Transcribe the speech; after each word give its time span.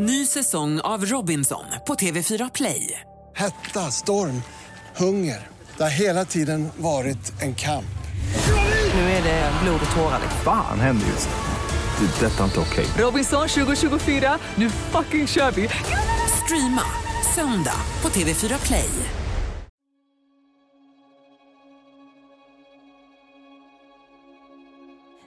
Ny 0.00 0.26
säsong 0.26 0.80
av 0.80 1.04
Robinson 1.04 1.64
på 1.86 1.94
TV4 1.94 2.50
Play. 2.54 3.00
Hetta, 3.36 3.80
storm, 3.80 4.42
hunger. 4.96 5.46
Det 5.76 5.82
har 5.82 5.90
hela 5.90 6.24
tiden 6.24 6.68
varit 6.76 7.42
en 7.42 7.54
kamp. 7.54 7.98
Nu 8.94 9.00
är 9.00 9.22
det 9.22 9.52
blod 9.62 9.80
och 9.90 9.96
tårar. 9.96 10.20
Fan 10.44 10.80
händer 10.80 11.06
just 11.06 11.28
nu. 11.28 12.06
Det. 12.06 12.26
är 12.26 12.30
Detta 12.30 12.40
är 12.40 12.44
inte 12.44 12.60
okej. 12.60 12.86
Robinson 12.98 13.48
2024, 13.48 14.38
nu 14.54 14.70
fucking 14.70 15.26
kör 15.26 15.50
vi! 15.50 15.68
Streama 16.44 16.82
söndag 17.34 17.80
på 18.00 18.08
TV4 18.08 18.66
Play. 18.66 18.90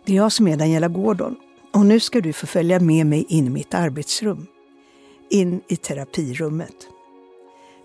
Det 0.06 0.12
är 0.12 0.18
jag 0.18 0.32
som 0.32 0.48
är 0.48 0.58
Daniela 0.58 0.88
Gordon 0.88 1.36
och 1.74 1.86
nu 1.86 2.00
ska 2.00 2.22
du 2.22 2.34
få 2.34 2.48
följa 2.48 2.80
med 2.80 3.06
mig 3.06 3.26
in 3.30 3.48
i 3.48 3.50
mitt 3.50 3.74
arbetsrum. 3.74 4.48
In 5.32 5.61
i 5.68 5.75
terapirummet. 5.75 6.76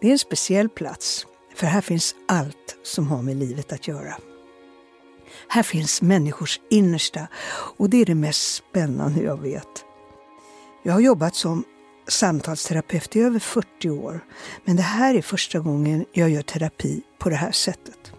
Det 0.00 0.08
är 0.08 0.12
en 0.12 0.18
speciell 0.18 0.68
plats, 0.68 1.26
för 1.54 1.66
här 1.66 1.80
finns 1.80 2.14
allt 2.28 2.76
som 2.82 3.06
har 3.06 3.22
med 3.22 3.36
livet 3.36 3.72
att 3.72 3.88
göra. 3.88 4.14
Här 5.48 5.62
finns 5.62 6.02
människors 6.02 6.60
innersta 6.70 7.28
och 7.78 7.90
det 7.90 7.96
är 7.96 8.04
det 8.04 8.14
mest 8.14 8.54
spännande 8.54 9.22
jag 9.22 9.40
vet. 9.40 9.84
Jag 10.82 10.92
har 10.92 11.00
jobbat 11.00 11.34
som 11.34 11.64
samtalsterapeut 12.08 13.16
i 13.16 13.20
över 13.20 13.38
40 13.38 13.90
år, 13.90 14.20
men 14.64 14.76
det 14.76 14.82
här 14.82 15.14
är 15.14 15.22
första 15.22 15.58
gången 15.58 16.04
jag 16.12 16.30
gör 16.30 16.42
terapi 16.42 17.02
på 17.18 17.28
det 17.28 17.36
här 17.36 17.52
sättet. 17.52 18.12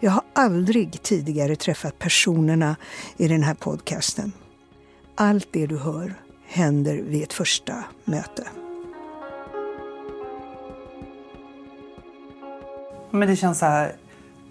Jag 0.00 0.10
har 0.10 0.24
aldrig 0.32 1.02
tidigare 1.02 1.56
träffat 1.56 1.98
personerna 1.98 2.76
i 3.16 3.28
den 3.28 3.42
här 3.42 3.54
podcasten. 3.54 4.32
Allt 5.14 5.48
det 5.52 5.66
du 5.66 5.78
hör 5.78 6.23
händer 6.54 6.94
vid 7.02 7.22
ett 7.22 7.32
första 7.32 7.84
möte. 8.04 8.44
Men 13.10 13.28
det 13.28 13.36
känns 13.36 13.58
så 13.58 13.66
här 13.66 13.92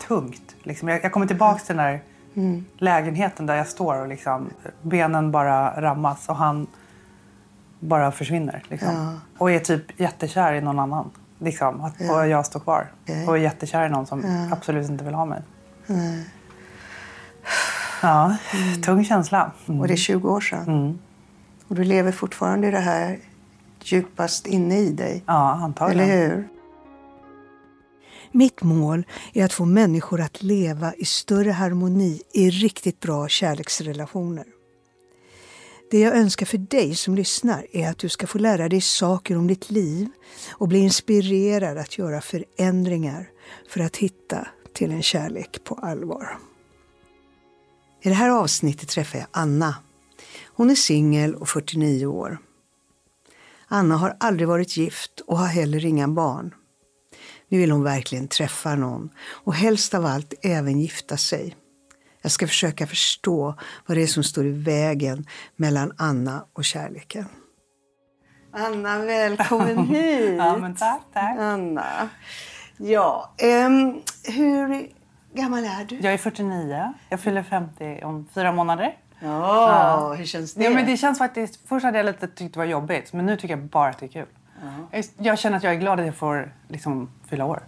tungt. 0.07 0.55
Liksom. 0.63 0.87
Jag, 0.87 1.03
jag 1.03 1.11
kommer 1.11 1.27
tillbaka 1.27 1.59
till 1.59 1.75
den 1.75 1.85
där 1.85 2.01
Mm. 2.35 2.65
lägenheten 2.77 3.45
där 3.45 3.55
jag 3.55 3.67
står 3.67 4.01
och 4.01 4.07
liksom, 4.07 4.49
benen 4.81 5.31
bara 5.31 5.81
rammas 5.81 6.29
och 6.29 6.35
han 6.35 6.67
bara 7.79 8.11
försvinner. 8.11 8.63
Liksom. 8.69 9.19
Och 9.37 9.51
är 9.51 9.59
typ 9.59 9.99
jättekär 9.99 10.53
i 10.53 10.61
någon 10.61 10.79
annan. 10.79 11.09
Liksom. 11.39 11.81
Att, 11.81 11.93
Och 12.11 12.27
jag 12.27 12.45
står 12.45 12.59
kvar. 12.59 12.91
Okej. 13.03 13.27
Och 13.27 13.37
är 13.37 13.41
jättekär 13.41 13.85
i 13.85 13.89
någon 13.89 14.05
som 14.05 14.49
absolut 14.51 14.89
inte 14.89 15.03
vill 15.03 15.13
ha 15.13 15.25
mig. 15.25 15.41
Ja, 18.01 18.35
tung 18.85 19.05
känsla. 19.05 19.51
Och 19.65 19.87
det 19.87 19.93
är 19.93 19.97
20 19.97 20.29
år 20.29 20.41
sedan. 20.41 20.99
Och 21.73 21.79
du 21.79 21.83
lever 21.83 22.11
fortfarande 22.11 22.67
i 22.67 22.71
det 22.71 22.79
här 22.79 23.19
djupast 23.83 24.47
inne 24.47 24.79
i 24.79 24.89
dig. 24.89 25.23
Ja, 25.27 25.51
antagligen. 25.63 26.09
Eller 26.09 26.27
hur? 26.27 26.47
Mitt 28.31 28.63
mål 28.63 29.03
är 29.33 29.45
att 29.45 29.53
få 29.53 29.65
människor 29.65 30.21
att 30.21 30.43
leva 30.43 30.93
i 30.93 31.05
större 31.05 31.51
harmoni 31.51 32.21
i 32.33 32.49
riktigt 32.49 32.99
bra 32.99 33.27
kärleksrelationer. 33.27 34.45
Det 35.91 35.99
jag 35.99 36.17
önskar 36.17 36.45
för 36.45 36.57
dig 36.57 36.95
som 36.95 37.15
lyssnar 37.15 37.67
är 37.71 37.89
att 37.89 37.97
du 37.97 38.09
ska 38.09 38.27
få 38.27 38.37
lära 38.37 38.69
dig 38.69 38.81
saker 38.81 39.37
om 39.37 39.47
ditt 39.47 39.71
liv 39.71 40.07
och 40.51 40.67
bli 40.67 40.79
inspirerad 40.79 41.77
att 41.77 41.97
göra 41.97 42.21
förändringar 42.21 43.29
för 43.69 43.79
att 43.79 43.97
hitta 43.97 44.47
till 44.73 44.91
en 44.91 45.03
kärlek 45.03 45.63
på 45.63 45.75
allvar. 45.75 46.37
I 48.01 48.09
det 48.09 48.15
här 48.15 48.29
avsnittet 48.29 48.89
träffar 48.89 49.19
jag 49.19 49.27
Anna. 49.31 49.75
Hon 50.55 50.69
är 50.69 50.75
singel 50.75 51.35
och 51.35 51.49
49 51.49 52.05
år. 52.05 52.37
Anna 53.67 53.97
har 53.97 54.17
aldrig 54.19 54.47
varit 54.47 54.77
gift 54.77 55.19
och 55.27 55.37
har 55.37 55.47
heller 55.47 55.85
inga 55.85 56.07
barn. 56.07 56.53
Nu 57.49 57.57
vill 57.57 57.71
hon 57.71 57.83
verkligen 57.83 58.27
träffa 58.27 58.75
någon 58.75 59.09
och 59.43 59.53
helst 59.53 59.93
av 59.93 60.05
allt 60.05 60.33
även 60.41 60.79
gifta 60.79 61.17
sig. 61.17 61.55
Jag 62.21 62.31
ska 62.31 62.47
försöka 62.47 62.87
förstå 62.87 63.55
vad 63.85 63.97
det 63.97 64.03
är 64.03 64.07
som 64.07 64.23
står 64.23 64.45
i 64.45 64.51
vägen 64.51 65.25
mellan 65.55 65.91
Anna 65.97 66.45
och 66.53 66.65
kärleken. 66.65 67.25
Anna, 68.51 68.97
välkommen 68.99 69.77
hit! 69.77 70.35
Ja, 70.37 70.57
men 70.57 70.75
tack, 70.75 71.01
tack. 71.13 71.37
Anna. 71.39 72.09
Ja, 72.77 73.33
ehm, 73.37 74.01
hur 74.23 74.89
gammal 75.33 75.63
är 75.63 75.85
du? 75.85 75.95
Jag 75.95 76.13
är 76.13 76.17
49. 76.17 76.93
Jag 77.09 77.19
fyller 77.19 77.43
50 77.43 78.01
om 78.03 78.29
fyra 78.35 78.51
månader. 78.51 78.97
Ja, 79.23 80.13
hur 80.17 80.25
känns 80.25 80.53
det? 80.53 80.63
Ja, 80.63 80.69
men 80.69 80.85
det 80.85 80.97
känns 80.97 81.17
faktiskt, 81.17 81.67
först 81.67 81.85
hade 81.85 81.97
jag 81.97 82.05
lite 82.05 82.27
tyckt 82.27 82.53
det 82.53 82.59
var 82.59 82.65
jobbigt, 82.65 83.13
men 83.13 83.25
nu 83.25 83.35
tycker 83.37 83.57
jag 83.57 83.65
bara 83.65 83.89
att 83.89 83.97
det 83.97 84.05
är 84.05 84.09
kul. 84.09 84.25
Jag, 84.91 85.05
jag 85.17 85.39
känner 85.39 85.57
att 85.57 85.63
jag 85.63 85.73
är 85.73 85.77
glad 85.77 85.99
att 85.99 86.05
jag 86.05 86.15
får 86.15 86.53
liksom, 86.67 87.09
fylla 87.27 87.45
år. 87.45 87.63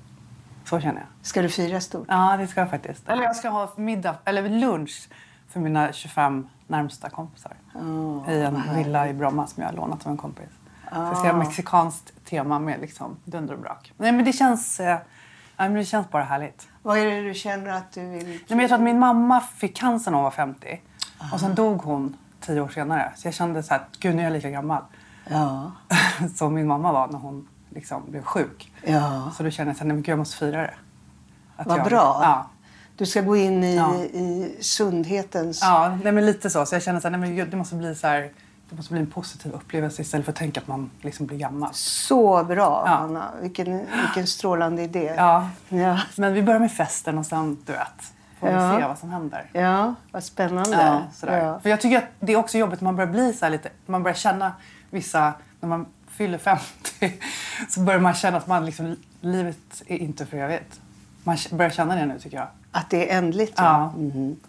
Så 0.66 0.79
känner 0.79 0.99
jag. 0.99 1.07
Ska 1.27 1.41
du 1.41 1.49
fira 1.49 1.81
stort? 1.81 2.05
Ja, 2.09 2.38
det 2.38 2.47
ska 2.47 2.59
jag 2.59 2.69
faktiskt. 2.69 3.09
Eller 3.09 3.23
jag 3.23 3.35
ska 3.35 3.49
ha 3.49 3.73
middag, 3.75 4.16
eller 4.25 4.49
lunch 4.49 5.09
för 5.49 5.59
mina 5.59 5.93
25 5.93 6.47
närmsta 6.67 7.09
kompisar. 7.09 7.53
I 8.29 8.41
en 8.41 8.61
villa 8.75 9.09
i 9.09 9.13
Bromma 9.13 9.47
som 9.47 9.63
jag 9.63 9.69
har 9.69 9.75
lånat 9.75 10.05
av 10.05 10.11
en 10.11 10.17
kompis. 10.17 10.49
Så 10.89 10.95
jag 10.95 11.17
ska 11.17 11.27
ha 11.27 11.37
mexikanskt 11.37 12.25
tema 12.25 12.59
med 12.59 12.81
liksom 12.81 13.17
dunder 13.23 13.53
och 13.53 13.59
brak. 13.59 13.93
Nej, 13.97 14.11
men 14.11 14.25
det 14.25 14.33
känns, 14.33 14.79
eh, 14.79 14.97
men 15.57 15.73
det 15.73 15.85
känns 15.85 16.09
bara 16.09 16.23
härligt. 16.23 16.67
Vad 16.81 16.97
är 16.97 17.05
det 17.05 17.22
du 17.27 17.33
känner 17.33 17.73
att 17.73 17.91
du 17.91 18.01
vill... 18.09 18.27
Nej, 18.27 18.39
men 18.47 18.59
jag 18.59 18.67
tror 18.69 18.77
att 18.77 18.83
min 18.83 18.99
mamma 18.99 19.41
fick 19.41 19.77
cancer 19.77 20.11
när 20.11 20.17
hon 20.17 20.23
var 20.23 20.31
50. 20.31 20.81
Och 21.34 21.40
sen 21.40 21.56
dog 21.56 21.81
hon 21.81 22.18
tio 22.41 22.62
år 22.62 22.68
senare. 22.68 23.12
Så 23.16 23.28
jag 23.28 23.34
kände 23.34 23.63
så 23.63 23.74
här, 23.74 23.84
gud 24.00 24.16
nu 24.16 24.22
är 24.22 24.25
jag 24.25 24.34
lika 24.34 24.50
gammal. 24.50 24.81
Ja. 25.30 25.72
som 26.36 26.53
min 26.53 26.68
mamma 26.68 26.91
var 26.91 27.08
när 27.08 27.19
hon 27.19 27.47
liksom 27.69 28.03
blev 28.12 28.24
sjuk. 28.24 28.72
ja. 28.84 29.31
Så 29.38 29.44
då 29.44 29.50
kände 29.50 29.69
jag 29.72 29.81
att 29.81 29.88
men 29.88 29.96
gud, 29.97 30.08
jag 30.09 30.18
måste 30.19 30.38
fira 30.38 30.62
det. 30.62 30.74
Att 31.58 31.68
Vad 31.68 31.80
jag, 31.80 31.85
bra. 31.85 32.19
Ja, 32.22 32.50
Du 32.97 33.06
ska 33.06 33.22
gå 33.22 33.35
in 33.38 33.64
i, 33.64 33.75
Ja. 33.75 33.96
i 33.96 34.58
sundhetens... 34.62 35.59
ja 35.62 35.97
nej, 36.03 36.12
men 36.12 36.25
lite 36.25 36.50
så. 36.50 36.66
Så 36.66 36.75
jag 36.75 36.84
kände 36.84 36.97
att 36.97 37.12
nej, 37.12 37.22
men 37.22 37.35
gud, 37.35 37.50
det 37.50 37.58
måste 37.58 37.75
bli 37.75 37.96
så 37.96 38.08
här, 38.08 38.31
det 38.69 38.75
måste 38.75 38.94
bli 38.94 39.02
en 39.02 39.08
positiv 39.12 39.52
upplevelse 39.52 40.02
istället 40.02 40.25
för 40.25 40.31
att 40.31 40.38
tänka 40.38 40.59
att 40.59 40.68
man 40.68 40.90
liksom 41.02 41.25
blir 41.25 41.38
gammal. 41.38 41.69
Så 41.74 42.44
bra, 42.44 42.84
Ja. 42.85 42.91
Anna. 42.91 43.25
Vilken, 43.41 43.78
vilken 44.02 44.28
strålande 44.28 44.81
idé. 44.84 45.14
Ja. 45.18 45.50
Ja. 45.69 46.00
Men 46.18 46.34
vi 46.34 46.44
börjar 46.44 46.59
med 46.59 46.72
festen 46.72 47.18
och 47.18 47.25
sen, 47.25 47.58
du 47.66 47.72
vet, 47.72 48.14
får 48.51 48.61
Ja. 48.61 48.75
vi 48.75 48.81
se 48.81 48.88
vad 48.88 48.97
som 48.97 49.09
händer. 49.09 49.50
ja, 49.53 49.95
vad 50.11 50.23
spännande. 50.23 50.72
Ja, 50.72 51.01
sådär. 51.13 51.45
Ja. 51.45 51.59
För 51.59 51.69
jag 51.69 51.81
tycker 51.81 51.97
att 51.97 52.03
det 52.19 52.33
är 52.33 52.38
också 52.38 52.57
jobbigt 52.57 52.81
när 52.81 52.85
man 52.85 52.95
börjar 52.95 53.11
bli 53.11 53.33
så 53.33 53.50
lite, 53.50 53.69
man 53.85 54.03
börjar 54.03 54.16
känna 54.16 54.51
vissa, 54.89 55.33
när 55.59 55.69
man 55.69 55.85
fyller 56.09 56.38
50 56.38 56.63
så 57.69 57.79
börjar 57.79 58.00
man 58.00 58.13
känna 58.13 58.38
att 58.38 58.47
man 58.47 58.66
liksom, 58.66 58.95
livet 59.22 59.81
är 59.88 59.97
inte 59.97 60.25
för 60.25 60.38
evigt. 60.38 60.81
Man 61.23 61.38
börjar 61.51 61.72
känna 61.72 61.95
det 61.95 62.05
nu 62.05 62.19
tycker 62.19 62.38
jag. 62.38 62.47
Att 62.72 62.89
det 62.89 63.11
är 63.11 63.17
ändligt. 63.17 63.53
Ja. 63.57 63.94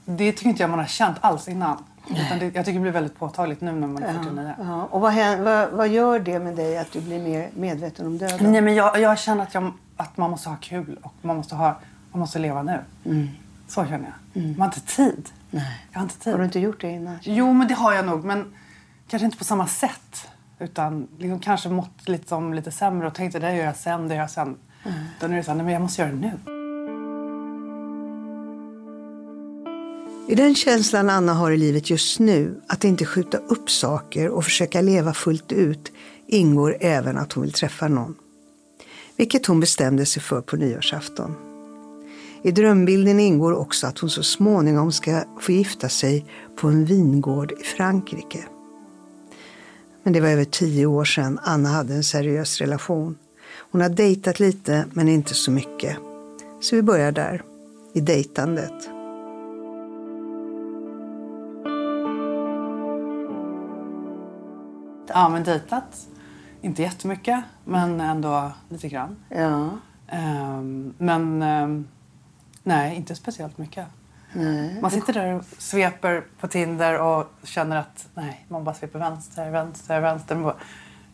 Det 0.04 0.32
tycker 0.32 0.48
inte 0.48 0.62
jag 0.62 0.70
man 0.70 0.78
har 0.78 0.86
känt 0.86 1.16
alls 1.20 1.48
innan. 1.48 1.84
Utan 2.10 2.38
det, 2.38 2.44
jag 2.54 2.64
tycker 2.64 2.72
det 2.78 2.80
blir 2.82 2.92
väldigt 2.92 3.18
påtagligt 3.18 3.60
nu 3.60 3.72
när 3.72 3.86
man 3.86 4.02
är 4.02 4.12
49. 4.12 4.54
Ja. 4.58 4.88
Och 4.90 5.00
vad, 5.00 5.14
vad, 5.38 5.70
vad 5.70 5.88
gör 5.88 6.18
det 6.18 6.38
med 6.38 6.56
dig 6.56 6.78
att 6.78 6.92
du 6.92 7.00
blir 7.00 7.18
mer 7.22 7.48
medveten 7.54 8.06
om 8.06 8.18
döden? 8.18 8.52
Nej, 8.52 8.60
men 8.60 8.74
jag, 8.74 9.00
jag 9.00 9.18
känner 9.18 9.42
att, 9.42 9.54
jag, 9.54 9.72
att 9.96 10.16
man 10.16 10.30
måste 10.30 10.48
ha 10.48 10.56
kul 10.60 10.98
och 11.02 11.12
man 11.22 11.36
måste, 11.36 11.54
ha, 11.54 11.76
man 12.12 12.20
måste 12.20 12.38
leva 12.38 12.62
nu. 12.62 12.78
Så 13.68 13.84
känner 13.84 14.14
jag. 14.34 14.42
Man 14.42 14.58
har 14.58 14.66
inte 14.66 14.80
tid. 14.80 15.30
Nej. 15.50 15.86
Jag 15.92 15.98
har 15.98 16.04
inte 16.04 16.18
tid. 16.18 16.32
Har 16.32 16.38
du 16.38 16.44
inte 16.44 16.60
gjort 16.60 16.80
det 16.80 16.90
innan? 16.90 17.18
Jo, 17.22 17.52
men 17.52 17.68
det 17.68 17.74
har 17.74 17.92
jag 17.92 18.06
nog. 18.06 18.24
Men 18.24 18.54
kanske 19.08 19.24
inte 19.24 19.38
på 19.38 19.44
samma 19.44 19.66
sätt. 19.66 20.28
Utan 20.58 21.08
liksom 21.18 21.40
kanske 21.40 21.68
mått 21.68 22.08
lite, 22.08 22.28
som 22.28 22.54
lite 22.54 22.70
sämre 22.70 23.06
och 23.06 23.14
tänkte 23.14 23.38
det 23.38 23.56
gör 23.56 23.64
jag 23.64 23.76
sen, 23.76 24.08
det 24.08 24.14
gör 24.14 24.22
jag 24.22 24.30
sen. 24.30 24.56
Då 25.20 25.26
är 25.26 25.30
det 25.30 25.42
så 25.42 25.50
här, 25.50 25.56
nej 25.56 25.64
men 25.64 25.72
jag 25.72 25.82
måste 25.82 26.02
göra 26.02 26.12
det 26.12 26.16
nu. 26.16 26.32
I 30.28 30.34
den 30.34 30.54
känslan 30.54 31.10
Anna 31.10 31.34
har 31.34 31.50
i 31.50 31.56
livet 31.56 31.90
just 31.90 32.18
nu, 32.18 32.60
att 32.66 32.84
inte 32.84 33.06
skjuta 33.06 33.38
upp 33.38 33.70
saker 33.70 34.28
och 34.28 34.44
försöka 34.44 34.80
leva 34.80 35.14
fullt 35.14 35.52
ut, 35.52 35.92
ingår 36.26 36.76
även 36.80 37.18
att 37.18 37.32
hon 37.32 37.42
vill 37.42 37.52
träffa 37.52 37.88
någon. 37.88 38.14
Vilket 39.16 39.46
hon 39.46 39.60
bestämde 39.60 40.06
sig 40.06 40.22
för 40.22 40.40
på 40.40 40.56
nyårsafton. 40.56 41.45
I 42.46 42.52
drömbilden 42.52 43.20
ingår 43.20 43.52
också 43.52 43.86
att 43.86 43.98
hon 43.98 44.10
så 44.10 44.22
småningom 44.22 44.92
ska 44.92 45.24
få 45.40 45.52
gifta 45.52 45.88
sig 45.88 46.26
på 46.56 46.68
en 46.68 46.84
vingård 46.84 47.52
i 47.52 47.64
Frankrike. 47.64 48.44
Men 50.02 50.12
det 50.12 50.20
var 50.20 50.28
över 50.28 50.44
tio 50.44 50.86
år 50.86 51.04
sedan 51.04 51.38
Anna 51.42 51.68
hade 51.68 51.94
en 51.94 52.04
seriös 52.04 52.58
relation. 52.58 53.18
Hon 53.70 53.80
har 53.80 53.88
dejtat 53.88 54.40
lite, 54.40 54.84
men 54.92 55.08
inte 55.08 55.34
så 55.34 55.50
mycket. 55.50 55.96
Så 56.60 56.76
vi 56.76 56.82
börjar 56.82 57.12
där, 57.12 57.42
i 57.92 58.00
dejtandet. 58.00 58.88
Ja, 65.08 65.28
men 65.28 65.44
dejtat. 65.44 66.06
Inte 66.62 66.82
jättemycket, 66.82 67.44
men 67.64 68.00
ändå 68.00 68.52
lite 68.68 68.88
grann. 68.88 69.16
Ja. 69.28 69.70
Ehm, 70.08 70.94
men 70.98 71.42
ehm, 71.42 71.84
nej, 72.66 72.96
inte 72.96 73.14
speciellt 73.14 73.58
mycket. 73.58 73.86
Man 74.80 74.90
sitter 74.90 75.12
där 75.12 75.34
och 75.34 75.44
sveper 75.58 76.24
på 76.40 76.48
Tinder 76.48 77.00
och 77.00 77.26
känner 77.42 77.76
att 77.76 78.08
nej, 78.14 78.46
man 78.48 78.64
bara 78.64 78.74
sveper 78.74 78.98
vänster, 78.98 79.50
vänster, 79.50 80.00
vänster. 80.00 80.54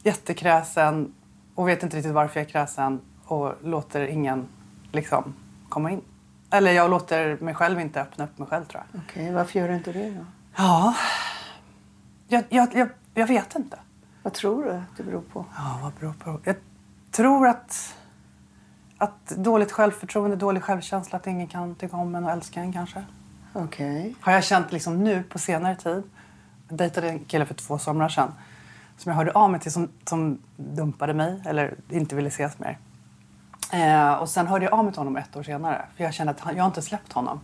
Jättekräsen 0.03 1.15
och 1.55 1.69
vet 1.69 1.83
inte 1.83 1.97
riktigt 1.97 2.13
varför 2.13 2.41
jag 2.41 2.47
är 2.47 2.51
kräsen 2.51 3.01
och 3.25 3.55
låter 3.63 4.07
ingen 4.07 4.49
liksom 4.93 5.35
komma 5.69 5.91
in. 5.91 6.01
Eller 6.51 6.73
jag 6.73 6.91
låter 6.91 7.37
mig 7.37 7.55
själv 7.55 7.81
inte 7.81 8.01
öppna 8.03 8.25
upp 8.25 8.39
mig 8.39 8.49
själv 8.49 8.65
tror 8.65 8.83
jag. 8.93 9.03
Okej, 9.03 9.33
varför 9.33 9.59
gör 9.59 9.69
du 9.69 9.75
inte 9.75 9.93
det 9.93 10.11
då? 10.11 10.25
Ja, 10.57 10.95
jag, 12.29 12.45
jag, 12.49 12.75
jag, 12.75 12.89
jag 13.15 13.27
vet 13.27 13.55
inte. 13.55 13.79
Vad 14.23 14.33
tror 14.33 14.65
du 14.65 14.71
att 14.71 14.97
det 14.97 15.03
beror 15.03 15.23
på? 15.23 15.45
Ja, 15.57 15.79
vad 15.83 15.93
beror 15.93 16.13
på? 16.13 16.41
Jag 16.45 16.57
tror 17.11 17.49
att, 17.49 17.97
att 19.03 19.29
dåligt 19.29 19.73
självförtroende, 19.73 20.37
dålig 20.37 20.63
självkänsla, 20.63 21.19
att 21.19 21.27
ingen 21.27 21.47
kan 21.47 21.75
tycka 21.75 21.97
om 21.97 22.15
en 22.15 22.25
och 22.25 22.31
älska 22.31 22.61
en 22.61 22.73
kanske. 22.73 23.05
Okej. 23.53 24.15
Har 24.21 24.33
jag 24.33 24.45
känt 24.45 24.73
liksom 24.73 25.05
nu 25.05 25.23
på 25.23 25.39
senare 25.39 25.77
tid. 25.77 26.03
Jag 26.69 26.79
dejtade 26.79 27.09
en 27.09 27.19
kille 27.19 27.47
för 27.47 27.55
två 27.55 27.79
somrar 27.79 28.09
sedan 28.09 28.33
som 28.97 29.11
jag 29.11 29.17
hörde 29.17 29.31
av 29.33 29.51
mig 29.51 29.61
till 29.61 29.73
som, 29.73 29.89
som 30.05 30.39
dumpade 30.57 31.15
mig 31.15 31.43
eller 31.47 31.75
inte 31.89 32.15
ville 32.15 32.29
ses 32.29 32.59
mer. 32.59 32.79
Eh, 33.73 34.13
och 34.13 34.29
sen 34.29 34.47
hörde 34.47 34.65
jag 34.65 34.75
av 34.75 34.85
mig 34.85 34.93
till 34.93 35.01
honom 35.01 35.17
ett 35.17 35.37
år 35.37 35.43
senare 35.43 35.83
för 35.97 36.05
jag 36.05 36.15
kände 36.15 36.31
att 36.31 36.41
han, 36.41 36.57
jag 36.57 36.67
inte 36.67 36.83
släppt 36.83 37.13
honom. 37.13 37.41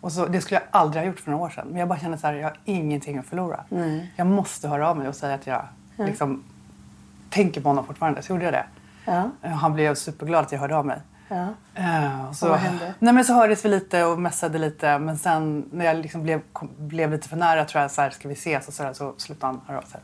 Och 0.00 0.12
så, 0.12 0.26
det 0.26 0.40
skulle 0.40 0.60
jag 0.60 0.68
aldrig 0.70 1.02
ha 1.02 1.06
gjort 1.08 1.20
för 1.20 1.30
några 1.30 1.44
år 1.44 1.50
sedan. 1.50 1.68
Men 1.68 1.76
jag 1.76 1.88
bara 1.88 1.98
kände 1.98 2.18
så 2.18 2.26
här, 2.26 2.34
jag 2.34 2.44
har 2.44 2.58
ingenting 2.64 3.18
att 3.18 3.26
förlora. 3.26 3.64
Jag 4.16 4.26
måste 4.26 4.68
höra 4.68 4.90
av 4.90 4.96
mig 4.96 5.08
och 5.08 5.16
säga 5.16 5.34
att 5.34 5.46
jag 5.46 5.62
liksom, 5.96 6.44
tänker 7.30 7.60
på 7.60 7.68
honom 7.68 7.86
fortfarande. 7.86 8.22
Så 8.22 8.32
gjorde 8.32 8.44
jag 8.44 8.54
det. 8.54 8.64
Ja. 9.08 9.30
Eh, 9.42 9.50
Han 9.50 9.72
blev 9.72 9.94
superglad 9.94 10.44
att 10.44 10.52
jag 10.52 10.58
hörde 10.58 10.76
av 10.76 10.86
mig. 10.86 11.00
Ja. 11.28 11.48
Och 12.28 12.36
så, 12.36 12.46
Och 12.46 12.50
vad 12.50 12.60
hände? 12.60 12.94
Nej, 12.98 13.14
men 13.14 13.24
så 13.24 13.32
hördes 13.34 13.64
vi 13.64 13.68
lite 13.68 14.04
och 14.04 14.18
messade 14.18 14.58
lite. 14.58 14.98
Men 14.98 15.18
sen 15.18 15.68
när 15.72 15.84
jag 15.84 15.96
liksom 15.96 16.22
blev, 16.22 16.40
kom, 16.52 16.70
blev 16.78 17.10
lite 17.10 17.28
för 17.28 17.36
nära 17.36 17.64
tror 17.64 17.82
jag 17.82 17.90
så 17.90 18.02
här, 18.02 18.10
ska 18.10 18.28
vi 18.28 18.34
ses? 18.34 18.68
Och 18.68 18.74
så, 18.74 18.82
där, 18.82 18.92
så 18.92 19.14
slutade 19.16 19.52
han 19.52 19.60
höra 19.66 19.78
av 19.78 19.82
sig. 19.82 20.00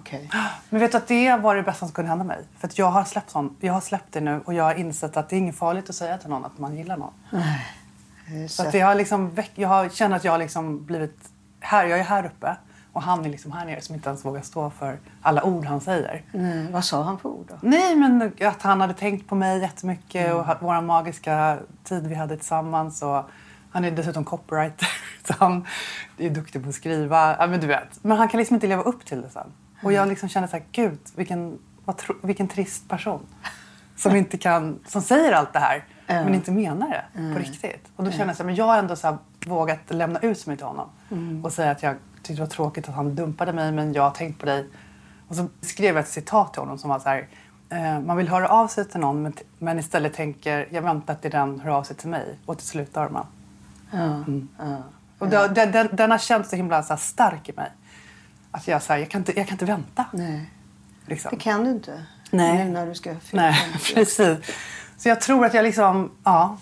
Okej. 0.00 0.30
Men 0.70 0.80
vet 0.80 0.92
du 0.92 0.98
att 0.98 1.08
det 1.08 1.36
var 1.36 1.54
det 1.54 1.62
bästa 1.62 1.86
som 1.86 1.92
kunde 1.94 2.08
hända 2.08 2.24
mig? 2.24 2.38
För 2.58 2.68
att 2.68 2.78
jag 2.78 2.90
har 2.90 3.04
släppt, 3.04 3.30
sån, 3.30 3.56
jag 3.60 3.72
har 3.72 3.80
släppt 3.80 4.12
det 4.12 4.20
nu 4.20 4.40
och 4.44 4.54
jag 4.54 4.64
har 4.64 4.74
insett 4.74 5.16
att 5.16 5.28
det 5.28 5.36
är 5.36 5.38
inget 5.38 5.56
farligt 5.56 5.90
att 5.90 5.96
säga 5.96 6.18
till 6.18 6.30
någon 6.30 6.44
att 6.44 6.58
man 6.58 6.76
gillar 6.76 6.96
någon. 6.96 7.12
Så 8.48 8.62
att 8.66 8.74
jag, 8.74 8.86
har 8.86 8.94
liksom 8.94 9.36
jag 9.54 9.68
har, 9.68 9.88
känner 9.88 10.16
att 10.16 10.24
jag 10.24 10.32
har 10.32 10.38
liksom 10.38 10.84
blivit 10.84 11.18
här. 11.60 11.86
Jag 11.86 11.98
är 11.98 12.04
här 12.04 12.26
uppe 12.26 12.56
och 12.96 13.02
han 13.02 13.24
är 13.24 13.28
liksom 13.28 13.52
här 13.52 13.64
nere 13.66 13.80
som 13.80 13.94
inte 13.94 14.08
ens 14.08 14.24
vågar 14.24 14.40
stå 14.42 14.70
för 14.70 14.98
alla 15.22 15.44
ord 15.44 15.64
han 15.64 15.80
säger. 15.80 16.22
Nej, 16.32 16.66
vad 16.72 16.84
sa 16.84 17.02
han 17.02 17.18
för 17.18 17.28
ord 17.28 17.46
då? 17.48 17.54
Nej, 17.60 17.96
men 17.96 18.32
att 18.42 18.62
han 18.62 18.80
hade 18.80 18.94
tänkt 18.94 19.28
på 19.28 19.34
mig 19.34 19.60
jättemycket 19.60 20.34
och 20.34 20.44
ha- 20.44 20.56
vår 20.60 20.80
magiska 20.80 21.58
tid 21.84 22.06
vi 22.06 22.14
hade 22.14 22.36
tillsammans. 22.36 23.02
Och 23.02 23.30
han 23.70 23.84
är 23.84 23.90
dessutom 23.90 24.24
copywriter, 24.24 24.88
så 25.26 25.34
han 25.38 25.66
är 26.18 26.30
duktig 26.30 26.62
på 26.62 26.68
att 26.68 26.74
skriva. 26.74 27.36
Ja, 27.38 27.46
men 27.46 27.60
du 27.60 27.66
vet. 27.66 28.04
Men 28.04 28.16
han 28.18 28.28
kan 28.28 28.38
liksom 28.38 28.54
inte 28.54 28.66
leva 28.66 28.82
upp 28.82 29.04
till 29.06 29.22
det 29.22 29.28
sen. 29.30 29.52
Och 29.82 29.92
jag 29.92 30.08
liksom 30.08 30.28
känner 30.28 30.46
så 30.48 30.56
här, 30.56 30.64
gud, 30.72 30.98
vilken, 31.16 31.58
vad 31.84 31.96
tro, 31.96 32.14
vilken 32.22 32.48
trist 32.48 32.88
person. 32.88 33.26
Som 33.96 34.16
inte 34.16 34.38
kan, 34.38 34.78
som 34.86 35.02
säger 35.02 35.32
allt 35.32 35.52
det 35.52 35.58
här, 35.58 35.84
men 36.06 36.34
inte 36.34 36.50
menar 36.52 36.88
det 36.88 37.04
på 37.34 37.38
riktigt. 37.38 37.88
Och 37.96 38.04
då 38.04 38.10
känner 38.10 38.26
jag 38.26 38.36
så 38.36 38.42
här, 38.42 38.46
men 38.46 38.54
jag 38.54 38.64
har 38.64 38.78
ändå 38.78 38.96
så 38.96 39.06
här 39.06 39.18
vågat 39.46 39.80
lämna 39.88 40.18
ut 40.18 40.46
mig 40.46 40.56
till 40.56 40.66
honom. 40.66 40.88
Och 41.44 41.52
säga 41.52 41.70
att 41.70 41.82
jag 41.82 41.96
tyckte 42.16 42.32
det 42.32 42.40
var 42.40 42.46
tråkigt 42.46 42.88
att 42.88 42.94
han 42.94 43.14
dumpade 43.14 43.52
mig, 43.52 43.72
men 43.72 43.92
jag 43.92 44.02
har 44.02 44.10
tänkt 44.10 44.40
på 44.40 44.46
dig. 44.46 44.66
Och 45.28 45.36
så 45.36 45.48
skrev 45.60 45.94
jag 45.94 46.02
ett 46.02 46.08
citat 46.08 46.52
till 46.52 46.60
honom 46.62 46.78
som 46.78 46.90
var 46.90 46.98
så 46.98 47.08
här. 47.08 47.28
Eh, 47.68 48.00
man 48.00 48.16
vill 48.16 48.28
höra 48.28 48.48
av 48.48 48.68
sig 48.68 48.84
till 48.84 49.00
någon 49.00 49.32
men, 49.58 49.78
istället 49.78 50.14
tänker 50.14 50.68
jag 50.70 50.82
väntar 50.82 51.14
till 51.14 51.30
den 51.30 51.60
hör 51.60 51.70
av 51.70 51.82
sig 51.82 51.96
till 51.96 52.08
mig. 52.08 52.38
Och 52.46 52.58
till 52.58 52.66
slut 52.66 52.94
dör 52.94 53.08
man. 53.08 53.26
Mm. 53.92 54.48
Ja. 54.58 54.82
Och 55.18 55.28
då, 55.28 55.46
den, 55.46 55.72
den, 55.72 55.88
den 55.92 56.10
har 56.10 56.18
känts 56.18 56.50
så 56.50 56.56
himla 56.56 56.82
så 56.82 56.92
här, 56.92 57.00
stark 57.00 57.48
i 57.48 57.52
mig. 57.52 57.70
Att 58.50 58.68
jag, 58.68 58.82
så 58.82 58.92
här, 58.92 59.00
jag, 59.00 59.10
kan 59.10 59.20
inte, 59.20 59.38
jag 59.38 59.46
kan 59.46 59.54
inte 59.54 59.64
vänta. 59.64 60.04
Nej, 60.12 60.50
Liksom. 61.06 61.30
det 61.30 61.36
kan 61.36 61.64
du 61.64 61.70
inte. 61.70 62.02
Nej. 62.30 62.64
Nu 62.64 62.72
när 62.72 62.86
du 62.86 62.94
ska 62.94 63.14
fylla 63.20 63.42
Nej, 63.42 63.54
50. 63.54 63.78
precis. 63.94 64.56
Så 64.96 65.08
jag 65.08 65.20
tror 65.20 65.44
att 65.44 65.54
jag 65.54 65.62
liksom, 65.62 66.10
ja. 66.24 66.58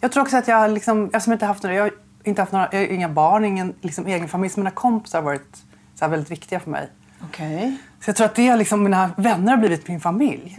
Jag 0.00 0.12
tror 0.12 0.22
också 0.22 0.36
att 0.36 0.48
jag 0.48 0.70
liksom, 0.70 1.04
eftersom 1.04 1.30
jag 1.30 1.36
inte 1.36 1.46
haft 1.46 1.62
några, 1.62 1.76
jag 1.76 1.90
inte 2.24 2.42
haft 2.42 2.52
några, 2.52 2.84
inga 2.84 3.08
barn, 3.08 3.44
ingen 3.44 3.74
liksom, 3.80 4.06
egen 4.06 4.28
familj. 4.28 4.52
Så 4.52 4.60
mina 4.60 4.70
kompisar 4.70 5.18
har 5.18 5.24
varit 5.24 5.56
så 5.94 6.04
här, 6.04 6.10
väldigt 6.10 6.30
viktiga 6.30 6.60
för 6.60 6.70
mig. 6.70 6.88
Okej. 7.24 7.76
Så 8.00 8.08
jag 8.08 8.16
tror 8.16 8.24
att 8.24 8.34
det 8.34 8.48
är 8.48 8.56
liksom, 8.56 8.82
mina 8.82 9.10
vänner 9.16 9.50
har 9.50 9.58
blivit 9.58 9.88
min 9.88 10.00
familj. 10.00 10.56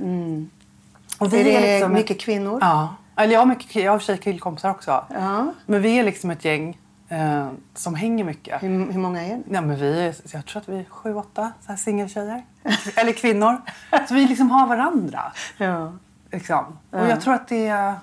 Och 1.20 1.34
Är 1.34 1.44
det 1.44 1.74
liksom 1.74 1.94
mycket 1.94 2.20
kvinnor? 2.20 2.58
Ja. 2.62 2.96
Eller 3.16 3.34
jag 3.34 3.40
har, 3.40 3.46
mycket, 3.46 3.76
jag 3.76 3.92
har 3.92 4.12
i 4.12 4.16
och 4.16 4.22
killkompisar 4.22 4.70
också. 4.70 5.06
Ja. 5.10 5.54
Men 5.66 5.82
vi 5.82 6.00
är 6.00 6.04
liksom 6.04 6.32
ett 6.32 6.46
gäng 6.46 6.78
eh, 7.10 7.48
som 7.74 7.96
hänger 7.96 8.24
mycket. 8.24 8.64
Hur, 8.64 8.92
hur 8.92 9.00
många 9.00 9.22
är 9.22 9.38
ni? 9.38 9.44
Ja, 9.52 9.62
men 9.62 9.80
vi 9.80 10.02
är, 10.02 10.16
jag 10.34 10.46
tror 10.46 10.62
att 10.62 10.70
vi 10.70 10.80
är 10.80 10.84
sju, 10.84 11.16
åtta 11.16 11.52
så 11.62 11.68
här 11.68 11.76
singeltjejer. 11.76 12.44
Eller 12.96 13.14
kvinnor. 13.14 13.62
Så 14.08 14.14
vi 14.14 14.28
liksom 14.28 14.52
har 14.52 14.68
varandra. 14.68 15.32
Ja. 15.58 15.94
Liksom. 16.32 16.78
Och 16.90 17.08
jag 17.08 17.22
tror 17.22 17.34
att 17.34 17.48
det... 17.48 17.96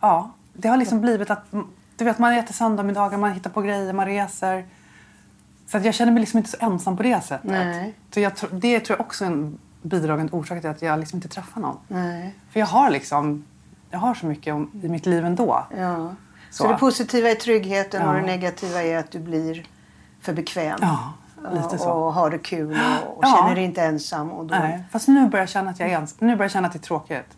Ja, 0.00 0.30
det 0.52 0.68
har 0.68 0.76
liksom 0.76 1.00
blivit 1.00 1.30
att... 1.30 1.44
Du 1.96 2.04
vet, 2.04 2.18
man 2.18 2.32
äter 2.32 2.54
söndagsmiddagar, 2.54 3.18
man 3.18 3.32
hittar 3.32 3.50
på 3.50 3.62
grejer, 3.62 3.92
man 3.92 4.06
reser. 4.06 4.64
Så 5.66 5.76
att 5.76 5.84
jag 5.84 5.94
känner 5.94 6.12
mig 6.12 6.20
liksom 6.20 6.38
inte 6.38 6.50
så 6.50 6.56
ensam 6.60 6.96
på 6.96 7.02
det 7.02 7.20
sättet. 7.24 7.50
Nej. 7.50 7.94
Så 8.14 8.20
jag, 8.20 8.32
det 8.50 8.80
tror 8.80 8.98
jag 8.98 9.06
också 9.06 9.24
är 9.24 9.28
en 9.28 9.58
bidragande 9.82 10.32
orsak 10.32 10.60
till 10.60 10.70
att 10.70 10.82
jag 10.82 11.00
liksom 11.00 11.16
inte 11.16 11.28
träffar 11.28 11.60
någon. 11.60 11.76
Nej. 11.88 12.34
För 12.50 12.60
jag 12.60 12.66
har 12.66 12.90
liksom... 12.90 13.44
Jag 13.90 13.98
har 13.98 14.14
så 14.14 14.26
mycket 14.26 14.54
om, 14.54 14.70
i 14.82 14.88
mitt 14.88 15.06
liv 15.06 15.24
ändå. 15.24 15.66
Ja. 15.78 16.14
Så. 16.50 16.62
Så. 16.64 16.72
det 16.72 16.78
positiva 16.78 17.30
är 17.30 17.34
tryggheten 17.34 18.08
och 18.08 18.14
Ja. 18.14 18.20
det 18.20 18.26
negativa 18.26 18.82
är 18.82 18.98
att 18.98 19.10
du 19.10 19.18
blir 19.18 19.66
för 20.20 20.32
bekväm. 20.32 20.78
Ja, 20.82 21.12
lite 21.52 21.78
så. 21.78 21.90
Och 21.90 22.12
har 22.14 22.30
det 22.30 22.38
kul 22.38 22.78
och, 23.04 23.16
och 23.18 23.24
Ja. 23.24 23.36
känner 23.36 23.54
dig 23.54 23.64
inte 23.64 23.82
ensam. 23.82 24.30
Och 24.30 24.46
då, 24.46 24.54
Nej, 24.54 24.84
fast 24.90 25.08
nu 25.08 25.28
börjar 25.28 25.42
jag 25.42 25.48
känna 25.48 25.70
att 25.70 25.80
jag 25.80 25.88
är 25.88 25.92
ens, 25.92 26.20
Nu 26.20 26.26
börjar 26.36 26.44
jag 26.44 26.50
känna 26.50 26.66
att 26.66 26.72
det 26.72 26.78
är 26.78 26.80
tråkigt. 26.80 27.36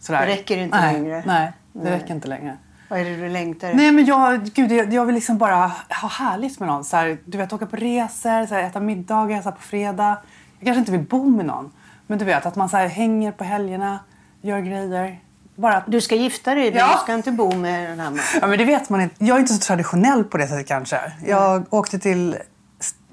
Sådär. 0.00 0.20
Det 0.20 0.26
räcker 0.26 0.58
inte 0.58 0.80
nej, 0.80 0.92
längre. 0.94 1.22
Nej, 1.26 1.52
det 1.72 1.84
Nej. 1.84 1.92
räcker 1.92 2.14
inte 2.14 2.28
längre. 2.28 2.56
Vad 2.92 3.00
är 3.00 3.04
det 3.04 3.16
du 3.16 3.28
längtar 3.28 3.74
Nej 3.74 3.92
men 3.92 4.04
jag, 4.04 4.44
gud, 4.44 4.72
jag, 4.72 4.92
jag 4.92 5.06
vill 5.06 5.14
liksom 5.14 5.38
bara 5.38 5.56
ha 6.00 6.08
härligt 6.08 6.60
med 6.60 6.68
någon. 6.68 6.84
Så 6.84 6.96
här, 6.96 7.18
du 7.24 7.38
vet 7.38 7.52
åka 7.52 7.66
på 7.66 7.76
resor, 7.76 8.46
så 8.46 8.54
här, 8.54 8.62
äta 8.62 8.80
middagar 8.80 9.42
så 9.42 9.44
här, 9.48 9.56
på 9.56 9.62
fredag. 9.62 10.16
Jag 10.58 10.64
kanske 10.66 10.78
inte 10.78 10.92
vill 10.92 11.00
bo 11.00 11.24
med 11.30 11.46
någon. 11.46 11.70
Men 12.06 12.18
du 12.18 12.24
vet 12.24 12.46
att 12.46 12.56
man 12.56 12.68
så 12.68 12.76
hänger 12.76 13.32
på 13.32 13.44
helgerna, 13.44 13.98
gör 14.42 14.60
grejer. 14.60 15.18
Bara 15.56 15.82
Du 15.86 16.00
ska 16.00 16.14
gifta 16.14 16.54
dig, 16.54 16.72
Ja. 16.74 16.92
du 16.92 16.98
ska 17.02 17.14
inte 17.14 17.32
bo 17.32 17.54
med 17.56 17.90
den 17.90 18.00
här 18.00 18.10
mannen. 18.10 18.24
ja 18.40 18.46
men 18.46 18.58
det 18.58 18.64
vet 18.64 18.88
man 18.90 19.00
inte. 19.00 19.24
Jag 19.24 19.36
är 19.36 19.40
inte 19.40 19.52
så 19.54 19.60
traditionell 19.60 20.24
på 20.24 20.36
det 20.38 20.48
sättet 20.48 20.68
kanske. 20.68 21.12
Jag 21.26 21.64
åkte 21.74 21.98
till, 21.98 22.36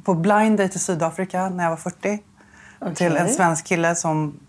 på 0.04 0.14
blind 0.14 0.58
date 0.58 0.70
till 0.70 0.80
Sydafrika 0.80 1.50
när 1.50 1.64
jag 1.64 1.70
var 1.72 1.78
40. 1.78 2.20
Till 2.96 3.18
en 3.18 3.30
svensk 3.30 3.66
kille 3.66 3.96
som, 3.96 4.40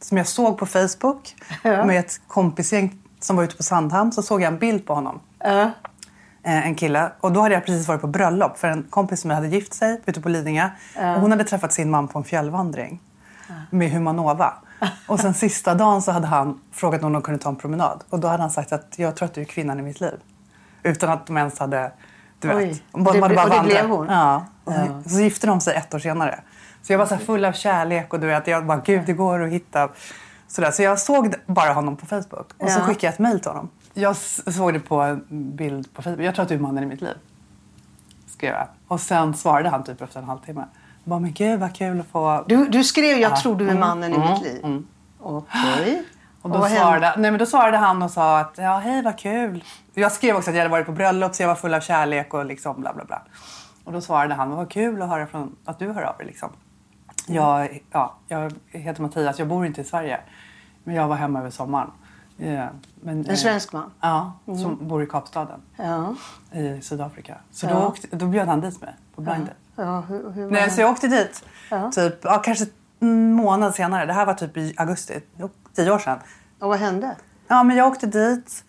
som 0.00 0.16
jag 0.16 0.26
såg 0.26 0.58
på 0.58 0.66
Facebook 0.66 1.34
Ja. 1.62 1.84
med 1.84 1.98
ett 2.00 2.20
kompisgäng 2.26 2.98
som 3.20 3.36
var 3.36 3.44
ute 3.44 3.56
på 3.56 3.62
Sandhamn. 3.62 4.12
Så 4.12 4.22
såg 4.22 4.42
jag 4.42 4.52
en 4.52 4.58
bild 4.58 4.86
på 4.86 4.94
honom. 4.94 5.20
Eh, 6.42 6.66
en 6.66 6.74
kille. 6.74 7.12
Och 7.20 7.32
då 7.32 7.40
hade 7.40 7.54
jag 7.54 7.64
precis 7.66 7.88
varit 7.88 8.00
på 8.00 8.06
bröllop 8.06 8.58
för 8.58 8.68
en 8.68 8.82
kompis 8.90 9.20
som 9.20 9.30
hade 9.30 9.48
gift 9.48 9.74
sig 9.74 10.00
ute 10.06 10.20
på 10.20 10.28
Lidingö. 10.28 10.68
Och 10.96 11.20
hon 11.20 11.30
hade 11.30 11.44
träffat 11.44 11.72
sin 11.72 11.90
man 11.90 12.08
på 12.08 12.18
en 12.18 12.24
fjällvandring 12.24 13.00
med 13.70 13.90
Humanova. 13.92 14.52
Och 15.06 15.20
sen 15.20 15.34
sista 15.34 15.74
dagen 15.74 16.02
så 16.02 16.12
hade 16.12 16.26
han 16.26 16.60
frågat 16.72 17.02
om 17.02 17.12
de 17.12 17.22
kunde 17.22 17.40
ta 17.40 17.48
en 17.48 17.56
promenad. 17.56 18.04
Och 18.10 18.20
då 18.20 18.28
hade 18.28 18.42
han 18.42 18.50
sagt 18.50 18.72
att 18.72 18.94
jag 18.96 19.16
tror 19.16 19.26
att 19.26 19.34
du 19.34 19.40
är 19.40 19.44
kvinnan 19.44 19.78
i 19.78 19.82
mitt 19.82 20.00
liv. 20.00 20.14
Utan 20.82 21.10
att 21.10 21.26
de 21.26 21.36
ens 21.36 21.58
hade, 21.58 21.92
du 22.38 22.54
Oj. 22.54 22.66
vet. 22.68 22.82
Och 22.92 23.00
det- 23.14 23.20
och 23.22 23.28
det 23.50 23.62
blev 23.64 23.88
hon? 23.88 24.06
Ja. 24.10 24.44
Och 24.64 24.72
så, 24.72 24.78
Ja. 24.80 25.10
så 25.10 25.20
gifte 25.20 25.46
de 25.46 25.60
sig 25.60 25.74
ett 25.76 25.94
år 25.94 25.98
senare. 25.98 26.40
Så 26.82 26.92
jag 26.92 26.98
var 26.98 27.06
så 27.06 27.16
full 27.16 27.44
av 27.44 27.52
kärlek 27.52 28.12
och 28.14 28.20
du 28.20 28.26
vet, 28.26 28.46
jag 28.46 28.66
bara 28.66 28.78
gud 28.84 29.02
det 29.06 29.12
går 29.12 29.42
att 29.42 29.52
hitta. 29.52 29.88
Sådär. 30.48 30.70
Så 30.70 30.82
jag 30.82 30.98
såg 30.98 31.34
bara 31.46 31.72
honom 31.72 31.96
på 31.96 32.06
Facebook 32.06 32.50
och 32.58 32.70
så 32.70 32.78
Ja. 32.78 32.84
skickade 32.84 33.06
jag 33.06 33.12
ett 33.12 33.18
mejl 33.18 33.40
till 33.40 33.50
honom. 33.50 33.68
Jag 33.94 34.16
såg 34.16 34.72
det 34.72 34.80
på 34.80 35.00
en 35.00 35.24
bild 35.56 35.92
på 35.94 36.02
Facebook. 36.02 36.20
Jag 36.20 36.34
tror 36.34 36.42
att 36.42 36.48
du 36.48 36.54
är 36.54 36.58
mannen 36.58 36.82
i 36.84 36.86
mitt 36.86 37.00
liv. 37.00 37.14
Skrev 38.26 38.52
jag. 38.54 38.66
Och 38.88 39.00
sen 39.00 39.34
svarade 39.34 39.68
han 39.68 39.84
typ 39.84 40.02
efter 40.02 40.20
en 40.20 40.26
halvtimme. 40.26 40.60
Jag 41.04 41.10
bara, 41.10 41.20
men 41.20 41.32
gud 41.32 41.60
vad 41.60 41.74
kul 41.74 42.00
att 42.00 42.06
få... 42.06 42.44
Du, 42.48 42.68
du 42.68 42.84
skrev 42.84 43.18
jag 43.18 43.32
Ja. 43.32 43.36
tror 43.36 43.56
du 43.56 43.64
är 43.64 43.68
Mm, 43.70 43.80
mannen 43.80 44.12
i 44.12 44.16
mm, 44.16 44.28
mitt 44.32 44.42
liv. 44.42 44.82
Okej. 45.20 46.02
Och 46.42 46.50
då 46.50 46.58
hände? 46.58 46.80
svarade, 46.80 47.14
nej, 47.18 47.30
men 47.30 47.38
då 47.38 47.46
svarade 47.46 47.76
han 47.76 48.02
och 48.02 48.10
sa 48.10 48.38
att 48.38 48.54
ja, 48.58 48.78
hej 48.78 49.02
vad 49.02 49.18
kul. 49.18 49.64
Jag 49.94 50.12
skrev 50.12 50.36
också 50.36 50.50
att 50.50 50.56
jag 50.56 50.62
hade 50.62 50.70
varit 50.72 50.86
på 50.86 50.92
bröllop 50.92 51.34
så 51.34 51.42
jag 51.42 51.48
var 51.48 51.54
full 51.54 51.74
av 51.74 51.80
kärlek 51.80 52.34
och 52.34 52.44
liksom 52.44 52.80
bla 52.80 52.92
bla 52.94 53.04
bla. 53.04 53.22
Och 53.84 53.92
då 53.92 54.00
svarade 54.00 54.34
han, 54.34 54.50
vad 54.50 54.70
kul 54.70 55.02
att 55.02 55.08
höra 55.08 55.26
från, 55.26 55.56
att 55.64 55.78
du 55.78 55.92
hör 55.92 56.02
av 56.02 56.16
dig 56.18 56.26
liksom. 56.26 56.50
Jag, 57.34 57.82
ja, 57.90 58.14
jag 58.28 58.52
heter 58.68 59.02
Mattias, 59.02 59.38
jag 59.38 59.48
bor 59.48 59.66
inte 59.66 59.80
i 59.80 59.84
Sverige. 59.84 60.20
Men 60.84 60.94
jag 60.94 61.08
var 61.08 61.16
hemma 61.16 61.38
över 61.40 61.50
sommaren. 61.50 61.90
Eh, 62.38 62.64
Men, 63.02 63.26
En 63.26 63.36
svensk 63.36 63.72
man? 63.72 63.90
Ja, 64.00 64.32
som 64.44 64.88
bor 64.88 65.02
i 65.02 65.06
Kapstaden 65.06 65.60
Ja. 65.76 66.14
i 66.52 66.80
Sydafrika. 66.82 67.34
Så 67.50 67.66
Ja. 67.66 67.70
då, 67.74 67.86
åkte, 67.86 68.16
då 68.16 68.26
bjöd 68.26 68.48
han 68.48 68.60
dit 68.60 68.80
mig 68.80 68.94
på 69.14 69.20
blind 69.22 69.40
date. 69.40 69.52
ja 69.76 70.00
hur, 70.00 70.30
hur 70.30 70.50
Nej, 70.50 70.70
så 70.70 70.80
jag 70.80 70.90
åkte 70.90 71.08
dit 71.08 71.44
Ja. 71.70 71.90
typ, 71.90 72.14
ja, 72.22 72.38
kanske 72.38 72.66
en 73.00 73.32
månad 73.32 73.74
senare. 73.74 74.06
Det 74.06 74.12
här 74.12 74.26
var 74.26 74.34
typ 74.34 74.56
i 74.56 74.74
augusti, 74.76 75.20
tio 75.74 75.90
år 75.90 75.98
sedan. 75.98 76.18
Och 76.58 76.68
vad 76.68 76.78
hände? 76.78 77.16
Ja, 77.48 77.62
men 77.62 77.76
jag 77.76 77.86
åkte 77.88 78.06
dit 78.06 78.64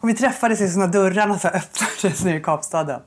Och 0.00 0.08
vi 0.08 0.14
träffades 0.14 0.60
i 0.60 0.78
när 0.78 0.86
dörrarna 0.88 1.38
så 1.38 1.48
öppnades 1.48 2.24
nere 2.24 2.36
i 2.36 2.42
Kapstaden. 2.42 3.00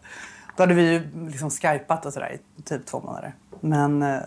Då 0.56 0.64
hade 0.64 0.74
vi 0.74 0.92
ju 0.92 1.28
liksom 1.30 1.50
skypat 1.50 2.06
och 2.06 2.14
sådär 2.14 2.38
i 2.58 2.62
typ 2.62 2.86
två 2.86 3.00
månader. 3.02 3.34
Men 3.62 4.04
eh, 4.04 4.20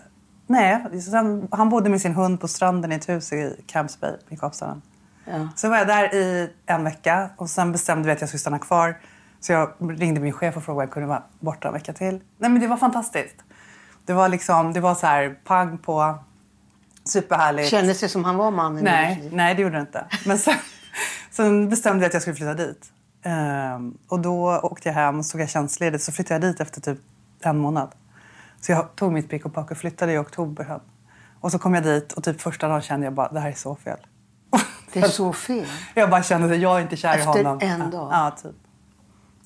nej, 0.46 1.00
sen, 1.02 1.48
han 1.50 1.68
bodde 1.68 1.90
med 1.90 2.00
sin 2.00 2.14
hund 2.14 2.40
på 2.40 2.48
stranden 2.48 2.92
i 2.92 2.94
ett 2.94 3.08
hus 3.08 3.32
i 3.32 3.56
Camps 3.66 4.00
Bay 4.00 4.16
i 4.28 4.36
Kapstaden. 4.36 4.82
Ja. 5.24 5.48
Så 5.56 5.68
var 5.68 5.76
jag 5.76 5.86
där 5.86 6.14
i 6.14 6.50
en 6.66 6.84
vecka 6.84 7.30
och 7.36 7.50
sen 7.50 7.72
bestämde 7.72 8.06
vi 8.06 8.12
att 8.12 8.20
jag 8.20 8.28
skulle 8.28 8.40
stanna 8.40 8.58
kvar. 8.58 8.98
Så 9.40 9.52
jag 9.52 9.72
ringde 9.80 10.20
min 10.20 10.32
chef 10.32 10.56
och 10.56 10.64
frågade 10.64 10.78
om 10.78 10.82
jag 10.82 10.90
kunde 10.92 11.08
vara 11.08 11.22
borta 11.40 11.68
en 11.68 11.74
vecka 11.74 11.92
till. 11.92 12.20
Nej 12.38 12.50
men 12.50 12.60
det 12.60 12.66
var 12.66 12.76
fantastiskt. 12.76 13.36
Det 14.06 14.12
var 14.12 14.28
liksom, 14.28 14.72
det 14.72 14.80
var 14.80 14.94
så 14.94 15.06
här 15.06 15.38
pang 15.44 15.78
på, 15.78 16.18
superhärligt. 17.04 17.68
Kändes 17.68 18.00
det 18.00 18.08
som 18.08 18.24
han 18.24 18.36
var 18.36 18.50
mannen 18.50 18.84
Nej, 18.84 19.28
nej 19.32 19.54
det 19.54 19.62
gjorde 19.62 19.74
det 19.74 19.80
inte. 19.80 20.04
Men 20.26 20.38
sen, 20.38 20.54
sen 21.30 21.68
bestämde 21.68 22.04
jag 22.04 22.08
att 22.08 22.12
jag 22.12 22.22
skulle 22.22 22.36
flytta 22.36 22.54
dit. 22.54 22.92
Ehm, 23.22 23.98
och 24.08 24.20
då 24.20 24.60
åkte 24.62 24.88
jag 24.88 24.94
hem 24.94 25.18
och 25.18 25.26
så 25.26 25.32
tog 25.32 25.40
jag 25.40 25.48
tjänstledigt. 25.48 26.04
Så 26.04 26.12
flyttade 26.12 26.46
jag 26.46 26.52
dit 26.52 26.60
efter 26.60 26.80
typ 26.80 26.98
en 27.40 27.58
månad. 27.58 27.94
Så 28.60 28.72
jag 28.72 28.96
tog 28.96 29.12
mitt 29.12 29.30
pick 29.30 29.46
och 29.46 29.54
pack 29.54 29.70
och 29.70 29.76
flyttade 29.76 30.12
i 30.12 30.18
oktober 30.18 30.64
hem. 30.64 30.80
Och 31.40 31.52
så 31.52 31.58
kom 31.58 31.74
jag 31.74 31.84
dit 31.84 32.12
och 32.12 32.24
typ 32.24 32.40
första 32.40 32.68
dagen 32.68 32.82
kände 32.82 33.06
jag 33.06 33.12
bara 33.14 33.28
det 33.28 33.40
här 33.40 33.48
är 33.48 33.54
så 33.54 33.76
fel. 33.76 33.98
Det 34.92 35.00
är 35.00 35.08
så 35.08 35.32
fel. 35.32 35.66
Jag 35.94 36.10
bara 36.10 36.22
kände 36.22 36.54
att 36.54 36.60
jag 36.60 36.78
är 36.78 36.82
inte 36.82 36.96
kär 36.96 37.18
Efter 37.18 37.40
i 37.40 37.44
honom. 37.44 37.58
en 37.62 37.90
dag? 37.90 38.08
Ja, 38.12 38.36
typ. 38.42 38.56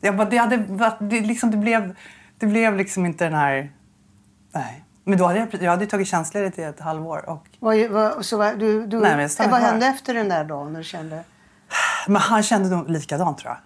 Jag 0.01 0.17
bara, 0.17 0.29
det, 0.29 0.37
hade, 0.37 0.57
det, 1.01 1.21
liksom, 1.21 1.51
det, 1.51 1.57
blev, 1.57 1.97
det 2.39 2.47
blev 2.47 2.77
liksom 2.77 3.07
inte 3.07 3.25
den 3.25 3.35
här... 3.35 3.73
Nej. 4.53 4.85
Men 5.05 5.19
då 5.19 5.27
hade 5.27 5.39
jag, 5.39 5.63
jag 5.63 5.71
hade 5.71 5.87
tagit 5.87 6.09
tjänstledigt 6.09 6.59
i 6.59 6.63
ett 6.63 6.81
halvår. 6.81 7.29
Och, 7.29 7.47
Vad, 7.59 7.91
vad, 7.91 8.25
så 8.25 8.39
vad, 8.39 8.59
du, 8.59 8.87
du, 8.87 9.01
Nej, 9.01 9.29
vad 9.39 9.61
hände 9.61 9.87
efter 9.87 10.15
den 10.15 10.29
där 10.29 10.45
dagen 10.45 10.73
när 10.73 10.81
du 10.81 10.85
kände... 10.85 11.25
men 12.07 12.23
han 12.23 12.43
kände 12.43 12.77
nog 12.77 12.91
likadant 12.91 13.39
tror 13.39 13.51
jag. 13.51 13.59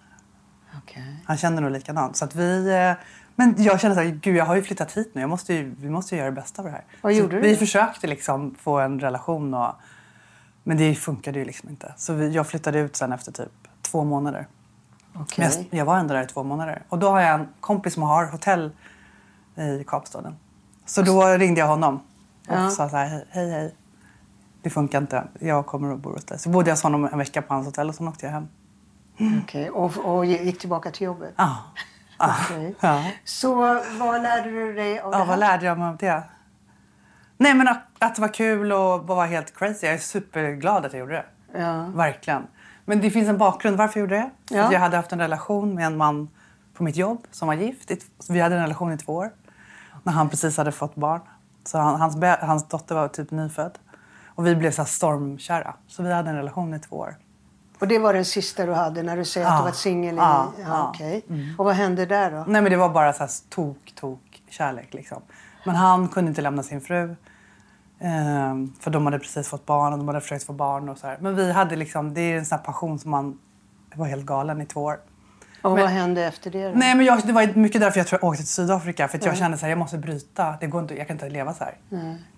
Okej. 0.83 1.23
Han 1.25 1.37
kände 1.37 1.61
nog 1.61 1.71
likadant. 1.71 2.17
Så 2.17 2.25
att 2.25 2.35
vi... 2.35 2.95
Men 3.35 3.55
jag 3.57 3.79
kände 3.79 3.95
så 3.95 4.01
här, 4.01 4.09
gud 4.21 4.35
jag 4.35 4.45
har 4.45 4.55
ju 4.55 4.63
flyttat 4.63 4.91
hit 4.91 5.11
nu. 5.13 5.21
Jag 5.21 5.29
måste 5.29 5.53
ju, 5.53 5.75
vi 5.79 5.89
måste 5.89 6.15
ju 6.15 6.19
göra 6.19 6.29
det 6.29 6.35
bästa 6.35 6.61
av 6.61 6.65
det 6.65 6.71
här. 6.71 6.83
Vad 7.01 7.13
så 7.13 7.19
gjorde 7.19 7.35
du 7.35 7.41
Vi 7.41 7.55
försökte 7.55 8.07
liksom 8.07 8.55
få 8.59 8.79
en 8.79 8.99
relation 8.99 9.53
och... 9.53 9.75
Men 10.63 10.77
det 10.77 10.95
funkade 10.95 11.39
ju 11.39 11.45
liksom 11.45 11.69
inte. 11.69 11.93
Så 11.97 12.13
vi, 12.13 12.29
jag 12.31 12.47
flyttade 12.47 12.79
ut 12.79 12.95
sen 12.95 13.13
efter 13.13 13.31
typ 13.31 13.51
två 13.81 14.03
månader. 14.03 14.47
Okej. 15.13 15.49
Men 15.49 15.65
jag, 15.69 15.79
jag 15.79 15.85
var 15.85 15.97
ändå 15.97 16.13
där 16.13 16.23
i 16.23 16.27
två 16.27 16.43
månader. 16.43 16.83
Och 16.89 16.99
då 16.99 17.09
har 17.09 17.21
jag 17.21 17.33
en 17.39 17.47
kompis 17.59 17.93
som 17.93 18.03
har 18.03 18.25
hotell 18.25 18.71
i 19.57 19.83
Kapstaden. 19.87 20.35
Så 20.85 21.01
då 21.01 21.25
ringde 21.27 21.59
jag 21.59 21.67
honom 21.67 21.95
och 22.47 22.55
Ja. 22.55 22.69
sa 22.69 22.89
så 22.89 22.95
här, 22.97 23.07
hej, 23.07 23.25
hej, 23.29 23.51
hej. 23.51 23.75
Det 24.61 24.69
funkar 24.69 25.01
inte. 25.01 25.27
Jag 25.39 25.65
kommer 25.65 25.93
att 25.93 25.99
bo 25.99 26.09
hos 26.13 26.25
dig. 26.25 26.39
Så 26.39 26.49
bodde 26.49 26.69
jag 26.69 26.75
hos 26.75 26.83
honom 26.83 27.05
en 27.11 27.17
vecka 27.17 27.41
på 27.41 27.53
hans 27.53 27.65
hotell 27.65 27.89
och 27.89 27.95
sen 27.95 28.07
åkte 28.07 28.25
jag 28.25 28.33
hem. 28.33 28.47
Okej. 29.43 29.69
Och, 29.69 29.97
och 29.97 30.25
gick 30.25 30.59
tillbaka 30.59 30.91
till 30.91 31.05
jobbet? 31.05 31.33
Ja. 31.37 31.43
Ja. 31.43 31.81
Okej. 32.17 32.75
Ja. 32.79 33.03
Så 33.23 33.55
vad 33.99 34.21
lärde 34.21 34.49
du 34.49 34.73
dig 34.73 34.99
av 34.99 35.11
det 35.11 35.17
Ja, 35.17 35.25
vad 35.25 35.39
lärde 35.39 35.65
jag 35.65 35.77
mig 35.77 35.87
av 35.87 35.97
det? 35.97 36.23
Nej, 37.37 37.53
men 37.53 37.67
att, 37.67 37.81
att 37.99 38.15
det 38.15 38.21
var 38.21 38.33
kul 38.33 38.71
och 38.71 39.07
var 39.07 39.25
helt 39.25 39.57
crazy. 39.57 39.85
Jag 39.85 39.95
är 39.95 39.99
superglad 39.99 40.85
att 40.85 40.93
jag 40.93 40.99
gjorde 40.99 41.13
det. 41.13 41.25
Ja. 41.59 41.85
Verkligen. 41.93 42.47
Men 42.85 43.01
det 43.01 43.11
finns 43.11 43.29
en 43.29 43.37
bakgrund 43.37 43.77
varför 43.77 43.99
jag 43.99 44.03
gjorde 44.03 44.15
det. 44.15 44.55
Ja. 44.55 44.73
Jag 44.73 44.79
hade 44.79 44.97
haft 44.97 45.11
en 45.11 45.19
relation 45.19 45.75
med 45.75 45.85
en 45.85 45.97
man 45.97 46.29
på 46.73 46.83
mitt 46.83 46.95
jobb 46.95 47.27
som 47.31 47.47
var 47.47 47.55
gift. 47.55 47.91
Vi 48.29 48.39
hade 48.39 48.55
en 48.55 48.61
relation 48.61 48.93
i 48.93 48.97
två 48.97 49.13
år. 49.13 49.31
När 50.03 50.13
han 50.13 50.29
precis 50.29 50.57
hade 50.57 50.71
fått 50.71 50.95
barn. 50.95 51.21
Så 51.63 51.77
han, 51.77 52.01
hans, 52.01 52.17
hans 52.41 52.67
dotter 52.67 52.95
var 52.95 53.07
typ 53.07 53.31
nyfödd. 53.31 53.77
Och 54.25 54.47
vi 54.47 54.55
blev 54.55 54.71
så 54.71 54.85
stormkära. 54.85 55.73
Så 55.87 56.03
vi 56.03 56.13
hade 56.13 56.29
en 56.29 56.35
relation 56.35 56.73
i 56.73 56.79
två 56.79 56.95
år. 56.95 57.15
Och 57.79 57.87
det 57.87 57.99
var 57.99 58.13
den 58.13 58.25
sista 58.25 58.65
du 58.65 58.73
hade 58.73 59.03
när 59.03 59.17
du 59.17 59.25
säger 59.25 59.47
att 59.47 59.53
Ja. 59.53 59.57
du 59.57 59.63
var 59.63 59.71
singel? 59.71 60.15
i- 60.15 60.17
Ja, 60.17 60.51
Ja, 60.59 60.63
ja. 60.67 60.89
okej. 60.89 61.25
Och 61.57 61.65
vad 61.65 61.75
hände 61.75 62.05
där 62.05 62.31
då? 62.31 62.43
Nej 62.47 62.61
men 62.61 62.71
det 62.71 62.77
var 62.77 62.89
bara 62.89 63.13
så 63.13 63.19
här 63.19 63.29
tok, 63.49 63.93
tok 63.95 64.41
kärlek 64.49 64.93
liksom. 64.93 65.21
Men 65.65 65.75
han 65.75 66.07
kunde 66.07 66.29
inte 66.29 66.41
lämna 66.41 66.63
sin 66.63 66.81
fru. 66.81 67.15
Ehm, 67.99 68.73
för 68.79 68.91
de 68.91 69.05
hade 69.05 69.19
precis 69.19 69.47
fått 69.47 69.65
barn 69.65 69.93
och 69.93 69.99
de 69.99 70.07
hade 70.07 70.21
försökt 70.21 70.43
få 70.45 70.53
barn 70.53 70.89
och 70.89 70.97
så 70.97 71.07
här. 71.07 71.17
Men 71.21 71.35
vi 71.35 71.51
hade 71.51 71.75
liksom, 71.75 72.13
det 72.13 72.21
är 72.21 72.37
en 72.37 72.45
sån 72.45 72.59
passion 72.59 72.99
som 72.99 73.11
man 73.11 73.39
var 73.95 74.05
helt 74.05 74.25
galen 74.25 74.61
i 74.61 74.65
två 74.65 74.83
år. 74.83 74.97
Och 75.65 75.71
Men- 75.71 75.81
vad 75.81 75.89
hände 75.91 76.25
efter 76.25 76.51
det 76.51 76.67
då? 76.67 76.71
Nej 76.75 76.95
men 76.95 77.05
jag, 77.05 77.21
det 77.25 77.33
var 77.33 77.53
mycket 77.57 77.81
därför 77.81 77.99
jag 77.99 78.07
tror 78.07 78.19
jag 78.21 78.29
åkte 78.29 78.43
till 78.43 78.51
Sydafrika. 78.51 79.07
För 79.07 79.17
att 79.17 79.25
jag 79.25 79.37
kände 79.37 79.57
så 79.57 79.61
här, 79.65 79.69
jag 79.69 79.79
måste 79.79 79.97
bryta. 79.97 80.55
Det 80.59 80.67
går 80.67 80.81
inte, 80.81 80.95
jag 80.97 81.07
kan 81.07 81.15
inte 81.15 81.29
leva 81.29 81.53
så 81.53 81.63
här. 81.63 81.77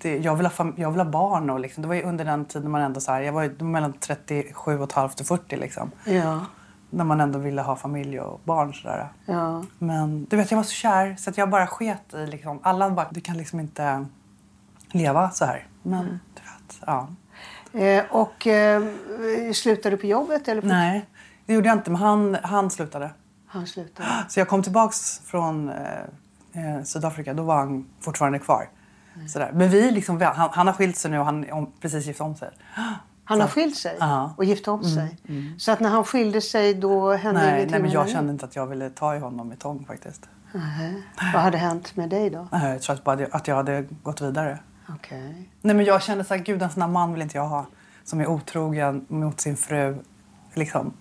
Det, 0.01 0.17
jag, 0.17 0.35
vill 0.35 0.45
ha 0.45 0.73
jag 0.75 0.91
vill 0.91 0.99
ha 0.99 1.05
barn 1.11 1.49
och 1.49 1.59
liksom, 1.59 1.81
det 1.81 1.87
var 1.87 1.95
ju 1.95 2.03
under 2.03 2.25
den 2.25 2.45
tiden 2.45 2.71
man 2.71 2.81
ändå 2.81 2.99
så 2.99 3.11
här, 3.11 3.21
jag 3.21 3.33
var 3.33 3.63
mellan 3.63 3.93
37 3.93 4.79
och 4.79 4.93
halvt 4.93 5.19
och 5.19 5.25
40 5.27 5.57
liksom. 5.57 5.91
Ja, 6.05 6.45
När 6.89 7.03
man 7.03 7.21
ändå 7.21 7.39
ville 7.39 7.61
ha 7.61 7.75
familj 7.75 8.19
och 8.19 8.41
barn 8.43 8.73
sådär. 8.73 9.07
ja. 9.25 9.63
Men 9.79 10.25
du 10.29 10.37
vet, 10.37 10.51
jag 10.51 10.55
var 10.55 10.63
så 10.63 10.71
kär 10.71 11.15
så 11.19 11.29
att 11.29 11.37
jag 11.37 11.49
bara 11.49 11.67
sket 11.67 12.13
i 12.13 12.25
liksom. 12.27 12.59
Alla 12.63 12.89
bara, 12.89 13.07
du 13.11 13.21
kan 13.21 13.37
liksom 13.37 13.59
inte 13.59 14.05
leva 14.91 15.29
så 15.31 15.45
här. 15.45 15.67
Men 15.83 16.05
du 16.05 16.41
vet, 16.41 16.81
ja. 16.85 17.07
Eh, 17.79 18.03
och 18.09 18.47
eh, 18.47 18.83
slutade 19.53 19.95
du 19.95 19.97
på 20.01 20.07
jobbet? 20.07 20.47
Eller 20.47 20.61
på... 20.61 20.67
Nej, 20.67 21.05
det 21.47 21.53
gjorde 21.53 21.67
jag 21.67 21.77
inte. 21.77 21.91
Men 21.91 22.01
han, 22.01 22.37
han 22.43 22.69
slutade. 22.69 23.11
Han 23.47 23.67
slutade. 23.67 24.09
Så 24.29 24.39
jag 24.39 24.47
kom 24.47 24.63
tillbaks 24.63 25.21
från 25.25 25.69
eh, 25.69 25.75
eh, 26.53 26.83
Sydafrika. 26.83 27.33
Då 27.33 27.43
var 27.43 27.55
han 27.55 27.85
fortfarande 27.99 28.39
kvar. 28.39 28.69
Sådär. 29.27 29.51
Men 29.53 29.69
vi 29.69 29.91
liksom, 29.91 30.21
han, 30.21 30.49
han 30.51 30.67
har 30.67 30.73
skilt 30.73 30.97
sig 30.97 31.11
nu 31.11 31.19
och 31.19 31.25
han 31.25 31.51
om, 31.51 31.71
precis 31.81 32.05
gift 32.05 32.21
om 32.21 32.35
sig. 32.35 32.49
Han 33.23 33.41
har 33.41 33.47
skilt 33.47 33.77
sig. 33.77 33.97
Mm, 34.01 34.29
och 34.37 34.43
gift 34.43 34.67
om 34.67 34.83
sig. 34.83 35.17
Så 35.57 35.71
att 35.71 35.79
när 35.79 35.89
han 35.89 36.03
skilde 36.03 36.41
sig 36.41 36.73
då 36.73 37.13
hände 37.13 37.41
Nej, 37.41 37.49
ingenting 37.49 37.71
nej, 37.71 37.81
men 37.81 37.91
jag 37.91 37.99
henne? 37.99 38.11
kände 38.11 38.31
inte 38.31 38.45
att 38.45 38.55
jag 38.55 38.67
ville 38.67 38.89
ta 38.89 39.15
i 39.15 39.19
honom 39.19 39.47
med 39.47 39.59
tång 39.59 39.85
faktiskt. 39.85 40.29
Nej. 40.51 41.03
Vad 41.33 41.41
hade 41.41 41.57
hänt 41.57 41.95
med 41.95 42.09
dig 42.09 42.29
då? 42.29 42.47
Nej, 42.51 42.71
Jag 42.71 42.81
tror 42.81 42.95
att, 42.95 43.03
bara, 43.03 43.27
att 43.31 43.47
jag 43.47 43.55
hade 43.55 43.85
gått 44.03 44.21
vidare. 44.21 44.59
Okej. 44.89 45.49
Nej, 45.61 45.75
men 45.75 45.85
jag 45.85 46.01
kände 46.01 46.23
så 46.23 46.33
här, 46.33 46.41
gud 46.41 46.61
en 46.61 46.69
sån 46.69 46.81
här 46.81 46.89
man 46.89 47.13
vill 47.13 47.21
inte 47.21 47.37
jag 47.37 47.45
ha. 47.47 47.65
Som 48.03 48.21
är 48.21 48.27
otrogen 48.27 49.05
mot 49.09 49.39
sin 49.41 49.57
fru. 49.57 49.97
Liksom. 50.53 50.93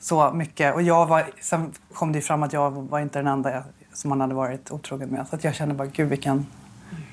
Så 0.00 0.32
mycket. 0.32 0.74
Och 0.74 0.82
jag 0.82 1.06
var, 1.06 1.24
sen 1.40 1.72
kom 1.92 2.12
det 2.12 2.20
fram 2.20 2.42
att 2.42 2.52
jag 2.52 2.70
var 2.70 3.00
inte 3.00 3.18
den 3.18 3.26
enda 3.26 3.62
som 3.92 4.10
han 4.10 4.20
hade 4.20 4.34
varit 4.34 4.70
otrogen 4.70 5.08
med. 5.08 5.28
Så 5.28 5.36
att 5.36 5.44
jag 5.44 5.54
kände 5.54 5.74
bara, 5.74 5.88
gud 5.88 6.08
vilken, 6.08 6.46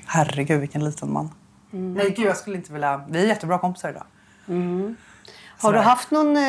herregud 0.06 0.60
vilken 0.60 0.84
liten 0.84 1.12
man. 1.12 1.30
Nej 1.70 2.10
gud 2.10 2.26
jag 2.26 2.36
skulle 2.36 2.56
inte 2.56 2.72
vilja, 2.72 3.04
vi 3.08 3.22
är 3.22 3.26
jättebra 3.26 3.58
kompisar 3.58 3.90
idag. 3.90 4.04
Har 5.58 5.72
du 5.72 5.78
haft 5.78 6.10
någon 6.10 6.36
eh, 6.36 6.42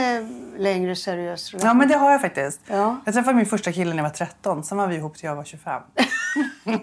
längre 0.57 0.95
seriös 0.95 1.51
relation? 1.51 1.67
Ja 1.67 1.73
men 1.73 1.87
det 1.87 1.95
har 1.95 2.11
jag 2.11 2.21
faktiskt. 2.21 2.61
Ja. 2.67 2.97
Jag 3.05 3.13
träffade 3.13 3.35
min 3.37 3.45
första 3.45 3.71
kille 3.71 3.89
när 3.89 3.97
jag 3.97 4.03
var 4.03 4.09
13, 4.09 4.63
sen 4.63 4.77
var 4.77 4.87
vi 4.87 4.95
ihop 4.95 5.17
till 5.17 5.25
jag 5.25 5.35
var 5.35 5.43
25. 5.43 5.81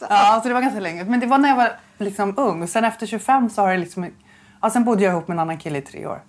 ja, 0.00 0.40
så 0.42 0.48
det 0.48 0.54
var 0.54 0.60
ganska 0.60 0.80
länge. 0.80 1.04
Men 1.04 1.20
det 1.20 1.26
var 1.26 1.38
när 1.38 1.48
jag 1.48 1.56
var 1.56 1.72
liksom 1.98 2.34
ung. 2.36 2.62
Och 2.62 2.68
sen 2.68 2.84
efter 2.84 3.06
25 3.06 3.50
så 3.50 3.62
har 3.62 3.70
det 3.70 3.78
liksom... 3.78 4.10
Ja, 4.62 4.70
sen 4.70 4.84
bodde 4.84 5.02
jag 5.02 5.12
ihop 5.12 5.28
med 5.28 5.34
en 5.34 5.38
annan 5.38 5.58
kille 5.58 5.78
i 5.78 5.82
tre 5.82 6.06
år. 6.06 6.22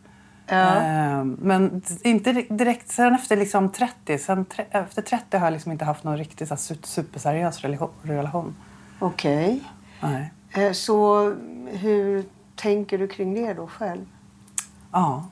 Ja. 0.48 0.56
Ehm, 0.56 1.38
men 1.42 1.82
inte 2.04 2.32
direkt, 2.34 2.92
sen 2.92 3.16
efter 3.16 3.38
liksom 3.38 3.72
30, 3.72 4.18
sen 4.18 4.46
tre, 4.46 4.66
efter 4.72 5.02
30 5.02 5.38
har 5.38 5.46
jag 5.46 5.52
liksom 5.52 5.72
inte 5.72 5.86
haft 5.86 6.04
någon 6.04 6.18
riktigt 6.18 6.48
så 6.48 6.76
superseriös 6.84 7.62
relation. 8.04 8.56
Okej. 9.00 9.64
Nej. 10.02 10.32
Eh, 10.52 10.72
så 10.72 11.30
hur 11.72 12.26
tänker 12.56 12.98
du 12.98 13.08
kring 13.08 13.34
det 13.34 13.54
då 13.54 13.68
själv? 13.68 14.06
Ja. 14.92 15.28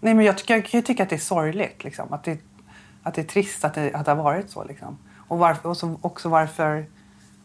Nej, 0.00 0.14
men 0.14 0.24
jag, 0.24 0.38
tycker, 0.38 0.54
jag 0.54 0.64
kan 0.64 0.78
ju 0.78 0.82
tycka 0.82 1.02
att 1.02 1.08
det 1.08 1.16
är 1.16 1.20
sorgligt. 1.20 1.84
Liksom. 1.84 2.12
Att, 2.12 2.24
det, 2.24 2.38
att 3.02 3.14
det 3.14 3.20
är 3.20 3.24
trist 3.24 3.64
att 3.64 3.74
det, 3.74 3.94
att 3.94 4.04
det 4.04 4.10
har 4.10 4.22
varit 4.22 4.50
så. 4.50 4.64
Liksom. 4.64 4.98
Och, 5.28 5.38
varför, 5.38 5.68
och 5.68 5.76
så, 5.76 5.98
också 6.00 6.28
varför. 6.28 6.86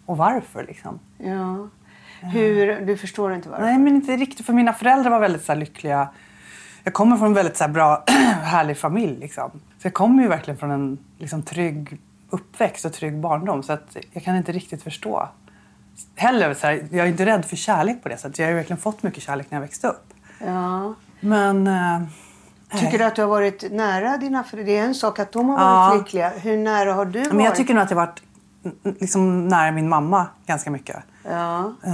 Och 0.06 0.18
varför 0.18 0.64
liksom. 0.64 1.00
Ja. 1.18 1.68
Hur, 2.22 2.86
du 2.86 2.98
förstår 2.98 3.34
inte 3.34 3.50
varför? 3.50 3.66
Nej, 3.66 3.78
men 3.78 3.96
inte 3.96 4.18
riktigt. 4.18 4.46
För 4.46 4.54
mina 4.54 4.74
föräldrar 4.74 5.12
var 5.12 5.20
väldigt 5.20 5.46
så 5.46 5.54
lyckliga. 5.54 6.10
Jag 6.84 6.94
kommer 6.94 7.18
från 7.18 7.28
en 7.28 7.34
väldigt 7.34 7.58
så 7.58 7.64
här, 7.64 7.72
bra, 7.72 8.04
härlig 8.44 8.78
familj. 8.78 9.20
Liksom. 9.20 9.52
Så 9.52 9.88
jag 9.88 9.94
kommer 9.94 10.24
ju 10.24 10.30
verkligen 10.30 10.58
från 10.58 10.72
en 10.72 10.98
liksom, 11.18 11.44
trygg 11.44 11.98
uppväxt 12.30 12.86
och 12.86 12.94
trygg 12.94 13.20
barndom. 13.20 13.64
Så 13.64 13.74
att 13.74 13.98
jag 14.12 14.24
kan 14.24 14.36
inte 14.36 14.52
riktigt 14.52 14.84
förstå. 14.84 15.30
Heller, 16.16 16.54
så 16.54 16.68
här, 16.68 16.88
jag 16.92 17.06
är 17.06 17.10
inte 17.12 17.26
rädd 17.26 17.46
för 17.46 17.56
kärlek 17.56 18.04
på 18.04 18.10
det 18.10 18.18
sättet. 18.18 18.40
Jag 18.40 18.48
har 18.48 18.54
verkligen 18.54 18.82
fått 18.82 19.04
mycket 19.04 19.24
kärlek 19.24 19.48
när 19.52 19.56
jag 19.56 19.62
växte 19.62 19.88
upp. 19.88 20.06
Ja. 20.46 20.94
Men... 21.20 21.68
Eh, 21.68 22.02
Tycker 22.80 22.98
du 22.98 23.04
att 23.04 23.16
du 23.16 23.22
har 23.22 23.30
varit 23.30 23.72
nära 23.72 24.18
dina 24.18 24.44
föräldrar? 24.44 24.74
Det 24.74 24.78
är 24.80 24.84
en 24.86 24.96
sak 24.96 25.20
att 25.20 25.32
de 25.32 25.50
har 25.50 25.60
Ja. 25.60 25.90
varit 25.90 25.98
lyckliga. 26.02 26.30
Hur 26.30 26.58
nära 26.58 26.94
har 26.94 27.06
du 27.06 27.20
varit? 27.20 27.34
Men 27.34 27.46
jag 27.46 27.56
tycker 27.56 27.74
nog 27.74 27.84
att 27.84 27.92
jag 27.92 27.98
har 27.98 28.06
varit 28.08 28.22
liksom, 29.00 29.48
nära 29.48 29.72
min 29.72 29.90
mamma 29.90 30.28
ganska 30.46 30.72
mycket. 30.72 30.96
Ja. 31.30 31.60
Eh, 31.84 31.92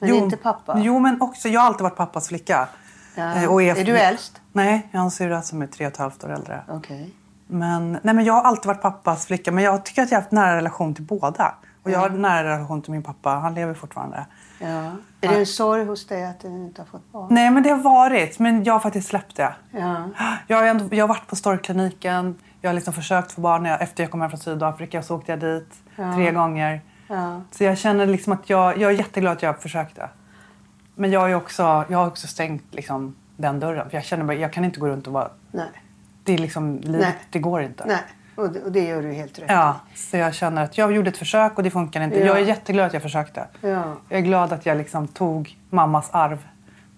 Men 0.00 0.14
inte 0.14 0.36
pappa? 0.36 0.78
Jo, 0.78 0.98
men 0.98 1.20
också. 1.20 1.48
Jag 1.48 1.60
har 1.60 1.66
alltid 1.66 1.82
varit 1.82 1.96
pappas 1.96 2.28
flicka. 2.28 2.68
Ja. 3.16 3.34
Eh, 3.34 3.52
och 3.52 3.62
Är 3.62 3.84
du 3.84 3.98
äldst? 3.98 4.40
Nej, 4.52 4.88
jag 4.90 5.00
har 5.00 5.04
en 5.04 5.10
syrra 5.10 5.42
som 5.42 5.62
är 5.62 5.66
tre 5.66 5.86
och 5.86 5.92
ett 5.92 5.98
halvt 5.98 6.24
år 6.24 6.32
äldre. 6.32 6.62
Okej. 6.68 7.10
Men, 7.46 7.92
nej, 8.02 8.14
men 8.14 8.24
jag 8.24 8.34
har 8.34 8.42
alltid 8.42 8.66
varit 8.66 8.82
pappas 8.82 9.26
flicka. 9.26 9.52
Men 9.52 9.64
jag 9.64 9.84
tycker 9.84 10.02
att 10.02 10.10
jag 10.10 10.18
har 10.18 10.22
haft 10.22 10.32
nära 10.32 10.56
relation 10.56 10.94
till 10.94 11.04
båda. 11.04 11.54
Och 11.82 11.90
jag 11.90 11.98
har 11.98 12.08
en 12.08 12.22
nära 12.22 12.48
relation 12.48 12.82
till 12.82 12.92
min 12.92 13.02
pappa. 13.02 13.30
Han 13.30 13.54
lever 13.54 13.74
fortfarande. 13.74 14.26
Ja. 14.60 14.92
Är 15.20 15.28
det 15.28 15.38
en 15.38 15.46
sorg 15.46 15.84
hos 15.84 16.06
dig 16.06 16.24
att 16.24 16.40
du 16.40 16.48
inte 16.48 16.80
har 16.80 16.86
fått 16.86 17.12
barn? 17.12 17.26
Nej, 17.30 17.50
men 17.50 17.62
det 17.62 17.70
har 17.70 17.78
varit. 17.78 18.38
Men 18.38 18.64
jag 18.64 18.72
har 18.72 18.80
faktiskt 18.80 19.08
släppt 19.08 19.36
det. 19.36 19.54
Ja. 19.70 20.08
Jag 20.46 20.56
har, 20.56 20.64
ändå, 20.64 20.96
jag 20.96 21.02
har 21.02 21.08
varit 21.08 21.26
på 21.26 21.36
storkliniken. 21.36 22.38
Jag 22.60 22.70
har 22.70 22.74
liksom 22.74 22.94
försökt 22.94 23.32
få 23.32 23.40
barn 23.40 23.64
jag, 23.64 23.82
efter 23.82 24.02
jag 24.02 24.10
kom 24.10 24.20
hem 24.20 24.30
från 24.30 24.40
Sydafrika. 24.40 25.02
Så 25.02 25.16
åkte 25.16 25.32
jag 25.32 25.40
dit 25.40 25.74
tre 25.96 26.32
gånger. 26.32 26.80
Ja. 27.08 27.40
Så 27.50 27.64
jag 27.64 27.78
känner 27.78 28.06
liksom 28.06 28.32
att 28.32 28.50
jag, 28.50 28.78
jag 28.78 28.90
är 28.90 28.94
jätteglad 28.98 29.32
att 29.32 29.42
jag 29.42 29.62
försökte. 29.62 30.08
Men 30.98 31.10
jag, 31.10 31.30
är 31.30 31.34
också, 31.34 31.84
jag 31.88 31.98
har 31.98 32.06
också 32.06 32.26
stängt 32.26 32.64
liksom 32.74 33.14
den 33.36 33.60
dörren. 33.60 33.90
För 33.90 33.96
jag 33.96 34.04
känner 34.04 34.24
bara, 34.24 34.36
jag 34.36 34.52
kan 34.52 34.64
inte 34.64 34.80
gå 34.80 34.88
runt 34.88 35.06
och 35.06 35.12
vara... 35.12 35.28
Nej. 35.50 35.66
Det 36.24 36.34
är 36.34 36.38
liksom, 36.38 36.76
livet, 36.80 37.00
Nej. 37.00 37.14
det 37.30 37.38
går 37.38 37.62
inte. 37.62 37.84
Nej. 37.86 37.98
Och 38.36 38.50
det, 38.52 38.62
och 38.62 38.72
det 38.72 38.84
gör 38.84 39.02
du 39.02 39.12
helt 39.12 39.38
rätt 39.38 39.44
Ja, 39.48 39.80
så 39.94 40.16
jag 40.16 40.34
känner 40.34 40.64
att 40.64 40.78
jag 40.78 40.92
gjorde 40.92 41.08
ett 41.10 41.16
försök 41.16 41.56
och 41.56 41.62
det 41.62 41.70
funkar 41.70 42.00
inte. 42.00 42.18
Ja. 42.18 42.26
Jag 42.26 42.38
är 42.38 42.44
jätteglad 42.44 42.86
att 42.86 42.92
jag 42.92 43.02
försökte. 43.02 43.46
Ja. 43.60 43.82
Jag 44.08 44.18
är 44.18 44.22
glad 44.22 44.52
att 44.52 44.66
jag 44.66 44.76
liksom 44.76 45.08
tog 45.08 45.56
mammas 45.70 46.10
arv, 46.12 46.38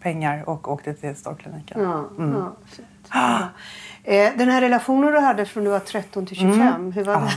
pengar 0.00 0.49
och 0.49 0.69
åkte 0.73 0.95
till 0.95 1.17
storkliniken. 1.17 1.83
Ja, 1.83 2.05
Mm. 2.19 2.45
ja. 3.12 3.49
Eh, 4.05 4.33
Den 4.37 4.49
här 4.49 4.61
relationen 4.61 5.12
du 5.12 5.19
hade 5.21 5.45
från 5.47 5.64
du 5.64 5.71
var 5.71 5.78
13 5.78 6.26
till 6.26 6.37
25, 6.37 6.93
hur 6.93 7.05
var 7.05 7.14
Mm. 7.14 7.25
Ja. 7.28 7.33